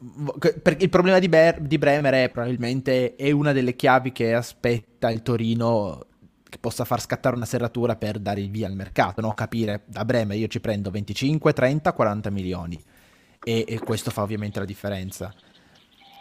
il 0.80 0.90
problema 0.90 1.20
di, 1.20 1.30
Ber- 1.30 1.62
di, 1.62 1.78
Bremer 1.78 2.12
è 2.12 2.30
probabilmente 2.32 3.16
è 3.16 3.30
una 3.30 3.52
delle 3.52 3.76
chiavi 3.76 4.12
che 4.12 4.34
aspetta 4.34 5.12
il 5.12 5.22
Torino 5.22 6.08
che 6.50 6.58
possa 6.58 6.86
far 6.86 7.00
scattare 7.00 7.36
una 7.36 7.46
serratura 7.46 7.96
per 7.96 8.18
dare 8.18 8.42
il 8.42 8.50
via 8.50 8.66
al 8.66 8.74
mercato, 8.74 9.22
no? 9.22 9.36
Capire, 9.36 9.84
da 9.86 10.04
Bremer 10.06 10.36
io 10.36 10.48
ci 10.48 10.60
prendo 10.60 10.90
25, 10.90 11.54
30, 11.54 11.94
40 11.94 12.32
milioni 12.32 12.84
e, 13.44 13.64
e 13.68 13.78
questo 13.78 14.10
fa 14.10 14.24
ovviamente 14.24 14.58
la 14.58 14.66
differenza. 14.66 15.32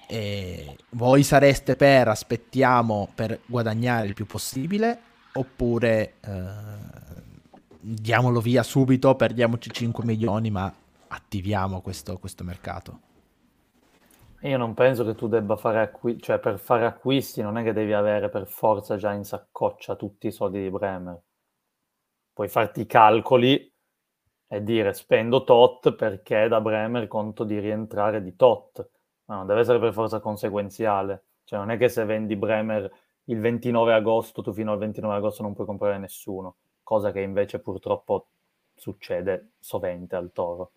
E 0.07 0.77
voi 0.91 1.23
sareste 1.23 1.77
per 1.77 2.09
aspettiamo 2.09 3.09
per 3.15 3.41
guadagnare 3.47 4.07
il 4.07 4.15
più 4.15 4.27
possibile 4.27 5.01
oppure 5.35 6.15
eh, 6.21 6.91
diamolo 7.81 8.41
via 8.41 8.63
subito, 8.63 9.15
perdiamoci 9.15 9.71
5 9.71 10.05
milioni 10.05 10.51
ma 10.51 10.73
attiviamo 11.09 11.81
questo, 11.81 12.19
questo 12.19 12.45
mercato? 12.45 13.01
Io 14.43 14.57
non 14.57 14.75
penso 14.75 15.05
che 15.05 15.15
tu 15.15 15.29
debba 15.29 15.57
fare 15.57 15.81
acquisti, 15.81 16.23
cioè 16.23 16.39
per 16.41 16.59
fare 16.59 16.85
acquisti 16.85 17.43
non 17.43 17.59
è 17.59 17.63
che 17.63 17.73
devi 17.73 17.93
avere 17.93 18.29
per 18.29 18.49
forza 18.49 18.97
già 18.97 19.13
in 19.13 19.25
saccoccia 19.25 19.95
tutti 19.95 20.27
i 20.27 20.33
soldi 20.33 20.61
di 20.61 20.71
Bremer. 20.71 21.21
Puoi 22.33 22.49
farti 22.49 22.81
i 22.81 22.87
calcoli 22.87 23.73
e 24.49 24.63
dire 24.63 24.95
spendo 24.95 25.45
tot 25.45 25.95
perché 25.95 26.49
da 26.49 26.61
Bremer 26.61 27.07
conto 27.07 27.45
di 27.45 27.59
rientrare 27.61 28.21
di 28.21 28.35
tot 28.35 28.91
ma 29.37 29.45
deve 29.45 29.61
essere 29.61 29.79
per 29.79 29.93
forza 29.93 30.21
conseguenziale. 30.21 31.23
Cioè 31.45 31.59
non 31.59 31.71
è 31.71 31.77
che 31.77 31.89
se 31.89 32.05
vendi 32.05 32.37
Bremer 32.37 32.91
il 33.27 33.39
29 33.39 33.93
agosto, 33.93 34.43
tu 34.43 34.53
fino 34.53 34.73
al 34.73 34.79
29 34.79 35.15
agosto 35.15 35.43
non 35.43 35.55
puoi 35.55 35.67
comprare 35.67 35.99
nessuno, 35.99 36.57
cosa 36.83 37.13
che 37.13 37.21
invece 37.21 37.61
purtroppo 37.61 38.27
succede 38.75 39.53
sovente 39.59 40.17
al 40.17 40.31
Toro. 40.33 40.73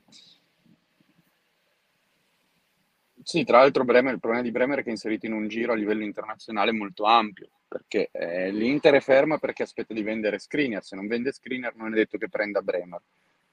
Sì, 3.24 3.44
tra 3.44 3.58
l'altro 3.58 3.84
Bremer, 3.84 4.14
il 4.14 4.20
problema 4.20 4.44
di 4.44 4.52
Bremer 4.52 4.80
è 4.80 4.82
che 4.84 4.90
è 4.90 4.92
inserito 4.92 5.26
in 5.26 5.34
un 5.34 5.48
giro 5.48 5.72
a 5.72 5.76
livello 5.76 6.04
internazionale 6.04 6.72
molto 6.72 7.06
ampio, 7.06 7.50
perché 7.68 8.10
eh, 8.12 8.52
l'Inter 8.52 8.94
è 8.94 9.00
ferma 9.00 9.40
perché 9.40 9.64
aspetta 9.64 9.96
di 9.96 10.04
vendere 10.04 10.38
Screener, 10.38 10.84
se 10.84 10.96
non 10.96 11.08
vende 11.08 11.32
Screener 11.32 11.76
non 11.76 11.92
è 11.92 11.96
detto 11.96 12.20
che 12.20 12.30
prenda 12.30 12.62
Bremer. 12.62 13.02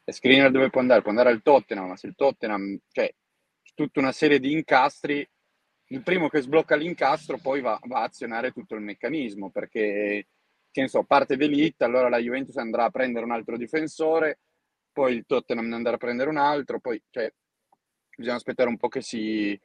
E 0.04 0.12
Screener 0.12 0.50
dove 0.50 0.68
può 0.68 0.82
andare? 0.82 1.00
Può 1.00 1.10
andare 1.10 1.30
al 1.30 1.40
Tottenham, 1.40 1.88
ma 1.88 1.96
se 1.96 2.06
il 2.08 2.14
Tottenham, 2.14 2.78
cioè, 2.90 3.10
tutta 3.74 4.00
una 4.00 4.12
serie 4.12 4.38
di 4.38 4.52
incastri, 4.52 5.26
il 5.86 6.02
primo 6.02 6.28
che 6.28 6.40
sblocca 6.40 6.74
l'incastro 6.74 7.38
poi 7.38 7.60
va, 7.60 7.78
va 7.84 8.00
a 8.00 8.04
azionare 8.04 8.52
tutto 8.52 8.74
il 8.74 8.80
meccanismo, 8.80 9.50
perché, 9.50 10.26
che 10.70 10.80
ne 10.80 10.88
so, 10.88 11.02
parte 11.04 11.36
Velit, 11.36 11.82
allora 11.82 12.08
la 12.08 12.18
Juventus 12.18 12.56
andrà 12.56 12.84
a 12.84 12.90
prendere 12.90 13.24
un 13.24 13.32
altro 13.32 13.56
difensore, 13.56 14.38
poi 14.92 15.14
il 15.14 15.24
Tottenham 15.26 15.72
andrà 15.72 15.94
a 15.94 15.98
prendere 15.98 16.30
un 16.30 16.38
altro, 16.38 16.80
poi, 16.80 17.00
cioè, 17.10 17.32
bisogna 18.16 18.36
aspettare 18.36 18.68
un 18.68 18.76
po' 18.76 18.88
che 18.88 19.02
si, 19.02 19.58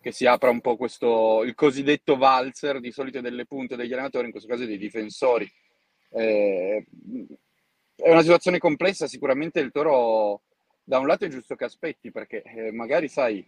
che 0.00 0.12
si 0.12 0.26
apra 0.26 0.50
un 0.50 0.60
po' 0.60 0.76
questo, 0.76 1.42
il 1.44 1.54
cosiddetto 1.54 2.16
valzer 2.16 2.80
di 2.80 2.90
solito 2.90 3.20
delle 3.20 3.46
punte 3.46 3.76
degli 3.76 3.92
allenatori, 3.92 4.26
in 4.26 4.30
questo 4.30 4.48
caso 4.48 4.64
dei 4.64 4.78
difensori. 4.78 5.50
Eh, 6.10 6.86
è 7.96 8.10
una 8.10 8.22
situazione 8.22 8.58
complessa, 8.58 9.06
sicuramente 9.06 9.60
il 9.60 9.72
Toro 9.72 10.42
da 10.88 11.00
un 11.00 11.08
lato 11.08 11.24
è 11.24 11.28
giusto 11.28 11.56
che 11.56 11.64
aspetti, 11.64 12.12
perché 12.12 12.42
eh, 12.42 12.70
magari 12.70 13.08
sai, 13.08 13.44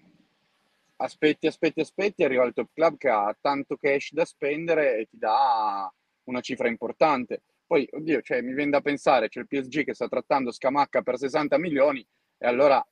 aspetti, 0.97 1.47
aspetti, 1.47 1.79
aspetti, 1.79 2.25
arriva 2.25 2.45
il 2.45 2.53
top 2.53 2.71
club 2.73 2.97
che 2.97 3.09
ha 3.09 3.37
tanto 3.41 3.77
cash 3.77 4.13
da 4.13 4.25
spendere 4.25 4.99
e 4.99 5.07
ti 5.07 5.19
dà 5.19 5.89
una 6.25 6.41
cifra 6.41 6.67
importante. 6.67 7.43
Poi, 7.65 7.89
oddio, 7.93 8.23
cioè, 8.23 8.41
mi 8.41 8.55
viene 8.55 8.73
da 8.73 8.81
pensare, 8.81 9.29
c'è 9.29 9.39
il 9.39 9.47
PSG 9.47 9.85
che 9.85 9.95
sta 9.95 10.09
trattando 10.09 10.51
Scamacca 10.51 11.03
per 11.03 11.17
60 11.17 11.59
milioni 11.59 12.05
e 12.39 12.47
allora 12.49 12.85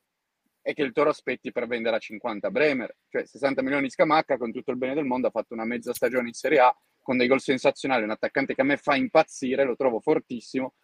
è 0.61 0.75
che 0.75 0.83
il 0.83 0.93
Toro 0.93 1.11
aspetti 1.11 1.51
per 1.51 1.67
vendere 1.67 1.97
a 1.97 1.99
50 1.99 2.49
Bremer, 2.51 2.97
cioè 3.09 3.27
60 3.27 3.63
milioni 3.63 3.85
di 3.85 3.91
Scamacca 3.91 4.37
con 4.37 4.53
tutto 4.53 4.71
il 4.71 4.77
bene 4.77 4.95
del 4.95 5.05
mondo 5.07 5.27
ha 5.27 5.31
fatto 5.31 5.55
una 5.55 5.65
mezza 5.65 5.93
stagione 5.93 6.29
in 6.29 6.35
Serie 6.35 6.61
A 6.61 6.77
con 7.03 7.17
dei 7.17 7.27
gol 7.27 7.41
sensazionali, 7.41 8.05
un 8.05 8.11
attaccante 8.11 8.55
che 8.55 8.61
a 8.61 8.65
me 8.65 8.77
fa 8.77 8.95
impazzire, 8.95 9.65
lo 9.65 9.75
trovo 9.75 9.99
fortissimo, 9.99 10.75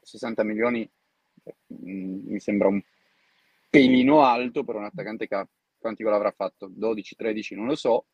60 0.00 0.44
milioni 0.44 0.88
mm, 1.72 2.30
mi 2.30 2.38
sembra 2.38 2.68
un 2.68 2.80
pelino 3.70 4.22
alto 4.22 4.64
per 4.64 4.74
un 4.74 4.84
attaccante 4.84 5.26
che 5.26 5.34
ha 5.34 5.48
quanti 5.78 6.02
gol 6.02 6.12
avrà 6.12 6.32
fatto? 6.32 6.68
12, 6.70 7.14
13, 7.14 7.54
non 7.54 7.66
lo 7.66 7.76
so. 7.76 8.06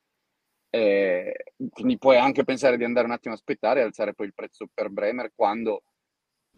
Eh, 0.68 1.54
quindi 1.70 1.96
puoi 1.96 2.18
anche 2.18 2.44
pensare 2.44 2.76
di 2.76 2.84
andare 2.84 3.06
un 3.06 3.12
attimo 3.12 3.32
a 3.32 3.36
aspettare 3.36 3.80
e 3.80 3.84
alzare 3.84 4.14
poi 4.14 4.26
il 4.26 4.34
prezzo 4.34 4.68
per 4.72 4.90
Bremer 4.90 5.32
quando 5.34 5.82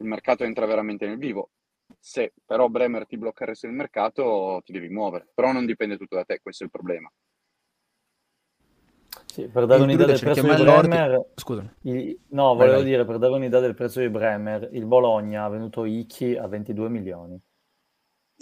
il 0.00 0.06
mercato 0.06 0.44
entra 0.44 0.66
veramente 0.66 1.06
nel 1.06 1.18
vivo. 1.18 1.50
Se 1.98 2.34
però 2.44 2.68
Bremer 2.68 3.06
ti 3.06 3.16
blocca 3.16 3.44
il 3.44 3.50
resto 3.50 3.66
del 3.66 3.76
mercato, 3.76 4.60
ti 4.64 4.72
devi 4.72 4.88
muovere. 4.88 5.28
Però 5.34 5.52
non 5.52 5.66
dipende 5.66 5.96
tutto 5.96 6.16
da 6.16 6.24
te, 6.24 6.40
questo 6.40 6.64
è 6.64 6.66
il 6.66 6.72
problema. 6.72 7.10
Sì, 9.26 9.46
per 9.48 9.66
dare 9.66 9.82
un'idea 9.82 10.06
del 10.06 10.18
prezzo 10.18 10.42
di 10.42 10.62
Bremer, 10.62 11.30
Scusa. 11.34 11.74
Il... 11.82 12.18
no, 12.30 12.54
volevo 12.54 12.72
vai, 12.72 12.82
vai. 12.82 12.84
dire, 12.84 13.04
per 13.04 13.18
dare 13.18 13.34
un'idea 13.34 13.60
del 13.60 13.74
prezzo 13.74 14.00
di 14.00 14.08
Bremer, 14.08 14.68
il 14.72 14.84
Bologna 14.84 15.44
ha 15.44 15.48
venuto 15.48 15.84
Icchi 15.84 16.36
a 16.36 16.46
22 16.46 16.88
milioni. 16.88 17.40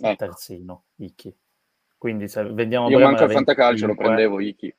Eh. 0.01 0.11
Il 0.11 0.17
terzino, 0.17 0.85
Icchi. 0.97 1.35
Quindi 1.99 2.29
se 2.29 2.45
vendiamo 2.45 2.89
Io 2.89 2.97
Bremer 2.97 3.13
manco 3.13 3.25
al 3.25 3.33
fantacalcio 3.33 3.87
lo 3.87 3.95
prendevo 3.95 4.41
Icchi. 4.41 4.75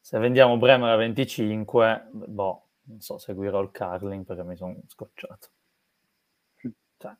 Se 0.00 0.18
vendiamo 0.18 0.56
Bremer 0.56 0.90
a 0.90 0.96
25, 0.96 2.08
boh, 2.10 2.68
non 2.84 3.00
so, 3.00 3.18
seguirò 3.18 3.60
il 3.60 3.70
Carling 3.70 4.24
perché 4.24 4.42
mi 4.44 4.56
sono 4.56 4.76
scocciato. 4.86 5.48
Cioè 7.00 7.16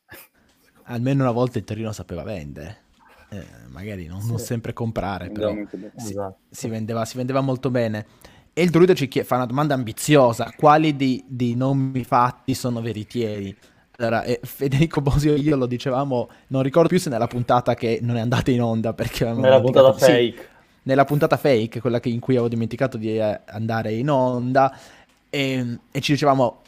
almeno 0.90 1.22
una 1.22 1.32
volta 1.32 1.58
il 1.58 1.64
Torino 1.64 1.92
sapeva 1.92 2.22
vendere. 2.22 2.88
Eh, 3.30 3.46
magari 3.68 4.06
non, 4.06 4.20
sì. 4.20 4.28
non, 4.28 4.38
sempre 4.38 4.72
comprare, 4.72 5.30
però 5.30 5.52
si, 5.52 5.92
esatto. 5.94 6.38
si, 6.50 6.68
vendeva, 6.68 7.04
si, 7.04 7.16
vendeva, 7.16 7.40
molto 7.40 7.70
bene. 7.70 8.06
E 8.52 8.62
il 8.62 8.70
druido 8.70 8.92
ci 8.94 9.06
chiede, 9.06 9.26
fa 9.26 9.36
una 9.36 9.46
domanda 9.46 9.74
ambiziosa: 9.74 10.52
quali 10.56 10.96
dei, 10.96 11.24
dei 11.28 11.54
nomi 11.54 12.02
fatti 12.02 12.54
sono 12.54 12.80
veritieri? 12.80 13.56
Allora, 14.00 14.22
eh, 14.24 14.40
Federico 14.42 15.02
Bosio 15.02 15.34
e 15.34 15.38
io 15.38 15.56
lo 15.56 15.66
dicevamo, 15.66 16.30
non 16.48 16.62
ricordo 16.62 16.88
più 16.88 16.98
se 16.98 17.10
nella 17.10 17.26
puntata 17.26 17.74
che 17.74 17.98
non 18.00 18.16
è 18.16 18.20
andata 18.20 18.50
in 18.50 18.62
onda 18.62 18.94
perché 18.94 19.30
nella 19.30 19.60
puntata 19.60 19.92
fake. 19.92 20.40
Sì, 20.40 20.48
nella 20.84 21.04
puntata 21.04 21.36
fake, 21.36 21.80
quella 21.80 22.00
che, 22.00 22.08
in 22.08 22.18
cui 22.18 22.34
avevo 22.34 22.48
dimenticato 22.48 22.96
di 22.96 23.18
eh, 23.18 23.40
andare 23.46 23.92
in 23.92 24.08
onda, 24.08 24.74
e, 25.28 25.78
e 25.90 26.00
ci 26.00 26.12
dicevamo 26.12 26.62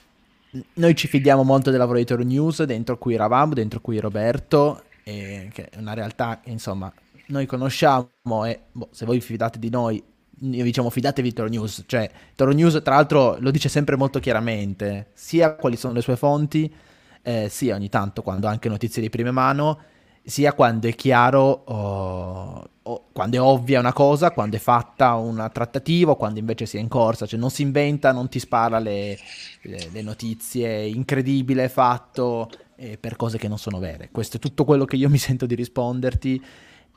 noi 0.75 0.95
ci 0.95 1.09
fidiamo 1.09 1.42
molto 1.42 1.71
del 1.71 1.79
lavoro 1.79 1.97
di 1.97 2.05
Toro 2.05 2.23
News, 2.23 2.62
dentro 2.64 2.99
cui 2.99 3.14
eravamo, 3.14 3.55
dentro 3.55 3.81
cui 3.81 3.99
Roberto, 3.99 4.83
e, 5.03 5.49
che 5.53 5.71
è 5.71 5.79
una 5.79 5.95
realtà 5.95 6.40
che 6.42 6.51
insomma 6.51 6.92
noi 7.29 7.47
conosciamo 7.47 8.45
e 8.45 8.64
boh, 8.71 8.88
se 8.90 9.07
voi 9.07 9.16
vi 9.16 9.23
fidate 9.23 9.59
di 9.59 9.71
noi, 9.71 10.03
io 10.40 10.64
diciamo 10.64 10.90
fidatevi 10.90 11.29
di 11.29 11.35
Toro 11.35 11.49
News, 11.49 11.85
cioè 11.87 12.11
Toro 12.35 12.53
News 12.53 12.81
tra 12.83 12.97
l'altro 12.97 13.38
lo 13.40 13.51
dice 13.51 13.71
sempre 13.71 13.97
molto 13.97 14.21
chiaramente, 14.21 15.09
sia 15.14 15.55
quali 15.55 15.77
sono 15.77 15.95
le 15.95 16.03
sue 16.03 16.16
fonti, 16.16 16.71
eh, 17.23 17.49
sia 17.49 17.75
ogni 17.75 17.89
tanto 17.89 18.23
quando 18.23 18.47
anche 18.47 18.69
notizie 18.69 19.01
di 19.01 19.09
prima 19.09 19.31
mano, 19.31 19.79
sia 20.25 20.53
quando 20.53 20.89
è 20.89 20.95
chiaro, 20.95 21.63
oh, 21.65 22.69
oh, 22.83 23.05
quando 23.13 23.37
è 23.37 23.41
ovvia 23.41 23.81
una 23.81 23.93
cosa, 23.93 24.31
quando 24.31 24.57
è 24.57 24.59
fatta 24.59 25.15
una 25.15 25.49
trattativa, 25.49 26.17
quando 26.17 26.39
invece 26.39 26.67
si 26.67 26.77
è 26.77 26.81
in 26.81 26.89
corsa, 26.89 27.27
cioè 27.27 27.39
non 27.39 27.51
si 27.51 27.63
inventa, 27.63 28.13
non 28.13 28.29
ti 28.29 28.39
spara 28.39 28.79
le, 28.79 29.19
le, 29.63 29.89
le 29.91 30.03
notizie 30.03 30.87
incredibile 30.87 31.69
fatto 31.69 32.51
eh, 32.77 32.99
per 32.99 33.17
cose 33.17 33.39
che 33.39 33.49
non 33.49 33.59
sono 33.59 33.79
vere. 33.79 34.11
Questo 34.11 34.37
è 34.37 34.41
tutto 34.41 34.65
quello 34.65 34.85
che 34.85 34.97
io 34.97 35.09
mi 35.09 35.19
sento 35.19 35.47
di 35.47 35.55
risponderti. 35.55 36.43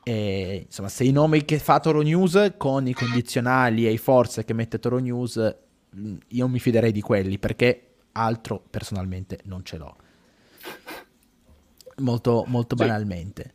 E, 0.04 0.62
insomma, 0.66 0.88
se 0.88 1.02
i 1.02 1.10
nomi 1.10 1.44
che 1.44 1.58
fa 1.58 1.80
Toro 1.80 2.00
News 2.00 2.54
con 2.56 2.86
i 2.86 2.92
condizionali 2.92 3.86
e 3.86 3.90
i 3.90 3.98
forze 3.98 4.44
che 4.44 4.54
mette 4.54 4.78
Toro 4.78 4.98
News, 4.98 5.56
mm, 5.96 6.16
io 6.28 6.46
mi 6.46 6.60
fiderei 6.60 6.92
di 6.92 7.00
quelli 7.00 7.38
perché 7.38 7.80
altro 8.12 8.62
personalmente 8.70 9.40
non 9.44 9.64
ce 9.64 9.76
l'ho 9.76 9.96
molto, 11.98 12.44
molto 12.48 12.76
sì. 12.76 12.84
banalmente. 12.84 13.54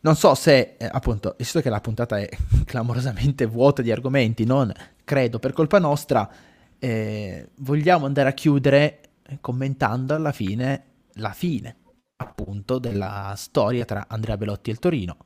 Non 0.00 0.14
so 0.14 0.34
se, 0.34 0.76
eh, 0.78 0.88
appunto, 0.90 1.34
visto 1.36 1.60
che 1.60 1.70
la 1.70 1.80
puntata 1.80 2.18
è 2.18 2.28
clamorosamente 2.64 3.46
vuota 3.46 3.82
di 3.82 3.90
argomenti, 3.90 4.44
non 4.44 4.72
credo 5.04 5.38
per 5.38 5.52
colpa 5.52 5.78
nostra, 5.78 6.30
eh, 6.78 7.50
vogliamo 7.58 8.06
andare 8.06 8.28
a 8.28 8.32
chiudere 8.32 9.00
commentando 9.40 10.14
alla 10.14 10.32
fine 10.32 10.84
la 11.14 11.32
fine, 11.32 11.76
appunto, 12.16 12.78
della 12.78 13.34
storia 13.36 13.84
tra 13.84 14.06
Andrea 14.08 14.36
Belotti 14.36 14.70
e 14.70 14.72
il 14.72 14.78
Torino, 14.78 15.16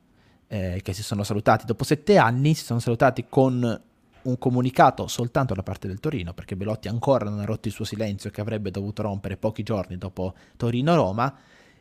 eh, 0.47 0.79
che 0.81 0.93
si 0.93 1.03
sono 1.03 1.23
salutati 1.23 1.65
dopo 1.65 1.83
sette 1.83 2.17
anni, 2.17 2.53
si 2.53 2.63
sono 2.63 2.79
salutati 2.79 3.25
con 3.29 3.81
un 4.23 4.37
comunicato 4.37 5.07
soltanto 5.07 5.53
da 5.53 5.63
parte 5.63 5.87
del 5.87 5.99
Torino, 5.99 6.33
perché 6.33 6.55
Belotti 6.55 6.87
ancora 6.87 7.29
non 7.29 7.39
ha 7.39 7.45
rotto 7.45 7.67
il 7.67 7.73
suo 7.73 7.85
silenzio 7.85 8.29
che 8.29 8.41
avrebbe 8.41 8.71
dovuto 8.71 9.01
rompere 9.01 9.37
pochi 9.37 9.63
giorni 9.63 9.97
dopo 9.97 10.33
Torino-Roma, 10.57 11.35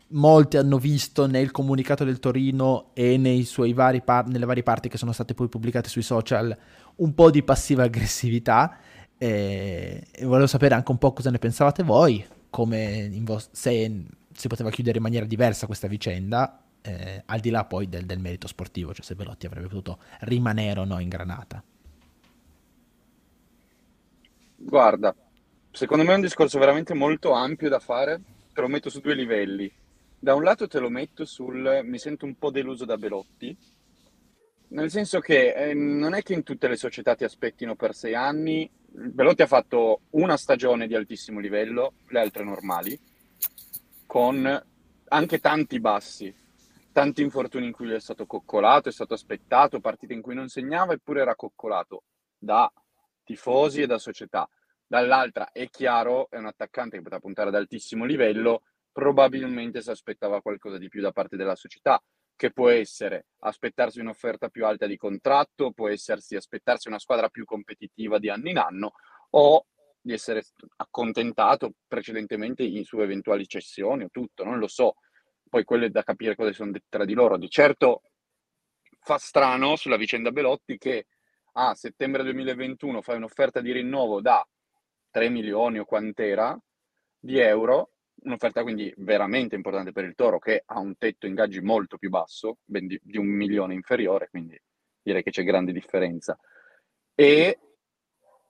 molti 0.09 0.57
hanno 0.57 0.78
visto 0.78 1.26
nel 1.26 1.50
comunicato 1.50 2.05
del 2.05 2.18
Torino 2.18 2.90
e 2.94 3.18
par- 4.05 4.26
nelle 4.26 4.44
varie 4.44 4.62
parti 4.62 4.88
che 4.88 4.98
sono 4.98 5.12
state 5.12 5.35
poi 5.35 5.48
pubblicate 5.48 5.88
sui 5.88 6.02
social 6.02 6.57
un 6.96 7.14
po' 7.14 7.31
di 7.31 7.42
passiva 7.42 7.85
aggressività 7.85 8.76
e, 9.16 10.07
e 10.11 10.24
volevo 10.24 10.46
sapere 10.46 10.74
anche 10.74 10.90
un 10.90 10.98
po' 10.98 11.12
cosa 11.12 11.31
ne 11.31 11.38
pensavate 11.38 11.83
voi, 11.83 12.24
vo- 13.20 13.42
se 13.50 14.05
si 14.35 14.48
poteva 14.48 14.70
chiudere 14.70 14.96
in 14.96 15.02
maniera 15.02 15.26
diversa 15.26 15.66
questa 15.66 15.87
vicenda, 15.87 16.62
eh, 16.83 17.22
al 17.26 17.40
di 17.40 17.50
là 17.50 17.64
poi 17.64 17.88
del, 17.88 18.05
del, 18.05 18.18
merito 18.18 18.46
sportivo, 18.46 18.92
cioè 18.92 19.05
se 19.05 19.14
Velotti 19.14 19.46
avrebbe 19.46 19.68
potuto 19.68 19.98
rimanere 20.20 20.81
o 20.81 20.85
no 20.85 20.98
in 20.98 21.09
Granata. 21.09 21.62
Guarda, 24.64 25.14
secondo 25.70 26.05
me 26.05 26.12
è 26.12 26.16
un 26.16 26.20
discorso 26.22 26.59
veramente 26.59 26.94
molto 26.94 27.33
ampio 27.33 27.68
da 27.68 27.79
fare, 27.79 28.20
te 28.53 28.61
lo 28.61 28.68
metto 28.68 28.90
su 28.90 29.01
due 29.01 29.14
livelli 29.14 29.72
da 30.22 30.37
un 30.37 30.44
lato 30.44 30.68
te 30.68 30.79
lo 30.79 30.88
metto 30.88 31.25
sul 31.25 31.81
mi 31.83 31.98
sento 31.98 32.27
un 32.27 32.37
po' 32.37 32.53
deluso 32.53 32.85
da 32.85 32.96
Belotti, 32.96 33.57
nel 34.68 34.88
senso 34.88 35.18
che 35.18 35.53
eh, 35.53 35.75
non 35.75 36.14
è 36.14 36.22
che 36.22 36.33
in 36.33 36.44
tutte 36.44 36.68
le 36.68 36.77
società 36.77 37.16
ti 37.16 37.25
aspettino 37.25 37.75
per 37.75 37.92
sei 37.92 38.14
anni. 38.14 38.70
Belotti 38.72 39.42
ha 39.42 39.48
fatto 39.48 40.03
una 40.11 40.37
stagione 40.37 40.87
di 40.87 40.94
altissimo 40.94 41.40
livello, 41.40 41.94
le 42.07 42.20
altre 42.20 42.44
normali, 42.44 42.96
con 44.07 44.64
anche 45.09 45.40
tanti 45.40 45.81
bassi, 45.81 46.33
tanti 46.92 47.20
infortuni 47.20 47.66
in 47.66 47.72
cui 47.72 47.92
è 47.92 47.98
stato 47.98 48.25
coccolato, 48.25 48.90
è 48.90 48.92
stato 48.92 49.14
aspettato, 49.14 49.81
partite 49.81 50.12
in 50.12 50.22
cui 50.22 50.37
non 50.37 50.46
segnava 50.46 50.92
eppure 50.92 51.22
era 51.22 51.35
coccolato 51.35 52.05
da 52.38 52.72
tifosi 53.33 53.83
e 53.83 53.87
da 53.87 53.99
società. 53.99 54.49
Dall'altra 54.87 55.53
è 55.53 55.68
chiaro, 55.71 56.29
è 56.29 56.37
un 56.37 56.47
attaccante 56.47 56.97
che 56.97 57.03
poteva 57.03 57.21
puntare 57.21 57.49
ad 57.49 57.55
altissimo 57.55 58.05
livello, 58.05 58.64
probabilmente 58.92 59.81
si 59.81 59.90
aspettava 59.90 60.42
qualcosa 60.42 60.77
di 60.77 60.88
più 60.88 61.01
da 61.01 61.12
parte 61.12 61.37
della 61.37 61.57
società, 61.57 62.03
che 62.37 62.53
può 62.53 62.68
essere 62.68 63.27
aspettarsi 63.40 64.01
un'offerta 64.01 64.49
più 64.49 64.66
alta 64.66 64.87
di 64.87 64.99
contratto, 64.99 65.73
può 65.73 65.88
essersi 65.88 66.37
aspettarsi 66.37 66.88
una 66.88 66.99
squadra 66.99 67.29
più 67.29 67.45
competitiva 67.45 68.18
di 68.18 68.29
anno 68.29 68.51
in 68.51 68.59
anno 68.59 68.92
o 69.31 69.66
di 69.99 70.12
essere 70.12 70.42
accontentato 70.77 71.73
precedentemente 71.87 72.68
su 72.85 73.01
eventuali 73.01 73.47
cessioni 73.47 74.05
o 74.05 74.09
tutto, 74.11 74.45
non 74.45 74.59
lo 74.59 74.66
so. 74.66 74.97
Poi 75.49 75.64
quello 75.64 75.87
è 75.87 75.90
da 75.90 76.03
capire 76.03 76.35
cosa 76.35 76.53
sono 76.53 76.73
dette 76.73 76.87
tra 76.88 77.05
di 77.05 77.14
loro. 77.14 77.38
Di 77.38 77.49
certo 77.49 78.03
fa 79.01 79.16
strano 79.16 79.77
sulla 79.77 79.97
vicenda 79.97 80.33
Belotti 80.33 80.77
che 80.77 81.07
a 81.53 81.75
settembre 81.75 82.23
2021 82.23 83.03
fai 83.03 83.17
un'offerta 83.17 83.61
di 83.61 83.73
rinnovo 83.73 84.21
da 84.21 84.47
3 85.11 85.29
milioni 85.29 85.79
o 85.79 85.85
quant'era 85.85 86.59
di 87.19 87.38
euro, 87.38 87.93
un'offerta 88.23 88.62
quindi 88.62 88.93
veramente 88.99 89.55
importante 89.55 89.93
per 89.93 90.05
il 90.05 90.15
Toro 90.15 90.38
che 90.38 90.62
ha 90.65 90.79
un 90.79 90.97
tetto 90.97 91.27
ingaggi 91.27 91.61
molto 91.61 91.99
più 91.99 92.09
basso, 92.09 92.59
ben 92.65 92.87
di, 92.87 92.99
di 93.03 93.19
un 93.19 93.27
milione 93.27 93.75
inferiore, 93.75 94.29
quindi 94.31 94.61
direi 95.03 95.23
che 95.23 95.31
c'è 95.31 95.45
grande 95.45 95.73
differenza. 95.73 96.38
E 97.15 97.59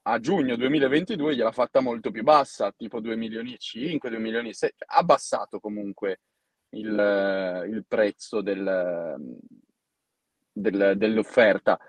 a 0.03 0.19
giugno 0.19 0.55
2022 0.55 1.35
gliel'ha 1.35 1.51
fatta 1.51 1.81
molto 1.81 2.11
più 2.11 2.23
bassa, 2.23 2.71
tipo 2.71 2.99
2 2.99 3.15
milioni 3.15 3.53
e 3.53 3.57
5, 3.57 4.09
2 4.09 4.19
milioni 4.19 4.49
e 4.49 4.53
6, 4.53 4.73
ha 4.87 4.97
abbassato 4.97 5.59
comunque 5.59 6.21
il, 6.69 7.67
il 7.69 7.85
prezzo 7.87 8.41
del, 8.41 9.15
del, 10.51 10.93
dell'offerta. 10.97 11.79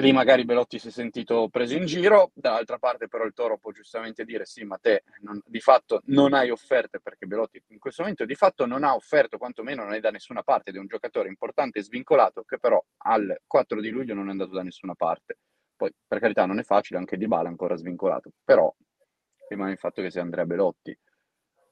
Lì 0.00 0.12
magari 0.12 0.46
Belotti 0.46 0.78
si 0.78 0.88
è 0.88 0.90
sentito 0.90 1.48
preso 1.50 1.74
in 1.76 1.84
giro, 1.84 2.30
dall'altra 2.32 2.78
parte 2.78 3.06
però 3.06 3.24
il 3.24 3.34
Toro 3.34 3.58
può 3.58 3.70
giustamente 3.70 4.24
dire 4.24 4.46
sì, 4.46 4.64
ma 4.64 4.78
te 4.78 5.04
non, 5.20 5.38
di 5.44 5.60
fatto 5.60 6.00
non 6.06 6.32
hai 6.32 6.48
offerte 6.48 7.00
perché 7.00 7.26
Belotti 7.26 7.62
in 7.68 7.78
questo 7.78 8.00
momento 8.00 8.24
di 8.24 8.34
fatto 8.34 8.64
non 8.64 8.82
ha 8.82 8.94
offerto, 8.94 9.36
quantomeno 9.36 9.84
non 9.84 9.92
è 9.92 10.00
da 10.00 10.10
nessuna 10.10 10.42
parte, 10.42 10.70
ed 10.70 10.76
è 10.76 10.78
un 10.78 10.86
giocatore 10.86 11.28
importante 11.28 11.80
e 11.80 11.82
svincolato 11.82 12.44
che 12.44 12.58
però 12.58 12.82
al 13.04 13.42
4 13.46 13.80
di 13.80 13.90
luglio 13.90 14.14
non 14.14 14.28
è 14.28 14.30
andato 14.30 14.52
da 14.52 14.62
nessuna 14.62 14.94
parte. 14.94 15.38
Poi 15.76 15.92
per 16.06 16.18
carità 16.18 16.46
non 16.46 16.58
è 16.58 16.62
facile, 16.62 16.98
anche 16.98 17.18
Di 17.18 17.26
Bala 17.26 17.48
ancora 17.48 17.76
svincolato, 17.76 18.30
però 18.42 18.74
rimane 19.48 19.72
il 19.72 19.78
fatto 19.78 20.00
che 20.00 20.10
sia 20.10 20.22
Andrea 20.22 20.46
Belotti. 20.46 20.98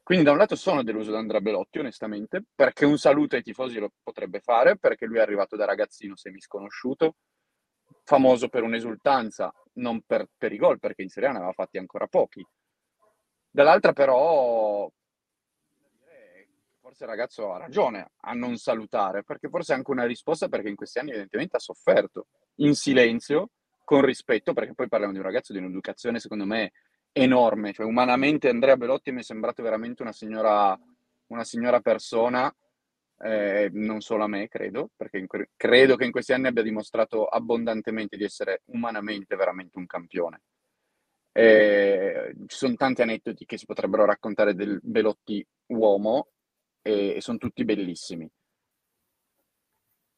Quindi 0.02 0.24
da 0.24 0.32
un 0.32 0.38
lato 0.38 0.56
sono 0.56 0.82
deluso 0.82 1.10
da 1.10 1.18
Andrea 1.18 1.40
Belotti, 1.40 1.78
onestamente, 1.78 2.42
perché 2.54 2.84
un 2.84 2.98
saluto 2.98 3.36
ai 3.36 3.42
tifosi 3.42 3.78
lo 3.78 3.92
potrebbe 4.02 4.40
fare, 4.40 4.78
perché 4.78 5.06
lui 5.06 5.18
è 5.18 5.20
arrivato 5.20 5.56
da 5.56 5.66
ragazzino 5.66 6.16
semisconosciuto, 6.16 7.16
famoso 8.08 8.48
per 8.48 8.62
un'esultanza, 8.62 9.52
non 9.74 10.00
per, 10.00 10.30
per 10.34 10.50
i 10.50 10.56
gol, 10.56 10.78
perché 10.78 11.02
in 11.02 11.10
Serie 11.10 11.28
A 11.28 11.32
ne 11.32 11.36
aveva 11.36 11.52
fatti 11.52 11.76
ancora 11.76 12.06
pochi. 12.06 12.42
Dall'altra 13.50 13.92
però, 13.92 14.90
forse 16.80 17.04
il 17.04 17.10
ragazzo 17.10 17.52
ha 17.52 17.58
ragione 17.58 18.12
a 18.20 18.32
non 18.32 18.56
salutare, 18.56 19.24
perché 19.24 19.50
forse 19.50 19.74
è 19.74 19.76
anche 19.76 19.90
una 19.90 20.06
risposta 20.06 20.48
perché 20.48 20.70
in 20.70 20.74
questi 20.74 21.00
anni 21.00 21.10
evidentemente 21.10 21.56
ha 21.56 21.60
sofferto, 21.60 22.28
in 22.56 22.74
silenzio, 22.74 23.50
con 23.84 24.00
rispetto, 24.00 24.54
perché 24.54 24.72
poi 24.72 24.88
parliamo 24.88 25.12
di 25.12 25.18
un 25.18 25.26
ragazzo 25.26 25.52
di 25.52 25.58
un'educazione 25.58 26.18
secondo 26.18 26.46
me 26.46 26.72
enorme, 27.12 27.74
cioè 27.74 27.84
umanamente 27.84 28.48
Andrea 28.48 28.78
Belotti 28.78 29.12
mi 29.12 29.20
è 29.20 29.22
sembrato 29.22 29.62
veramente 29.62 30.00
una 30.00 30.12
signora, 30.12 30.74
una 31.26 31.44
signora 31.44 31.80
persona, 31.80 32.50
eh, 33.20 33.70
non 33.72 34.00
solo 34.00 34.24
a 34.24 34.28
me 34.28 34.48
credo, 34.48 34.90
perché 34.96 35.26
que- 35.26 35.50
credo 35.56 35.96
che 35.96 36.04
in 36.04 36.10
questi 36.10 36.32
anni 36.32 36.48
abbia 36.48 36.62
dimostrato 36.62 37.26
abbondantemente 37.26 38.16
di 38.16 38.24
essere 38.24 38.62
umanamente 38.66 39.36
veramente 39.36 39.78
un 39.78 39.86
campione. 39.86 40.42
Eh, 41.32 42.34
ci 42.46 42.56
sono 42.56 42.74
tanti 42.74 43.02
aneddoti 43.02 43.44
che 43.44 43.58
si 43.58 43.66
potrebbero 43.66 44.04
raccontare 44.04 44.54
del 44.54 44.80
Belotti 44.82 45.44
uomo 45.66 46.28
e, 46.82 47.14
e 47.16 47.20
sono 47.20 47.38
tutti 47.38 47.64
bellissimi. 47.64 48.28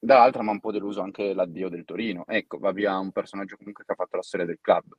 Dall'altra 0.03 0.43
mi 0.43 0.49
ha 0.49 0.53
un 0.53 0.61
po' 0.61 0.73
deluso 0.73 1.03
anche 1.03 1.35
l'addio 1.35 1.69
del 1.69 1.85
Torino. 1.85 2.25
Ecco, 2.27 2.59
va 2.59 2.73
via 2.73 2.99
un 2.99 3.13
personaggio 3.13 3.57
comunque 3.57 3.85
che 3.85 3.93
ha 3.93 3.97
fatto 3.97 4.17
la 4.17 4.23
storia 4.23 4.47
del 4.47 4.59
club 4.61 4.95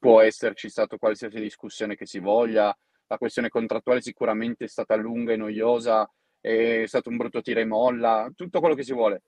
può 0.00 0.22
esserci 0.22 0.70
stata 0.70 0.96
qualsiasi 0.96 1.38
discussione 1.38 1.94
che 1.94 2.06
si 2.06 2.18
voglia, 2.18 2.76
la 3.06 3.18
questione 3.18 3.50
contrattuale 3.50 4.00
sicuramente 4.00 4.64
è 4.64 4.68
stata 4.68 4.96
lunga 4.96 5.34
e 5.34 5.36
noiosa, 5.36 6.10
è 6.40 6.84
stato 6.86 7.08
un 7.10 7.16
brutto 7.16 7.42
tira 7.42 7.60
e 7.60 7.64
molla, 7.64 8.30
tutto 8.34 8.60
quello 8.60 8.74
che 8.74 8.82
si 8.82 8.92
vuole. 8.92 9.22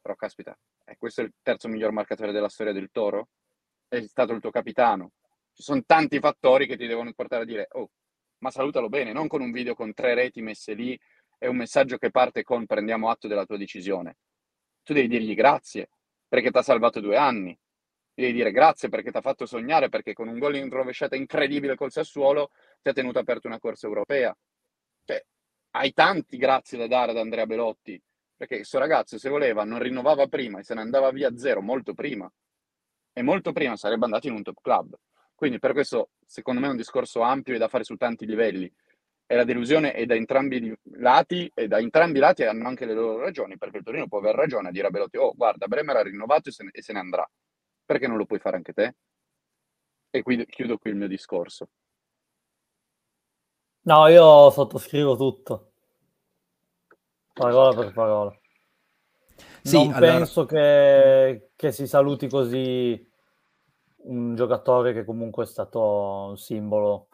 Però 0.00 0.14
caspita, 0.14 0.56
è 0.84 0.96
questo 0.96 1.22
il 1.22 1.32
terzo 1.42 1.68
miglior 1.68 1.92
marcatore 1.92 2.32
della 2.32 2.48
storia 2.48 2.72
del 2.72 2.90
Toro? 2.90 3.28
È 3.88 4.00
stato 4.02 4.32
il 4.32 4.40
tuo 4.40 4.50
capitano. 4.50 5.12
Ci 5.52 5.62
sono 5.62 5.82
tanti 5.84 6.18
fattori 6.18 6.66
che 6.66 6.76
ti 6.76 6.86
devono 6.86 7.12
portare 7.12 7.42
a 7.42 7.46
dire, 7.46 7.68
oh, 7.72 7.90
ma 8.38 8.50
salutalo 8.50 8.88
bene, 8.88 9.12
non 9.12 9.28
con 9.28 9.42
un 9.42 9.52
video 9.52 9.74
con 9.74 9.92
tre 9.92 10.14
reti 10.14 10.40
messe 10.40 10.74
lì 10.74 10.98
e 11.38 11.48
un 11.48 11.56
messaggio 11.56 11.98
che 11.98 12.10
parte 12.10 12.42
con 12.42 12.66
prendiamo 12.66 13.10
atto 13.10 13.28
della 13.28 13.44
tua 13.44 13.56
decisione. 13.56 14.16
Tu 14.82 14.94
devi 14.94 15.08
dirgli 15.08 15.34
grazie, 15.34 15.90
perché 16.28 16.50
ti 16.50 16.58
ha 16.58 16.62
salvato 16.62 17.00
due 17.00 17.16
anni, 17.16 17.58
devi 18.14 18.32
dire 18.32 18.50
grazie 18.50 18.88
perché 18.88 19.10
ti 19.10 19.16
ha 19.16 19.22
fatto 19.22 19.46
sognare, 19.46 19.88
perché 19.88 20.12
con 20.12 20.28
un 20.28 20.38
gol 20.38 20.56
in 20.56 20.68
rovesciata 20.70 21.16
incredibile 21.16 21.74
col 21.74 21.90
Sassuolo 21.90 22.50
ti 22.82 22.88
ha 22.88 22.92
tenuto 22.92 23.18
aperto 23.18 23.46
una 23.46 23.58
corsa 23.58 23.86
europea. 23.86 24.36
Cioè, 25.04 25.24
hai 25.72 25.92
tanti 25.92 26.36
grazie 26.36 26.78
da 26.78 26.86
dare 26.86 27.12
ad 27.12 27.18
Andrea 27.18 27.46
Belotti, 27.46 28.00
perché 28.36 28.56
questo 28.56 28.78
ragazzo 28.78 29.18
se 29.18 29.28
voleva 29.28 29.64
non 29.64 29.78
rinnovava 29.78 30.26
prima 30.26 30.60
e 30.60 30.62
se 30.64 30.74
ne 30.74 30.80
andava 30.80 31.10
via 31.10 31.28
a 31.28 31.36
zero 31.36 31.60
molto 31.60 31.94
prima, 31.94 32.30
e 33.12 33.22
molto 33.22 33.52
prima 33.52 33.76
sarebbe 33.76 34.04
andato 34.04 34.28
in 34.28 34.34
un 34.34 34.42
top 34.42 34.60
club. 34.60 34.94
Quindi 35.34 35.58
per 35.58 35.72
questo, 35.72 36.10
secondo 36.24 36.60
me, 36.60 36.66
è 36.66 36.70
un 36.70 36.76
discorso 36.76 37.22
ampio 37.22 37.54
e 37.54 37.58
da 37.58 37.68
fare 37.68 37.84
su 37.84 37.96
tanti 37.96 38.26
livelli. 38.26 38.70
E 39.26 39.36
la 39.36 39.44
delusione 39.44 39.92
è 39.92 40.04
da 40.06 40.14
entrambi 40.14 40.56
i 40.56 40.78
lati, 40.98 41.50
e 41.54 41.66
da 41.68 41.78
entrambi 41.78 42.18
i 42.18 42.20
lati 42.20 42.44
hanno 42.44 42.66
anche 42.66 42.84
le 42.84 42.94
loro 42.94 43.18
ragioni, 43.18 43.56
perché 43.56 43.78
il 43.78 43.84
Torino 43.84 44.08
può 44.08 44.18
aver 44.18 44.34
ragione 44.34 44.68
a 44.68 44.70
dire 44.70 44.88
a 44.88 44.90
Belotti, 44.90 45.16
oh 45.16 45.32
guarda, 45.34 45.66
Bremer 45.66 45.96
ha 45.96 46.02
rinnovato 46.02 46.48
e 46.48 46.52
se 46.52 46.64
ne, 46.64 46.70
e 46.72 46.82
se 46.82 46.92
ne 46.92 46.98
andrà 46.98 47.28
perché 47.90 48.06
non 48.06 48.18
lo 48.18 48.24
puoi 48.24 48.38
fare 48.38 48.54
anche 48.54 48.72
te? 48.72 48.94
E 50.10 50.22
qui 50.22 50.46
chiudo 50.46 50.78
qui 50.78 50.90
il 50.90 50.96
mio 50.96 51.08
discorso. 51.08 51.70
No, 53.82 54.06
io 54.08 54.50
sottoscrivo 54.50 55.16
tutto. 55.16 55.72
Parola 57.32 57.74
per 57.74 57.92
parola. 57.92 58.38
Sì, 59.62 59.76
non 59.76 59.94
allora... 59.94 60.12
penso 60.12 60.44
che, 60.44 61.50
che, 61.56 61.72
si 61.72 61.86
saluti 61.86 62.28
così 62.28 63.08
un 64.02 64.34
giocatore 64.34 64.92
che 64.92 65.04
comunque 65.04 65.44
è 65.44 65.46
stato 65.46 66.28
un 66.28 66.38
simbolo 66.38 67.08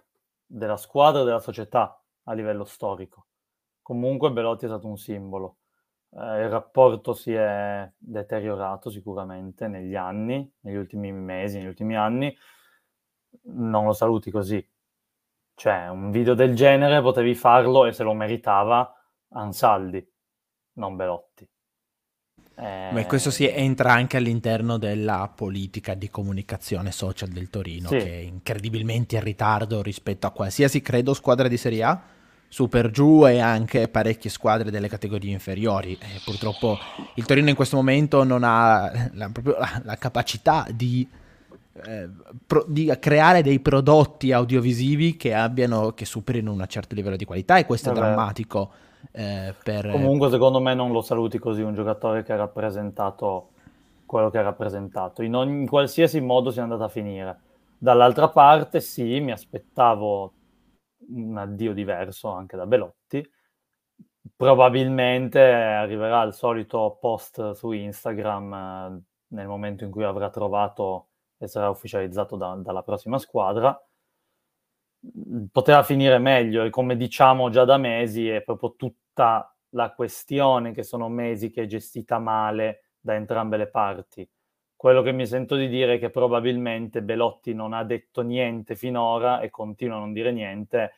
della 0.44 0.76
squadra 0.76 1.22
e 1.22 1.24
della 1.24 1.40
società 1.40 2.00
a 2.24 2.32
livello 2.32 2.64
storico. 2.64 3.26
Comunque 3.82 4.32
Belotti 4.32 4.64
è 4.64 4.68
stato 4.68 4.86
un 4.86 4.96
simbolo 4.96 5.58
eh, 6.18 6.44
il 6.44 6.48
rapporto 6.48 7.12
si 7.12 7.32
è 7.32 7.90
deteriorato 7.96 8.90
sicuramente 8.90 9.68
negli 9.68 9.94
anni, 9.94 10.50
negli 10.60 10.76
ultimi 10.76 11.12
mesi, 11.12 11.58
negli 11.58 11.66
ultimi 11.66 11.96
anni. 11.96 12.34
Non 13.44 13.84
lo 13.84 13.92
saluti 13.92 14.30
così. 14.30 14.66
Cioè, 15.58 15.88
un 15.88 16.10
video 16.10 16.34
del 16.34 16.54
genere 16.54 17.00
potevi 17.00 17.34
farlo 17.34 17.86
e 17.86 17.92
se 17.92 18.02
lo 18.02 18.12
meritava 18.12 18.92
Ansaldi, 19.30 20.06
non 20.74 20.96
Belotti. 20.96 21.48
Eh... 22.58 22.90
Beh, 22.92 23.06
questo 23.06 23.30
si 23.30 23.48
entra 23.48 23.92
anche 23.92 24.18
all'interno 24.18 24.76
della 24.76 25.32
politica 25.34 25.94
di 25.94 26.10
comunicazione 26.10 26.92
social 26.92 27.30
del 27.30 27.48
Torino, 27.48 27.88
sì. 27.88 27.96
che 27.96 28.04
è 28.04 28.22
incredibilmente 28.22 29.16
in 29.16 29.22
ritardo 29.22 29.80
rispetto 29.80 30.26
a 30.26 30.30
qualsiasi, 30.30 30.82
credo, 30.82 31.14
squadra 31.14 31.48
di 31.48 31.56
Serie 31.56 31.82
A 31.82 32.02
super 32.48 32.90
giù 32.90 33.26
e 33.26 33.40
anche 33.40 33.88
parecchie 33.88 34.30
squadre 34.30 34.70
delle 34.70 34.88
categorie 34.88 35.32
inferiori. 35.32 35.98
E 35.98 36.20
purtroppo 36.22 36.78
il 37.14 37.24
Torino 37.24 37.48
in 37.48 37.56
questo 37.56 37.76
momento 37.76 38.24
non 38.24 38.42
ha 38.44 39.10
la, 39.12 39.30
proprio 39.30 39.56
la, 39.58 39.80
la 39.84 39.96
capacità 39.96 40.66
di, 40.70 41.08
eh, 41.84 42.08
pro, 42.46 42.64
di, 42.66 42.94
creare 42.98 43.42
dei 43.42 43.60
prodotti 43.60 44.32
audiovisivi 44.32 45.16
che, 45.16 45.34
abbiano, 45.34 45.92
che 45.92 46.04
superino 46.04 46.52
un 46.52 46.64
certo 46.68 46.94
livello 46.94 47.16
di 47.16 47.24
qualità 47.24 47.58
e 47.58 47.66
questo 47.66 47.92
Vabbè. 47.92 48.00
è 48.00 48.02
drammatico. 48.02 48.70
Eh, 49.12 49.54
per... 49.62 49.90
Comunque 49.90 50.30
secondo 50.30 50.60
me 50.60 50.74
non 50.74 50.92
lo 50.92 51.00
saluti 51.00 51.38
così 51.38 51.62
un 51.62 51.74
giocatore 51.74 52.22
che 52.22 52.32
ha 52.32 52.36
rappresentato 52.36 53.50
quello 54.06 54.30
che 54.30 54.38
ha 54.38 54.42
rappresentato. 54.42 55.22
In, 55.22 55.34
ogni, 55.34 55.60
in 55.60 55.66
qualsiasi 55.66 56.20
modo 56.20 56.50
si 56.50 56.60
è 56.60 56.62
andata 56.62 56.84
a 56.84 56.88
finire. 56.88 57.40
Dall'altra 57.76 58.28
parte 58.28 58.80
sì, 58.80 59.20
mi 59.20 59.32
aspettavo 59.32 60.32
un 61.08 61.36
addio 61.36 61.74
diverso 61.74 62.30
anche 62.30 62.56
da 62.56 62.66
Belotti. 62.66 63.28
Probabilmente 64.34 65.40
arriverà 65.40 66.22
il 66.22 66.32
solito 66.32 66.96
post 67.00 67.52
su 67.52 67.72
Instagram 67.72 68.52
eh, 68.54 69.02
nel 69.28 69.46
momento 69.46 69.84
in 69.84 69.90
cui 69.90 70.04
avrà 70.04 70.30
trovato 70.30 71.08
e 71.38 71.46
sarà 71.48 71.68
ufficializzato 71.68 72.36
da, 72.36 72.54
dalla 72.56 72.82
prossima 72.82 73.18
squadra. 73.18 73.78
Poteva 75.52 75.82
finire 75.82 76.18
meglio 76.18 76.64
e 76.64 76.70
come 76.70 76.96
diciamo 76.96 77.50
già 77.50 77.64
da 77.64 77.76
mesi 77.76 78.28
è 78.28 78.42
proprio 78.42 78.74
tutta 78.74 79.54
la 79.70 79.92
questione 79.92 80.72
che 80.72 80.82
sono 80.82 81.08
mesi 81.08 81.50
che 81.50 81.62
è 81.62 81.66
gestita 81.66 82.18
male 82.18 82.90
da 82.98 83.14
entrambe 83.14 83.56
le 83.56 83.68
parti 83.68 84.28
quello 84.76 85.00
che 85.02 85.12
mi 85.12 85.26
sento 85.26 85.56
di 85.56 85.68
dire 85.68 85.94
è 85.94 85.98
che 85.98 86.10
probabilmente 86.10 87.02
Belotti 87.02 87.54
non 87.54 87.72
ha 87.72 87.82
detto 87.82 88.20
niente 88.20 88.76
finora 88.76 89.40
e 89.40 89.48
continua 89.50 89.96
a 89.96 90.00
non 90.00 90.12
dire 90.12 90.30
niente 90.32 90.92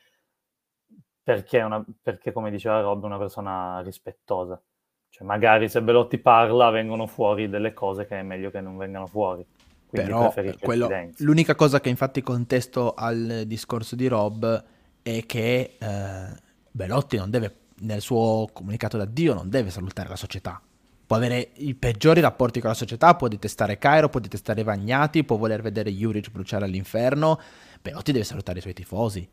perché, 1.23 1.61
una, 1.61 1.83
perché 2.01 2.31
come 2.33 2.51
diceva 2.51 2.81
Rob, 2.81 3.03
è 3.03 3.05
una 3.05 3.17
persona 3.17 3.79
rispettosa. 3.81 4.61
Cioè, 5.09 5.25
magari 5.25 5.69
se 5.69 5.81
Belotti 5.81 6.17
parla 6.17 6.69
vengono 6.71 7.07
fuori 7.07 7.49
delle 7.49 7.73
cose 7.73 8.05
che 8.05 8.19
è 8.19 8.23
meglio 8.23 8.51
che 8.51 8.61
non 8.61 8.77
vengano 8.77 9.07
fuori. 9.07 9.45
Quindi 9.89 10.11
Però 10.11 10.31
quello, 10.59 10.87
l'unica 11.17 11.55
cosa 11.55 11.81
che 11.81 11.89
infatti 11.89 12.21
contesto 12.21 12.93
al 12.93 13.43
discorso 13.47 13.95
di 13.95 14.07
Rob 14.07 14.63
è 15.01 15.25
che 15.25 15.77
eh, 15.79 16.25
Belotti 16.69 17.17
non 17.17 17.31
deve, 17.31 17.55
nel 17.79 17.99
suo 17.99 18.47
comunicato 18.53 18.97
d'addio, 18.97 19.33
non 19.33 19.49
deve 19.49 19.71
salutare 19.71 20.07
la 20.07 20.15
società. 20.15 20.61
Può 21.07 21.15
avere 21.17 21.49
i 21.55 21.73
peggiori 21.73 22.21
rapporti 22.21 22.59
con 22.59 22.69
la 22.69 22.75
società, 22.75 23.15
può 23.15 23.27
detestare 23.27 23.79
Cairo, 23.79 24.09
può 24.09 24.19
detestare 24.19 24.61
Vagnati, 24.61 25.23
può 25.23 25.37
voler 25.37 25.63
vedere 25.63 25.91
Juric 25.91 26.29
bruciare 26.29 26.65
all'inferno, 26.65 27.39
Perotti 27.81 28.11
deve 28.11 28.25
salutare 28.25 28.59
i 28.59 28.61
suoi 28.61 28.73
tifosi. 28.73 29.27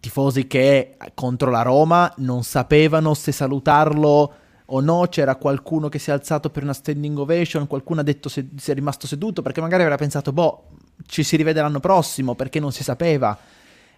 Tifosi 0.00 0.46
che 0.46 0.96
contro 1.12 1.50
la 1.50 1.60
Roma 1.60 2.10
non 2.16 2.44
sapevano 2.44 3.12
se 3.12 3.30
salutarlo 3.30 4.34
o 4.66 4.80
no, 4.80 5.06
c'era 5.08 5.36
qualcuno 5.36 5.88
che 5.88 5.98
si 5.98 6.10
è 6.10 6.12
alzato 6.12 6.50
per 6.50 6.62
una 6.62 6.72
standing 6.72 7.18
ovation, 7.18 7.66
qualcuno 7.66 8.00
ha 8.00 8.04
detto 8.04 8.28
se, 8.28 8.48
si 8.56 8.70
è 8.70 8.74
rimasto 8.74 9.06
seduto 9.06 9.42
perché 9.42 9.60
magari 9.60 9.82
aveva 9.82 9.96
pensato, 9.96 10.32
boh, 10.32 10.68
ci 11.06 11.22
si 11.22 11.36
rivede 11.36 11.60
l'anno 11.60 11.80
prossimo 11.80 12.34
perché 12.34 12.60
non 12.60 12.72
si 12.72 12.82
sapeva. 12.82 13.36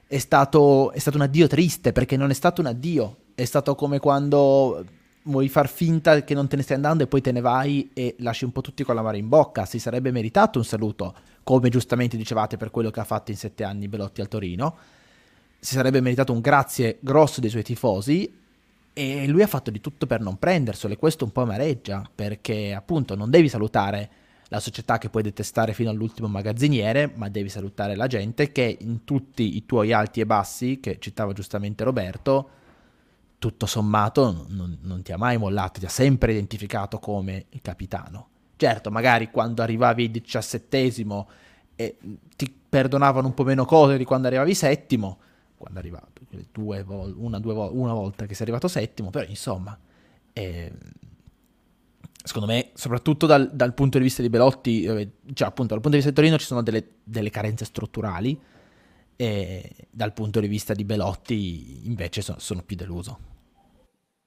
È 0.06 0.18
stato, 0.18 0.92
è 0.92 0.98
stato 0.98 1.16
un 1.16 1.22
addio 1.24 1.46
triste 1.46 1.92
perché 1.92 2.16
non 2.16 2.30
è 2.30 2.34
stato 2.34 2.60
un 2.60 2.68
addio, 2.68 3.16
è 3.34 3.44
stato 3.44 3.74
come 3.74 3.98
quando 3.98 4.84
vuoi 5.24 5.48
far 5.48 5.68
finta 5.68 6.22
che 6.22 6.34
non 6.34 6.48
te 6.48 6.56
ne 6.56 6.62
stai 6.62 6.76
andando 6.76 7.02
e 7.02 7.06
poi 7.06 7.20
te 7.20 7.32
ne 7.32 7.40
vai 7.40 7.90
e 7.94 8.14
lasci 8.18 8.44
un 8.44 8.52
po' 8.52 8.60
tutti 8.60 8.84
con 8.84 8.94
la 8.94 9.02
mano 9.02 9.16
in 9.16 9.28
bocca. 9.28 9.64
Si 9.64 9.78
sarebbe 9.78 10.10
meritato 10.10 10.58
un 10.58 10.64
saluto, 10.64 11.14
come 11.42 11.68
giustamente 11.68 12.16
dicevate 12.16 12.56
per 12.56 12.70
quello 12.70 12.90
che 12.90 13.00
ha 13.00 13.04
fatto 13.04 13.30
in 13.30 13.36
sette 13.36 13.64
anni 13.64 13.88
Belotti 13.88 14.20
al 14.20 14.28
Torino. 14.28 14.76
Si 15.58 15.74
sarebbe 15.74 16.00
meritato 16.00 16.32
un 16.32 16.40
grazie 16.40 16.98
grosso 17.00 17.40
dei 17.40 17.50
suoi 17.50 17.62
tifosi 17.62 18.42
e 18.94 19.26
lui 19.26 19.42
ha 19.42 19.46
fatto 19.48 19.70
di 19.70 19.80
tutto 19.80 20.06
per 20.06 20.20
non 20.20 20.38
prenderselo 20.38 20.94
e 20.94 20.96
questo 20.96 21.24
un 21.24 21.32
po' 21.32 21.42
amareggia 21.42 22.08
perché 22.14 22.72
appunto 22.72 23.16
non 23.16 23.28
devi 23.28 23.48
salutare 23.48 24.10
la 24.48 24.60
società 24.60 24.98
che 24.98 25.08
puoi 25.08 25.24
detestare 25.24 25.72
fino 25.72 25.90
all'ultimo 25.90 26.28
magazziniere, 26.28 27.10
ma 27.16 27.28
devi 27.28 27.48
salutare 27.48 27.96
la 27.96 28.06
gente 28.06 28.52
che 28.52 28.76
in 28.80 29.02
tutti 29.02 29.56
i 29.56 29.66
tuoi 29.66 29.92
alti 29.92 30.20
e 30.20 30.26
bassi, 30.26 30.78
che 30.78 30.98
citava 31.00 31.32
giustamente 31.32 31.82
Roberto, 31.82 32.50
tutto 33.38 33.66
sommato 33.66 34.46
non, 34.48 34.78
non, 34.82 35.02
ti 35.02 35.10
ha 35.10 35.18
mai 35.18 35.38
mollato, 35.38 35.80
ti 35.80 35.86
ha 35.86 35.90
sempre 35.90 36.32
identificato 36.32 37.00
come 37.00 37.46
il 37.50 37.60
capitano. 37.62 38.28
Certo, 38.56 38.92
magari 38.92 39.30
quando 39.30 39.62
arrivavi 39.62 40.10
diciassettesimo 40.10 41.28
e 41.74 41.96
ti 42.36 42.54
perdonavano 42.68 43.26
un 43.26 43.34
po' 43.34 43.42
meno 43.42 43.64
cose 43.64 43.98
di 43.98 44.04
quando 44.04 44.28
arrivavi 44.28 44.54
settimo, 44.54 45.18
quando 45.64 45.78
è 45.78 45.82
arrivato, 45.82 46.20
vol- 46.84 47.14
una, 47.16 47.38
vol- 47.38 47.74
una 47.74 47.94
volta 47.94 48.26
che 48.26 48.34
sei 48.34 48.42
arrivato 48.42 48.68
settimo, 48.68 49.08
però 49.08 49.24
insomma, 49.26 49.78
eh, 50.34 50.72
secondo 52.22 52.46
me, 52.46 52.70
soprattutto 52.74 53.24
dal, 53.24 53.50
dal, 53.54 53.72
punto 53.72 53.96
di 53.96 54.04
vista 54.04 54.20
di 54.20 54.28
Belotti, 54.28 54.84
eh, 54.84 55.10
cioè 55.32 55.48
appunto 55.48 55.72
dal 55.72 55.82
punto 55.82 55.96
di 55.96 55.96
vista 55.96 56.10
di 56.10 56.16
Torino 56.16 56.36
ci 56.36 56.44
sono 56.44 56.62
delle, 56.62 56.96
delle 57.02 57.30
carenze 57.30 57.64
strutturali, 57.64 58.38
e 59.16 59.70
dal 59.90 60.12
punto 60.12 60.40
di 60.40 60.48
vista 60.48 60.74
di 60.74 60.84
Belotti 60.84 61.86
invece 61.86 62.20
sono, 62.20 62.38
sono 62.38 62.62
più 62.62 62.76
deluso. 62.76 63.32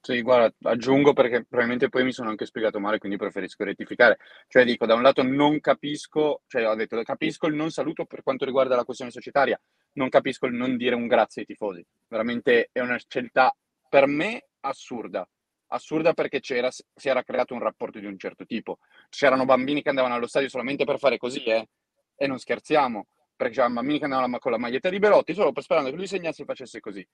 Sì, 0.02 0.22
guarda, 0.22 0.54
aggiungo 0.70 1.12
perché 1.12 1.44
probabilmente 1.44 1.90
poi 1.90 2.06
mi 2.06 2.14
sono 2.14 2.30
anche 2.30 2.46
spiegato 2.46 2.80
male, 2.80 2.98
quindi 2.98 3.18
preferisco 3.18 3.64
rettificare. 3.64 4.18
Cioè 4.48 4.64
dico, 4.64 4.86
da 4.86 4.96
un 4.96 5.02
lato 5.02 5.22
non 5.22 5.60
capisco, 5.60 6.44
cioè 6.48 6.68
ho 6.68 6.76
detto, 6.76 7.00
capisco 7.04 7.46
il 7.48 7.56
non 7.56 7.70
saluto 7.72 8.06
per 8.06 8.24
quanto 8.24 8.46
riguarda 8.46 8.76
la 8.76 8.86
questione 8.86 9.12
societaria, 9.12 9.60
non 9.98 10.10
capisco 10.10 10.46
il 10.46 10.54
non 10.54 10.78
dire 10.78 10.96
un 10.96 11.08
grazie 11.08 11.42
ai 11.42 11.48
tifosi. 11.48 11.86
Veramente 12.08 12.70
è 12.72 12.80
una 12.80 12.98
scelta 12.98 13.54
per 13.90 14.08
me 14.08 14.48
assurda. 14.62 15.28
Assurda 15.70 16.14
perché 16.14 16.40
si 16.42 17.10
era 17.10 17.24
creato 17.24 17.54
un 17.54 17.60
rapporto 17.60 18.00
di 18.00 18.06
un 18.06 18.18
certo 18.18 18.46
tipo. 18.46 18.78
C'erano 19.10 19.44
bambini 19.44 19.82
che 19.82 19.90
andavano 19.90 20.16
allo 20.16 20.28
stadio 20.28 20.48
solamente 20.48 20.86
per 20.86 20.98
fare 20.98 21.18
così, 21.18 21.44
eh? 21.44 21.68
E 22.16 22.28
non 22.28 22.40
scherziamo, 22.40 23.08
perché 23.36 23.56
c'erano 23.56 23.76
bambini 23.76 23.98
che 24.00 24.06
andavano 24.06 24.40
con 24.40 24.52
la 24.52 24.58
maglietta 24.58 24.90
di 24.90 25.00
Belotti 25.00 25.34
solo 25.34 25.52
per 25.52 25.64
sperando 25.64 25.90
che 25.90 25.96
lui 25.98 26.08
segnasse 26.08 26.44
e 26.44 26.46
facesse 26.46 26.80
così. 26.80 27.06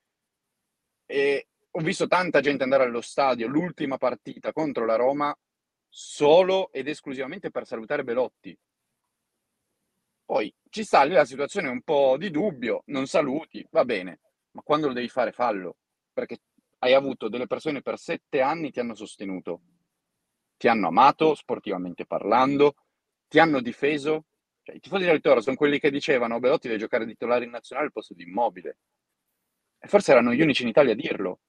E, 1.06 1.48
ho 1.72 1.82
visto 1.82 2.08
tanta 2.08 2.42
gente 2.42 2.64
andare 2.64 2.84
allo 2.84 3.02
stadio 3.02 3.48
l'ultima 3.48 3.98
partita 3.98 4.52
contro 4.52 4.86
la 4.86 4.96
Roma 4.96 5.36
solo 5.90 6.72
ed 6.72 6.88
esclusivamente 6.88 7.50
per 7.50 7.66
salutare 7.66 8.04
Belotti. 8.04 8.56
Ci 10.74 10.84
sta 10.84 11.04
lì 11.04 11.14
la 11.14 11.24
situazione 11.24 11.68
un 11.68 11.84
po' 11.84 12.18
di 12.18 12.32
dubbio, 12.32 12.82
non 12.88 13.06
saluti, 13.06 13.64
va 13.70 13.86
bene, 13.86 14.22
ma 14.54 14.64
quando 14.64 14.88
lo 14.88 14.94
devi 14.94 15.08
fare 15.08 15.32
fallo, 15.32 15.78
perché 16.12 16.40
hai 16.80 16.96
avuto 16.96 17.30
delle 17.30 17.46
persone 17.46 17.84
per 17.84 18.00
sette 18.00 18.42
anni 18.42 18.72
ti 18.72 18.80
hanno 18.80 18.96
sostenuto, 18.96 19.62
ti 20.58 20.68
hanno 20.68 20.88
amato 20.88 21.36
sportivamente 21.36 22.08
parlando, 22.08 22.74
ti 23.28 23.38
hanno 23.38 23.62
difeso. 23.62 24.26
Cioè, 24.64 24.78
I 24.78 24.80
tifosi 24.80 25.06
del 25.06 25.22
Toro 25.22 25.42
sono 25.42 25.56
quelli 25.56 25.78
che 25.78 25.92
dicevano 25.92 26.40
Belotti 26.40 26.68
deve 26.68 26.80
giocare 26.80 27.06
titolare 27.06 27.46
in 27.46 27.52
nazionale 27.52 27.90
al 27.90 27.94
posto 27.94 28.16
di 28.16 28.24
Immobile. 28.24 28.78
E 29.78 29.88
forse 29.88 30.10
erano 30.10 30.34
gli 30.34 30.42
unici 30.42 30.64
in 30.64 30.70
Italia 30.70 30.94
a 30.94 30.96
dirlo 30.96 31.42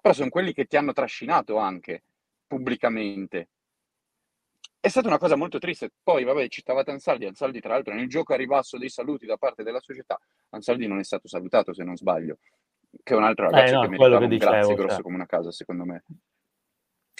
però 0.00 0.14
sono 0.14 0.30
quelli 0.30 0.54
che 0.54 0.64
ti 0.64 0.78
hanno 0.78 0.94
trascinato 0.94 1.58
anche 1.58 2.04
pubblicamente. 2.46 3.48
È 4.84 4.88
stata 4.88 5.08
una 5.08 5.16
cosa 5.16 5.34
molto 5.34 5.58
triste. 5.58 5.92
Poi, 6.02 6.24
vabbè, 6.24 6.46
citavate 6.48 6.90
Ansaldi. 6.90 7.24
Ansaldi, 7.24 7.58
tra 7.58 7.72
l'altro, 7.72 7.94
nel 7.94 8.06
gioco 8.06 8.34
a 8.34 8.36
ribasso 8.36 8.76
dei 8.76 8.90
saluti 8.90 9.24
da 9.24 9.38
parte 9.38 9.62
della 9.62 9.80
società, 9.80 10.20
Ansaldi 10.50 10.86
non 10.86 10.98
è 10.98 11.04
stato 11.04 11.26
salutato, 11.26 11.72
se 11.72 11.84
non 11.84 11.96
sbaglio, 11.96 12.36
che 13.02 13.14
è 13.14 13.16
un 13.16 13.24
altro 13.24 13.48
ragazzo 13.48 13.72
eh 13.72 13.76
no, 13.76 13.80
che 13.80 13.88
meritava 13.88 14.18
che 14.18 14.24
un 14.24 14.30
dicevo, 14.30 14.50
grazie 14.50 14.74
grosso 14.74 14.94
cioè. 14.94 15.02
come 15.02 15.14
una 15.14 15.26
casa, 15.26 15.50
secondo 15.52 15.84
me. 15.86 16.04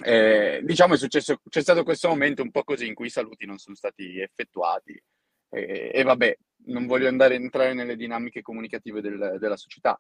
Eh, 0.04 0.60
diciamo 0.62 0.92
è 0.92 0.96
successo, 0.98 1.40
c'è 1.48 1.62
stato 1.62 1.84
questo 1.84 2.08
momento 2.08 2.42
un 2.42 2.50
po' 2.50 2.64
così 2.64 2.86
in 2.86 2.94
cui 2.94 3.06
i 3.06 3.10
saluti 3.10 3.46
non 3.46 3.56
sono 3.56 3.76
stati 3.76 4.20
effettuati 4.20 5.00
e, 5.48 5.90
e 5.94 6.02
vabbè, 6.02 6.36
non 6.66 6.86
voglio 6.86 7.08
andare 7.08 7.36
a 7.36 7.38
entrare 7.38 7.72
nelle 7.72 7.96
dinamiche 7.96 8.42
comunicative 8.42 9.00
del, 9.00 9.36
della 9.38 9.56
società 9.56 9.98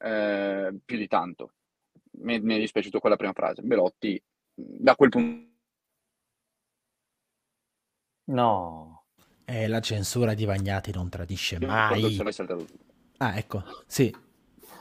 eh, 0.00 0.74
più 0.84 0.96
di 0.96 1.06
tanto 1.06 1.52
mi, 2.20 2.40
mi 2.40 2.56
è 2.56 2.58
dispiaciuto 2.58 3.00
quella 3.00 3.16
prima 3.16 3.32
frase. 3.32 3.62
Belotti, 3.62 4.20
da 4.52 4.94
quel 4.94 5.08
punto... 5.08 5.46
No. 8.28 9.04
Eh, 9.44 9.66
la 9.66 9.80
censura 9.80 10.34
di 10.34 10.44
Vagnati 10.44 10.92
non 10.92 11.08
tradisce 11.08 11.58
mai. 11.58 12.18
Ah, 13.18 13.36
ecco, 13.36 13.62
sì. 13.86 14.14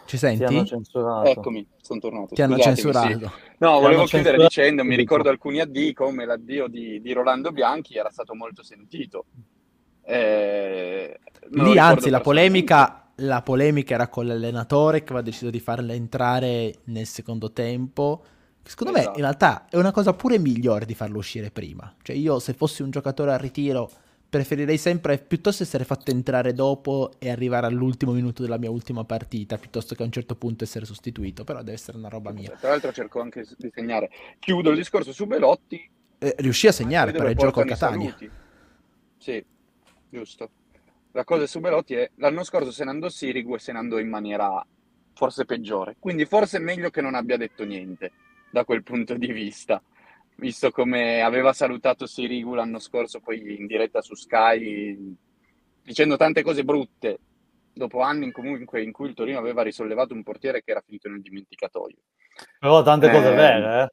Ci 0.06 0.18
senti? 0.18 0.46
Ti 0.46 0.54
hanno 0.54 0.66
censurato. 0.66 1.30
Eccomi, 1.30 1.68
sono 1.82 2.00
tornato. 2.00 2.34
Ti 2.34 2.42
hanno 2.42 2.58
censurato. 2.58 3.28
Sì. 3.28 3.30
No, 3.60 3.80
volevo 3.80 4.06
chiudere 4.06 4.38
dicendo, 4.38 4.84
mi 4.84 4.96
ricordo 4.96 5.30
alcuni 5.30 5.60
addii, 5.60 5.94
come 5.94 6.26
l'addio 6.26 6.68
di, 6.68 7.02
di 7.02 7.12
Rolando 7.12 7.52
Bianchi 7.52 7.98
era 7.98 8.10
stato 8.10 8.34
molto 8.34 8.64
sentito. 8.64 9.26
Eh, 10.04 11.20
Lì, 11.50 11.78
anzi, 11.78 12.10
la 12.10 12.22
polemica 12.22 13.02
la 13.22 13.42
polemica 13.42 13.96
era 13.96 14.10
con 14.10 14.28
l'allenatore 14.28 15.00
che 15.00 15.06
aveva 15.06 15.22
deciso 15.22 15.50
di 15.50 15.60
farla 15.60 15.94
entrare 15.94 16.82
nel 16.86 17.06
secondo 17.06 17.52
tempo. 17.52 18.24
Secondo 18.68 18.98
esatto. 18.98 19.12
me 19.12 19.18
in 19.18 19.24
realtà 19.24 19.68
è 19.70 19.78
una 19.78 19.92
cosa 19.92 20.14
pure 20.14 20.38
migliore 20.38 20.86
di 20.86 20.94
farlo 20.94 21.18
uscire 21.18 21.52
prima. 21.52 21.94
Cioè 22.02 22.16
io 22.16 22.40
se 22.40 22.54
fossi 22.54 22.82
un 22.82 22.92
giocatore 22.92 23.32
a 23.32 23.38
ritiro 23.38 23.90
preferirei 24.30 24.78
sempre 24.78 25.18
piuttosto 25.18 25.64
essere 25.64 25.86
fatto 25.86 26.12
entrare 26.12 26.54
dopo 26.54 27.14
e 27.18 27.30
arrivare 27.30 27.66
all'ultimo 27.66 28.12
minuto 28.12 28.42
della 28.42 28.58
mia 28.58 28.70
ultima 28.70 29.06
partita 29.06 29.58
piuttosto 29.58 29.96
che 29.96 30.02
a 30.02 30.06
un 30.06 30.12
certo 30.12 30.36
punto 30.36 30.64
essere 30.64 30.86
sostituito. 30.86 31.44
Però 31.44 31.60
deve 31.60 31.74
essere 31.74 31.98
una 31.98 32.10
roba 32.10 32.32
mia. 32.32 32.52
Tra 32.60 32.70
l'altro 32.70 32.92
cerco 32.92 33.22
anche 33.22 33.46
di 33.58 33.72
segnare. 33.74 34.10
Chiudo 34.40 34.70
il 34.72 34.78
discorso 34.78 35.14
su 35.14 35.26
Belotti. 35.26 35.90
Eh, 36.20 36.36
riuscì 36.40 36.68
a 36.68 36.72
segnare 36.72 37.12
per 37.12 37.30
il 37.30 37.36
gioco 37.36 37.62
a 37.62 37.66
Catania. 37.66 38.10
Saluti. 38.10 38.32
Sì, 39.18 39.46
giusto 40.10 40.50
la 41.18 41.24
cosa 41.24 41.48
su 41.48 41.60
Belotti 41.60 41.96
è 41.96 42.12
l'anno 42.18 42.44
scorso 42.44 42.70
se 42.70 42.84
ne 42.84 42.92
andò 42.92 43.10
Sirigu 43.10 43.56
e 43.56 43.60
se 43.60 43.72
ne 43.72 43.80
andò 43.80 43.98
in 43.98 44.08
maniera 44.08 44.64
forse 45.14 45.46
peggiore. 45.46 45.96
Quindi 46.00 46.26
forse 46.26 46.58
è 46.58 46.60
meglio 46.60 46.92
che 46.92 47.02
non 47.02 47.16
abbia 47.16 47.38
detto 47.38 47.64
niente 47.64 48.12
da 48.58 48.66
quel 48.66 48.84
punto 48.84 49.16
di 49.16 49.32
vista, 49.32 49.82
visto 50.38 50.72
come 50.72 51.22
aveva 51.22 51.54
salutato 51.54 52.06
Sirigu 52.06 52.54
l'anno 52.54 52.80
scorso 52.80 53.20
poi 53.20 53.58
in 53.58 53.68
diretta 53.68 54.02
su 54.02 54.16
Sky 54.16 55.16
dicendo 55.84 56.18
tante 56.18 56.44
cose 56.44 56.64
brutte 56.64 57.20
dopo 57.74 58.02
anni 58.02 58.26
in 58.26 58.32
comunque 58.32 58.82
in 58.82 58.92
cui 58.92 59.08
il 59.08 59.14
Torino 59.14 59.38
aveva 59.38 59.62
risollevato 59.62 60.14
un 60.14 60.24
portiere 60.24 60.64
che 60.64 60.72
era 60.72 60.82
finito 60.82 61.08
nel 61.10 61.22
dimenticatoio. 61.22 61.98
Però 62.60 62.82
tante 62.82 63.10
cose 63.10 63.32
eh... 63.32 63.36
vere, 63.36 63.84
eh? 63.84 63.92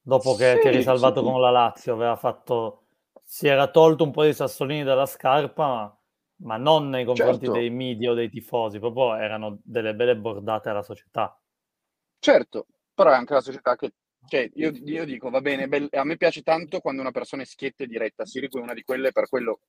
Dopo 0.00 0.34
che 0.34 0.54
sì, 0.54 0.60
ti 0.60 0.68
eri 0.68 0.82
salvato 0.82 1.20
sì. 1.20 1.30
con 1.30 1.40
la 1.40 1.50
Lazio, 1.50 1.94
aveva 1.94 2.16
fatto 2.16 2.86
si 3.22 3.48
era 3.48 3.68
tolto 3.68 4.04
un 4.04 4.12
po' 4.12 4.24
di 4.24 4.32
sassolini 4.32 4.84
dalla 4.84 5.04
scarpa, 5.04 5.94
ma 6.36 6.56
non 6.56 6.88
nei 6.88 7.04
confronti 7.04 7.46
certo. 7.46 7.58
dei 7.58 7.70
media 7.70 8.12
o 8.12 8.14
dei 8.14 8.30
tifosi, 8.30 8.78
proprio 8.78 9.16
erano 9.16 9.58
delle 9.64 9.94
belle 9.94 10.16
bordate 10.16 10.68
alla 10.68 10.82
società. 10.82 11.36
Certo, 12.20 12.66
però 12.96 13.10
è 13.10 13.14
anche 13.14 13.34
la 13.34 13.42
società 13.42 13.76
che 13.76 13.92
cioè, 14.28 14.50
io, 14.54 14.72
io, 14.72 15.04
dico, 15.04 15.30
va 15.30 15.40
bene, 15.40 15.68
be- 15.68 15.88
a 15.92 16.02
me 16.02 16.16
piace 16.16 16.42
tanto 16.42 16.80
quando 16.80 17.00
una 17.00 17.12
persona 17.12 17.42
è 17.42 17.44
schietta 17.44 17.84
e 17.84 17.86
diretta. 17.86 18.26
Sirigu 18.26 18.58
è 18.58 18.62
una 18.62 18.74
di 18.74 18.82
quelle, 18.82 19.12
per 19.12 19.28
quello 19.28 19.60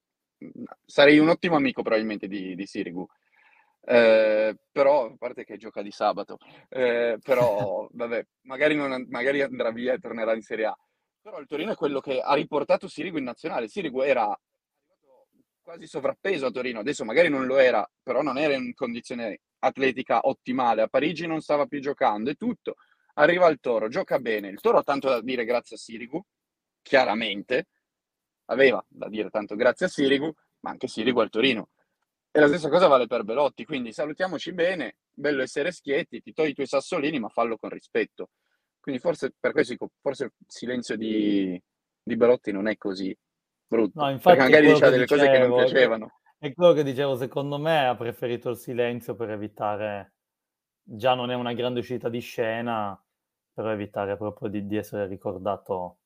sarei 0.83 1.19
un 1.19 1.29
ottimo 1.29 1.55
amico 1.55 1.83
probabilmente 1.83 2.27
di, 2.27 2.55
di 2.55 2.65
Sirigu. 2.65 3.05
Eh, 3.81 4.55
però, 4.71 5.05
a 5.05 5.15
parte 5.17 5.43
che 5.45 5.57
gioca 5.57 5.83
di 5.83 5.91
sabato, 5.91 6.39
eh, 6.69 7.19
però, 7.23 7.87
vabbè, 7.93 8.25
magari, 8.43 8.75
non, 8.75 9.05
magari 9.09 9.41
andrà 9.41 9.71
via 9.71 9.93
e 9.93 9.99
tornerà 9.99 10.33
in 10.33 10.41
Serie 10.41 10.65
A. 10.65 10.77
Però 11.21 11.39
il 11.39 11.47
Torino 11.47 11.73
è 11.73 11.75
quello 11.75 11.99
che 11.99 12.19
ha 12.19 12.33
riportato 12.33 12.87
Sirigu 12.87 13.17
in 13.17 13.25
nazionale. 13.25 13.67
Sirigu 13.67 14.01
era 14.01 14.35
quasi 15.61 15.85
sovrappeso 15.85 16.45
a 16.45 16.51
Torino, 16.51 16.79
adesso 16.79 17.03
magari 17.03 17.29
non 17.29 17.45
lo 17.45 17.57
era, 17.57 17.87
però 18.01 18.21
non 18.21 18.37
era 18.37 18.53
in 18.53 18.73
condizione 18.73 19.41
atletica 19.59 20.21
ottimale. 20.23 20.81
A 20.81 20.87
Parigi 20.87 21.27
non 21.27 21.41
stava 21.41 21.65
più 21.65 21.79
giocando 21.81 22.29
e 22.29 22.35
tutto. 22.35 22.75
Arriva 23.19 23.47
il 23.47 23.59
Toro, 23.59 23.87
gioca 23.87 24.19
bene. 24.19 24.49
Il 24.49 24.59
Toro 24.59 24.77
ha 24.77 24.83
tanto 24.83 25.09
da 25.09 25.21
dire 25.21 25.43
grazie 25.43 25.75
a 25.75 25.79
Sirigu, 25.79 26.23
chiaramente. 26.81 27.67
Aveva 28.45 28.83
da 28.87 29.09
dire 29.09 29.29
tanto 29.29 29.55
grazie 29.55 29.87
a 29.87 29.89
Sirigu, 29.89 30.31
ma 30.61 30.69
anche 30.69 30.87
Sirigu 30.87 31.19
al 31.19 31.29
Torino. 31.29 31.69
E 32.31 32.39
la 32.39 32.47
stessa 32.47 32.69
cosa 32.69 32.87
vale 32.87 33.07
per 33.07 33.23
Belotti, 33.23 33.65
quindi 33.65 33.91
salutiamoci 33.91 34.53
bene, 34.53 34.97
bello 35.11 35.41
essere 35.41 35.71
schietti, 35.71 36.21
ti 36.21 36.33
togli 36.33 36.49
i 36.49 36.53
tuoi 36.53 36.67
sassolini, 36.67 37.19
ma 37.19 37.29
fallo 37.29 37.57
con 37.57 37.71
rispetto. 37.71 38.29
Quindi 38.79 39.01
forse 39.01 39.33
per 39.37 39.51
questo 39.51 39.73
dico, 39.73 39.89
forse 39.99 40.25
il 40.25 40.31
silenzio 40.45 40.95
di, 40.95 41.59
di 42.03 42.15
Belotti 42.15 42.51
non 42.51 42.67
è 42.67 42.77
così 42.77 43.17
brutto. 43.65 43.99
No, 43.99 44.11
infatti 44.11 44.37
perché 44.37 44.51
magari 44.51 44.73
diceva 44.73 44.89
delle 44.91 45.03
dicevo, 45.03 45.21
cose 45.21 45.31
che 45.31 45.47
non 45.47 45.57
piacevano. 45.57 46.19
È 46.37 46.53
quello 46.53 46.73
che 46.73 46.83
dicevo, 46.83 47.15
secondo 47.15 47.57
me 47.57 47.87
ha 47.87 47.95
preferito 47.95 48.51
il 48.51 48.57
silenzio 48.57 49.15
per 49.15 49.31
evitare, 49.31 50.13
già 50.83 51.15
non 51.15 51.31
è 51.31 51.33
una 51.33 51.53
grande 51.53 51.79
uscita 51.79 52.07
di 52.09 52.19
scena, 52.19 53.01
per 53.57 53.69
evitare 53.69 54.15
proprio 54.17 54.49
di, 54.49 54.67
di 54.67 54.77
essere 54.77 55.07
ricordato 55.07 55.97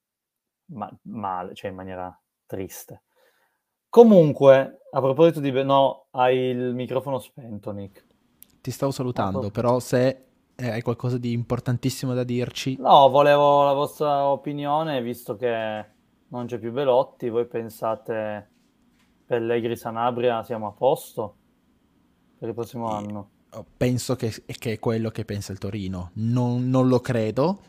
ma- 0.67 0.89
male, 1.01 1.53
cioè 1.53 1.69
in 1.69 1.75
maniera 1.75 2.17
triste. 2.45 3.03
Comunque, 3.89 4.83
a 4.89 5.01
proposito 5.01 5.41
di... 5.41 5.51
No, 5.51 6.05
hai 6.11 6.37
il 6.37 6.73
microfono 6.73 7.19
spento, 7.19 7.71
Nick. 7.71 8.05
Ti 8.61 8.71
stavo 8.71 8.93
salutando, 8.93 9.47
ah, 9.47 9.51
però 9.51 9.79
se 9.79 10.27
eh, 10.55 10.69
hai 10.69 10.81
qualcosa 10.81 11.17
di 11.17 11.33
importantissimo 11.33 12.13
da 12.13 12.23
dirci. 12.23 12.77
No, 12.77 13.09
volevo 13.09 13.65
la 13.65 13.73
vostra 13.73 14.27
opinione, 14.27 15.01
visto 15.01 15.35
che 15.35 15.85
non 16.29 16.45
c'è 16.45 16.57
più 16.57 16.71
Velotti, 16.71 17.27
voi 17.27 17.47
pensate 17.47 18.49
Pellegri 19.25 19.75
Sanabria 19.75 20.41
siamo 20.43 20.67
a 20.67 20.71
posto 20.71 21.35
per 22.39 22.47
il 22.47 22.55
prossimo 22.55 22.87
Io 22.87 22.95
anno? 22.95 23.29
Penso 23.75 24.15
che, 24.15 24.33
che, 24.45 24.73
è 24.73 24.79
quello 24.79 25.09
che 25.09 25.25
pensa 25.25 25.51
il 25.51 25.57
Torino, 25.57 26.11
non, 26.13 26.69
non 26.69 26.87
lo 26.87 26.99
credo. 27.01 27.63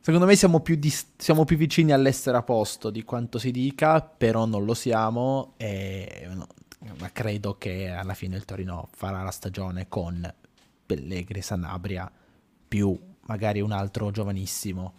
Secondo 0.00 0.26
me 0.26 0.36
siamo 0.36 0.60
più, 0.60 0.76
dis- 0.76 1.12
siamo 1.16 1.44
più, 1.44 1.56
vicini 1.56 1.92
all'essere 1.92 2.36
a 2.36 2.42
posto 2.42 2.90
di 2.90 3.02
quanto 3.02 3.38
si 3.38 3.50
dica, 3.50 4.00
però 4.00 4.46
non 4.46 4.64
lo 4.64 4.74
siamo 4.74 5.54
e 5.56 6.28
no, 6.32 6.46
credo 7.12 7.56
che 7.58 7.88
alla 7.88 8.14
fine 8.14 8.36
il 8.36 8.44
Torino 8.44 8.88
farà 8.92 9.22
la 9.22 9.30
stagione 9.30 9.88
con 9.88 10.32
Pellegri, 10.86 11.42
Sanabria, 11.42 12.10
più 12.68 12.98
magari 13.22 13.60
un 13.60 13.72
altro 13.72 14.10
giovanissimo, 14.10 14.94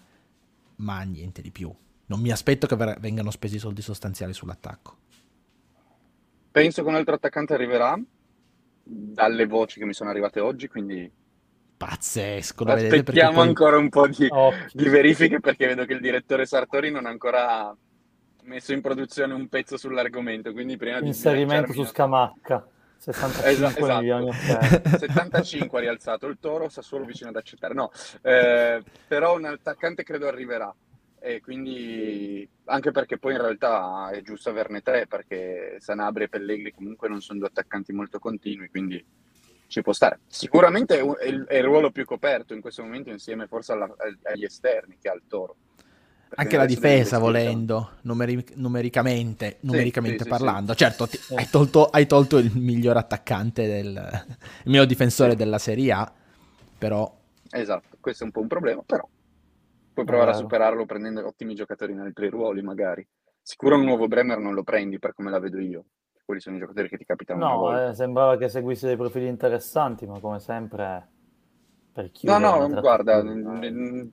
ma 0.78 1.02
niente 1.04 1.42
di 1.42 1.52
più. 1.52 1.74
Non 2.06 2.20
mi 2.20 2.32
aspetto 2.32 2.68
che 2.68 2.76
ver- 2.76 3.00
vengano 3.00 3.32
spesi 3.32 3.58
soldi 3.58 3.82
sostanziali 3.82 4.34
sull'attacco. 4.34 4.98
Penso 6.52 6.84
che 6.84 6.88
un 6.88 6.96
altro 6.96 7.16
attaccante 7.16 7.54
arriverà, 7.54 8.00
dalle 8.84 9.46
voci 9.46 9.80
che 9.80 9.86
mi 9.86 9.94
sono 9.94 10.10
arrivate 10.10 10.40
oggi, 10.40 10.68
quindi... 10.68 11.12
Pazzesco. 11.76 12.64
Aspettiamo 12.64 13.38
poi... 13.38 13.48
ancora 13.48 13.78
un 13.78 13.90
po' 13.90 14.08
di, 14.08 14.28
oh. 14.30 14.52
di 14.72 14.88
verifiche 14.88 15.40
perché 15.40 15.68
vedo 15.68 15.86
che 15.86 15.94
il 15.94 16.02
direttore 16.02 16.46
Sartori 16.46 16.92
non 16.92 17.06
ha 17.06 17.10
ancora 17.10 17.76
messo 18.44 18.74
in 18.74 18.82
produzione 18.82 19.34
un 19.34 19.48
pezzo 19.48 19.78
sull'argomento, 19.78 20.52
quindi 20.52 20.78
prima 20.78 21.00
di... 21.00 21.08
Inserimento 21.08 21.74
su 21.74 21.84
Scamacca. 21.84 22.68
65 22.98 23.52
esatto, 23.52 24.00
milioni 24.00 24.30
esatto. 24.32 24.98
75 24.98 25.78
ha 25.78 25.82
rialzato 25.82 26.28
il 26.28 26.38
Toro, 26.40 26.70
Sassuolo 26.70 27.04
vicino 27.04 27.30
ad 27.30 27.36
accettare. 27.36 27.74
No, 27.74 27.92
eh, 28.22 28.82
però 29.08 29.36
un 29.36 29.46
attaccante 29.46 30.04
credo 30.04 30.28
arriverà 30.28 30.74
e 31.26 31.40
quindi 31.40 32.46
anche 32.66 32.92
perché 32.92 33.18
poi 33.18 33.32
in 33.32 33.42
realtà 33.42 34.10
è 34.12 34.22
giusto 34.22 34.50
averne 34.50 34.82
tre 34.82 35.08
perché 35.08 35.78
Sanabria 35.80 36.26
e 36.26 36.30
Pellegrini 36.30 36.74
comunque 36.74 37.08
non 37.08 37.22
sono 37.22 37.40
due 37.40 37.48
attaccanti 37.48 37.94
molto 37.94 38.20
continui, 38.20 38.68
quindi 38.68 39.04
ci 39.68 39.82
può 39.82 39.94
stare. 39.94 40.20
Sicuramente 40.28 41.00
è 41.00 41.26
il, 41.26 41.46
è 41.46 41.56
il 41.56 41.64
ruolo 41.64 41.92
più 41.92 42.04
coperto 42.04 42.54
in 42.54 42.60
questo 42.60 42.84
momento 42.84 43.10
insieme 43.10 43.48
forse 43.48 43.72
alla, 43.72 43.90
agli 44.24 44.44
esterni 44.44 44.98
che 45.02 45.08
al 45.08 45.22
Toro. 45.26 45.56
Anche 46.36 46.58
la 46.58 46.66
difesa 46.66 47.20
volendo, 47.20 47.92
numeri- 48.02 48.46
numericamente, 48.56 49.60
numericamente 49.62 50.24
sì, 50.24 50.30
parlando. 50.30 50.74
Sì, 50.74 50.80
certo, 50.80 51.08
ti, 51.08 51.18
hai, 51.36 51.48
tolto, 51.50 51.86
hai, 51.86 52.06
tolto, 52.06 52.38
il 52.38 52.52
miglior 52.54 52.98
attaccante, 52.98 53.66
del, 53.66 54.26
il 54.28 54.70
miglior 54.70 54.88
difensore 54.88 55.38
della 55.38 55.60
Serie 55.60 55.92
A, 55.94 56.12
però... 56.78 57.20
Esatto, 57.50 57.96
questo 58.02 58.24
è 58.24 58.26
un 58.26 58.34
po' 58.34 58.42
un 58.42 58.48
problema, 58.48 58.82
però 58.84 59.08
puoi 59.94 60.06
provare 60.06 60.32
a 60.32 60.36
superarlo 60.36 60.86
prendendo 60.86 61.26
ottimi 61.26 61.56
giocatori 61.56 61.94
in 61.94 62.00
altri 62.00 62.30
ruoli 62.30 62.62
magari. 62.62 63.08
Sicuro 63.42 63.76
un 63.76 63.84
nuovo 63.84 64.08
Bremer 64.08 64.40
non 64.40 64.54
lo 64.54 64.64
prendi 64.64 65.00
per 65.00 65.14
come 65.14 65.30
la 65.30 65.40
vedo 65.40 65.60
io. 65.60 65.86
Quelli 66.26 66.40
sono 66.40 66.56
i 66.56 66.60
giocatori 66.60 66.88
che 66.88 66.98
ti 66.98 67.06
capitano. 67.06 67.46
No, 67.46 67.90
eh, 67.90 67.94
sembrava 67.94 68.38
che 68.38 68.48
seguisse 68.48 68.88
dei 68.88 68.96
profili 68.96 69.28
interessanti, 69.28 70.06
ma 70.06 70.20
come 70.20 70.40
sempre 70.40 71.10
No, 72.22 72.40
no, 72.40 72.68
guarda, 72.82 73.24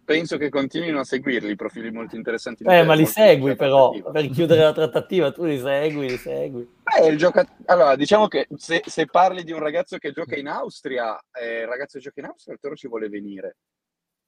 penso 0.04 0.36
che 0.36 0.50
continuino 0.50 1.00
a 1.00 1.04
seguirli 1.04 1.52
i 1.52 1.56
profili 1.56 1.90
molto 1.90 2.14
interessanti. 2.14 2.62
Eh, 2.64 2.82
ma 2.82 2.92
li 2.92 3.06
segui 3.06 3.56
però, 3.56 3.90
per 4.12 4.28
chiudere 4.28 4.60
la 4.60 4.74
trattativa 4.74 5.32
tu 5.32 5.44
li 5.44 5.58
segui, 5.58 6.10
li 6.10 6.16
segui. 6.18 6.68
Eh, 7.00 7.06
il 7.06 7.16
gioca... 7.16 7.42
Allora, 7.64 7.96
diciamo 7.96 8.28
che 8.28 8.48
se, 8.54 8.82
se, 8.84 9.06
parli 9.06 9.44
di 9.44 9.52
un 9.52 9.60
ragazzo 9.60 9.96
che 9.96 10.12
gioca 10.12 10.36
in 10.36 10.48
Austria, 10.48 11.18
eh, 11.32 11.60
il 11.60 11.68
ragazzo 11.68 11.96
che 11.96 12.04
gioca 12.04 12.20
in 12.20 12.26
Austria, 12.26 12.52
il 12.52 12.60
Toro 12.60 12.74
ci 12.74 12.86
vuole 12.86 13.08
venire. 13.08 13.56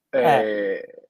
Eh. 0.09 0.20
eh. 0.20 1.03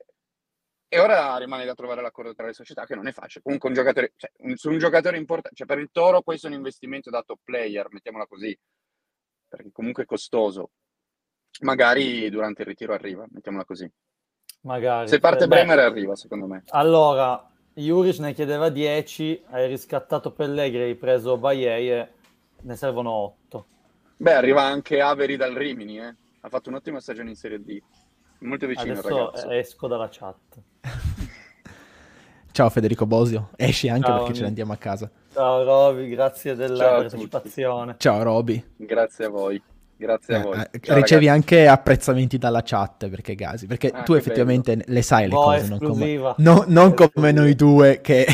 E 0.95 1.01
ora 1.01 1.39
rimane 1.39 1.65
da 1.65 1.73
trovare 1.73 2.03
l'accordo 2.03 2.35
tra 2.35 2.45
le 2.45 2.53
società, 2.53 2.85
che 2.85 2.95
non 2.95 3.07
è 3.07 3.13
facile. 3.13 3.43
Comunque 3.43 3.71
un 3.71 3.75
giocatore, 3.75 4.13
cioè, 4.15 4.31
un, 4.41 4.57
su 4.57 4.69
un 4.69 4.77
giocatore 4.77 5.17
importante, 5.17 5.57
cioè 5.57 5.67
per 5.67 5.79
il 5.79 5.89
Toro 5.91 6.21
questo 6.21 6.49
è 6.49 6.51
un 6.51 6.57
investimento 6.57 7.09
da 7.09 7.23
top 7.23 7.39
player, 7.43 7.87
mettiamola 7.89 8.27
così, 8.27 8.55
perché 9.49 9.71
comunque 9.73 10.03
è 10.03 10.07
costoso 10.07 10.73
magari 11.61 12.29
durante 12.29 12.61
il 12.61 12.69
ritiro 12.69 12.93
arriva, 12.93 13.27
mettiamola 13.31 13.65
così. 13.65 13.91
Magari. 14.65 15.09
Se 15.09 15.19
parte 15.19 15.47
Beh, 15.47 15.57
Bremer 15.57 15.79
arriva, 15.79 16.15
secondo 16.15 16.47
me. 16.47 16.65
Allora, 16.69 17.51
Juric 17.73 18.19
ne 18.19 18.35
chiedeva 18.35 18.69
10, 18.69 19.45
hai 19.49 19.69
riscattato 19.69 20.33
Pellegrini, 20.33 20.85
hai 20.85 20.95
preso 20.97 21.39
Baie 21.39 22.13
ne 22.61 22.77
servono 22.77 23.11
8. 23.11 23.67
Beh, 24.19 24.35
arriva 24.35 24.63
anche 24.63 25.01
Averi 25.01 25.37
dal 25.37 25.55
Rimini, 25.55 25.99
eh. 26.01 26.15
ha 26.41 26.49
fatto 26.51 26.69
un'ottima 26.69 27.01
stagione 27.01 27.31
in 27.31 27.37
Serie 27.37 27.63
D. 27.63 27.81
Molto 28.43 28.67
vicino 28.67 28.93
Adesso 28.93 29.51
esco 29.51 29.87
dalla 29.87 30.09
chat. 30.11 30.37
Ciao 32.51 32.69
Federico 32.69 33.07
Bosio, 33.07 33.51
esci 33.57 33.89
anche 33.89 34.09
Ciao, 34.09 34.19
perché 34.19 34.35
ce 34.35 34.41
ne 34.43 34.49
andiamo 34.49 34.73
a 34.73 34.77
casa. 34.77 35.11
Ciao 35.33 35.65
Roby, 35.65 36.09
grazie 36.09 36.55
della 36.55 36.85
Ciao 36.85 37.01
partecipazione. 37.01 37.95
Ciao 37.99 38.23
Roby. 38.23 38.63
Grazie 38.77 39.25
a 39.27 39.29
voi. 39.29 39.63
Grazie 39.97 40.35
a 40.35 40.39
eh, 40.39 40.43
voi. 40.43 40.59
Eh, 40.59 40.81
Ciao, 40.81 40.97
ricevi 40.97 41.27
ragazzi. 41.27 41.29
anche 41.29 41.69
apprezzamenti 41.69 42.37
dalla 42.37 42.63
chat 42.63 43.09
perché 43.09 43.35
Gasi, 43.37 43.67
perché 43.67 43.89
ah, 43.89 44.03
tu 44.03 44.15
effettivamente 44.15 44.77
bello. 44.77 44.93
le 44.93 45.03
sai 45.03 45.23
le 45.23 45.29
Boh, 45.29 45.43
cose, 45.43 45.69
non 45.69 45.79
come, 45.79 46.35
no, 46.39 46.65
non 46.67 46.95
come 46.95 47.33
noi 47.33 47.55
due 47.55 48.01
che 48.01 48.27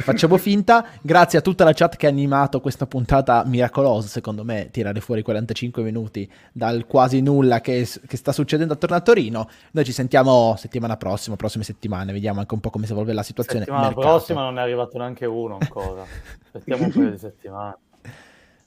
facciamo 0.00 0.36
finta. 0.36 0.86
Grazie 1.00 1.38
a 1.38 1.42
tutta 1.42 1.64
la 1.64 1.72
chat 1.72 1.96
che 1.96 2.06
ha 2.06 2.08
animato 2.08 2.60
questa 2.60 2.86
puntata 2.86 3.44
miracolosa, 3.44 4.08
secondo 4.08 4.44
me, 4.44 4.70
tirare 4.70 5.00
fuori 5.00 5.22
45 5.22 5.82
minuti 5.82 6.30
dal 6.52 6.86
quasi 6.86 7.20
nulla 7.20 7.60
che, 7.60 7.86
che, 8.06 8.16
sta 8.16 8.32
succedendo 8.32 8.74
attorno 8.74 8.96
a 8.96 9.00
Torino. 9.00 9.48
Noi 9.72 9.84
ci 9.84 9.92
sentiamo 9.92 10.54
settimana 10.56 10.96
prossima, 10.96 11.36
prossime 11.36 11.64
settimane, 11.64 12.12
vediamo 12.12 12.40
anche 12.40 12.54
un 12.54 12.60
po' 12.60 12.70
come 12.70 12.86
si 12.86 12.92
evolve 12.92 13.12
la 13.12 13.22
situazione. 13.22 13.66
La 13.66 13.72
settimana 13.72 13.94
prossima 13.94 14.42
non 14.42 14.58
è 14.58 14.62
arrivato 14.62 14.98
neanche 14.98 15.26
uno 15.26 15.58
ancora. 15.60 16.04
Aspettiamo 16.44 16.84
un 16.84 16.92
paio 16.92 17.10
di 17.10 17.18
settimane. 17.18 17.76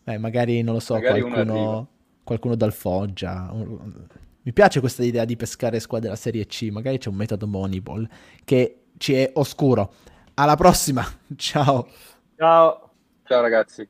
Eh, 0.03 0.17
magari 0.17 0.61
non 0.61 0.75
lo 0.75 0.79
so, 0.79 0.93
magari 0.93 1.21
qualcuno 1.21 1.87
qualcuno 2.25 2.55
dal 2.55 2.73
Foggia. 2.73 3.53
Mi 4.41 4.51
piace 4.51 4.81
questa 4.81 5.03
idea 5.03 5.23
di 5.23 5.37
pescare 5.37 5.79
squadre 5.79 6.07
della 6.07 6.19
Serie 6.19 6.45
C, 6.45 6.67
magari 6.71 6.97
c'è 6.97 7.07
un 7.07 7.15
metodo 7.15 7.47
Moneyball 7.47 8.07
che 8.43 8.81
ci 8.97 9.13
è 9.13 9.31
oscuro. 9.35 9.93
Alla 10.35 10.55
prossima, 10.55 11.03
ciao. 11.37 11.87
Ciao. 12.37 12.91
Ciao 13.23 13.41
ragazzi. 13.41 13.87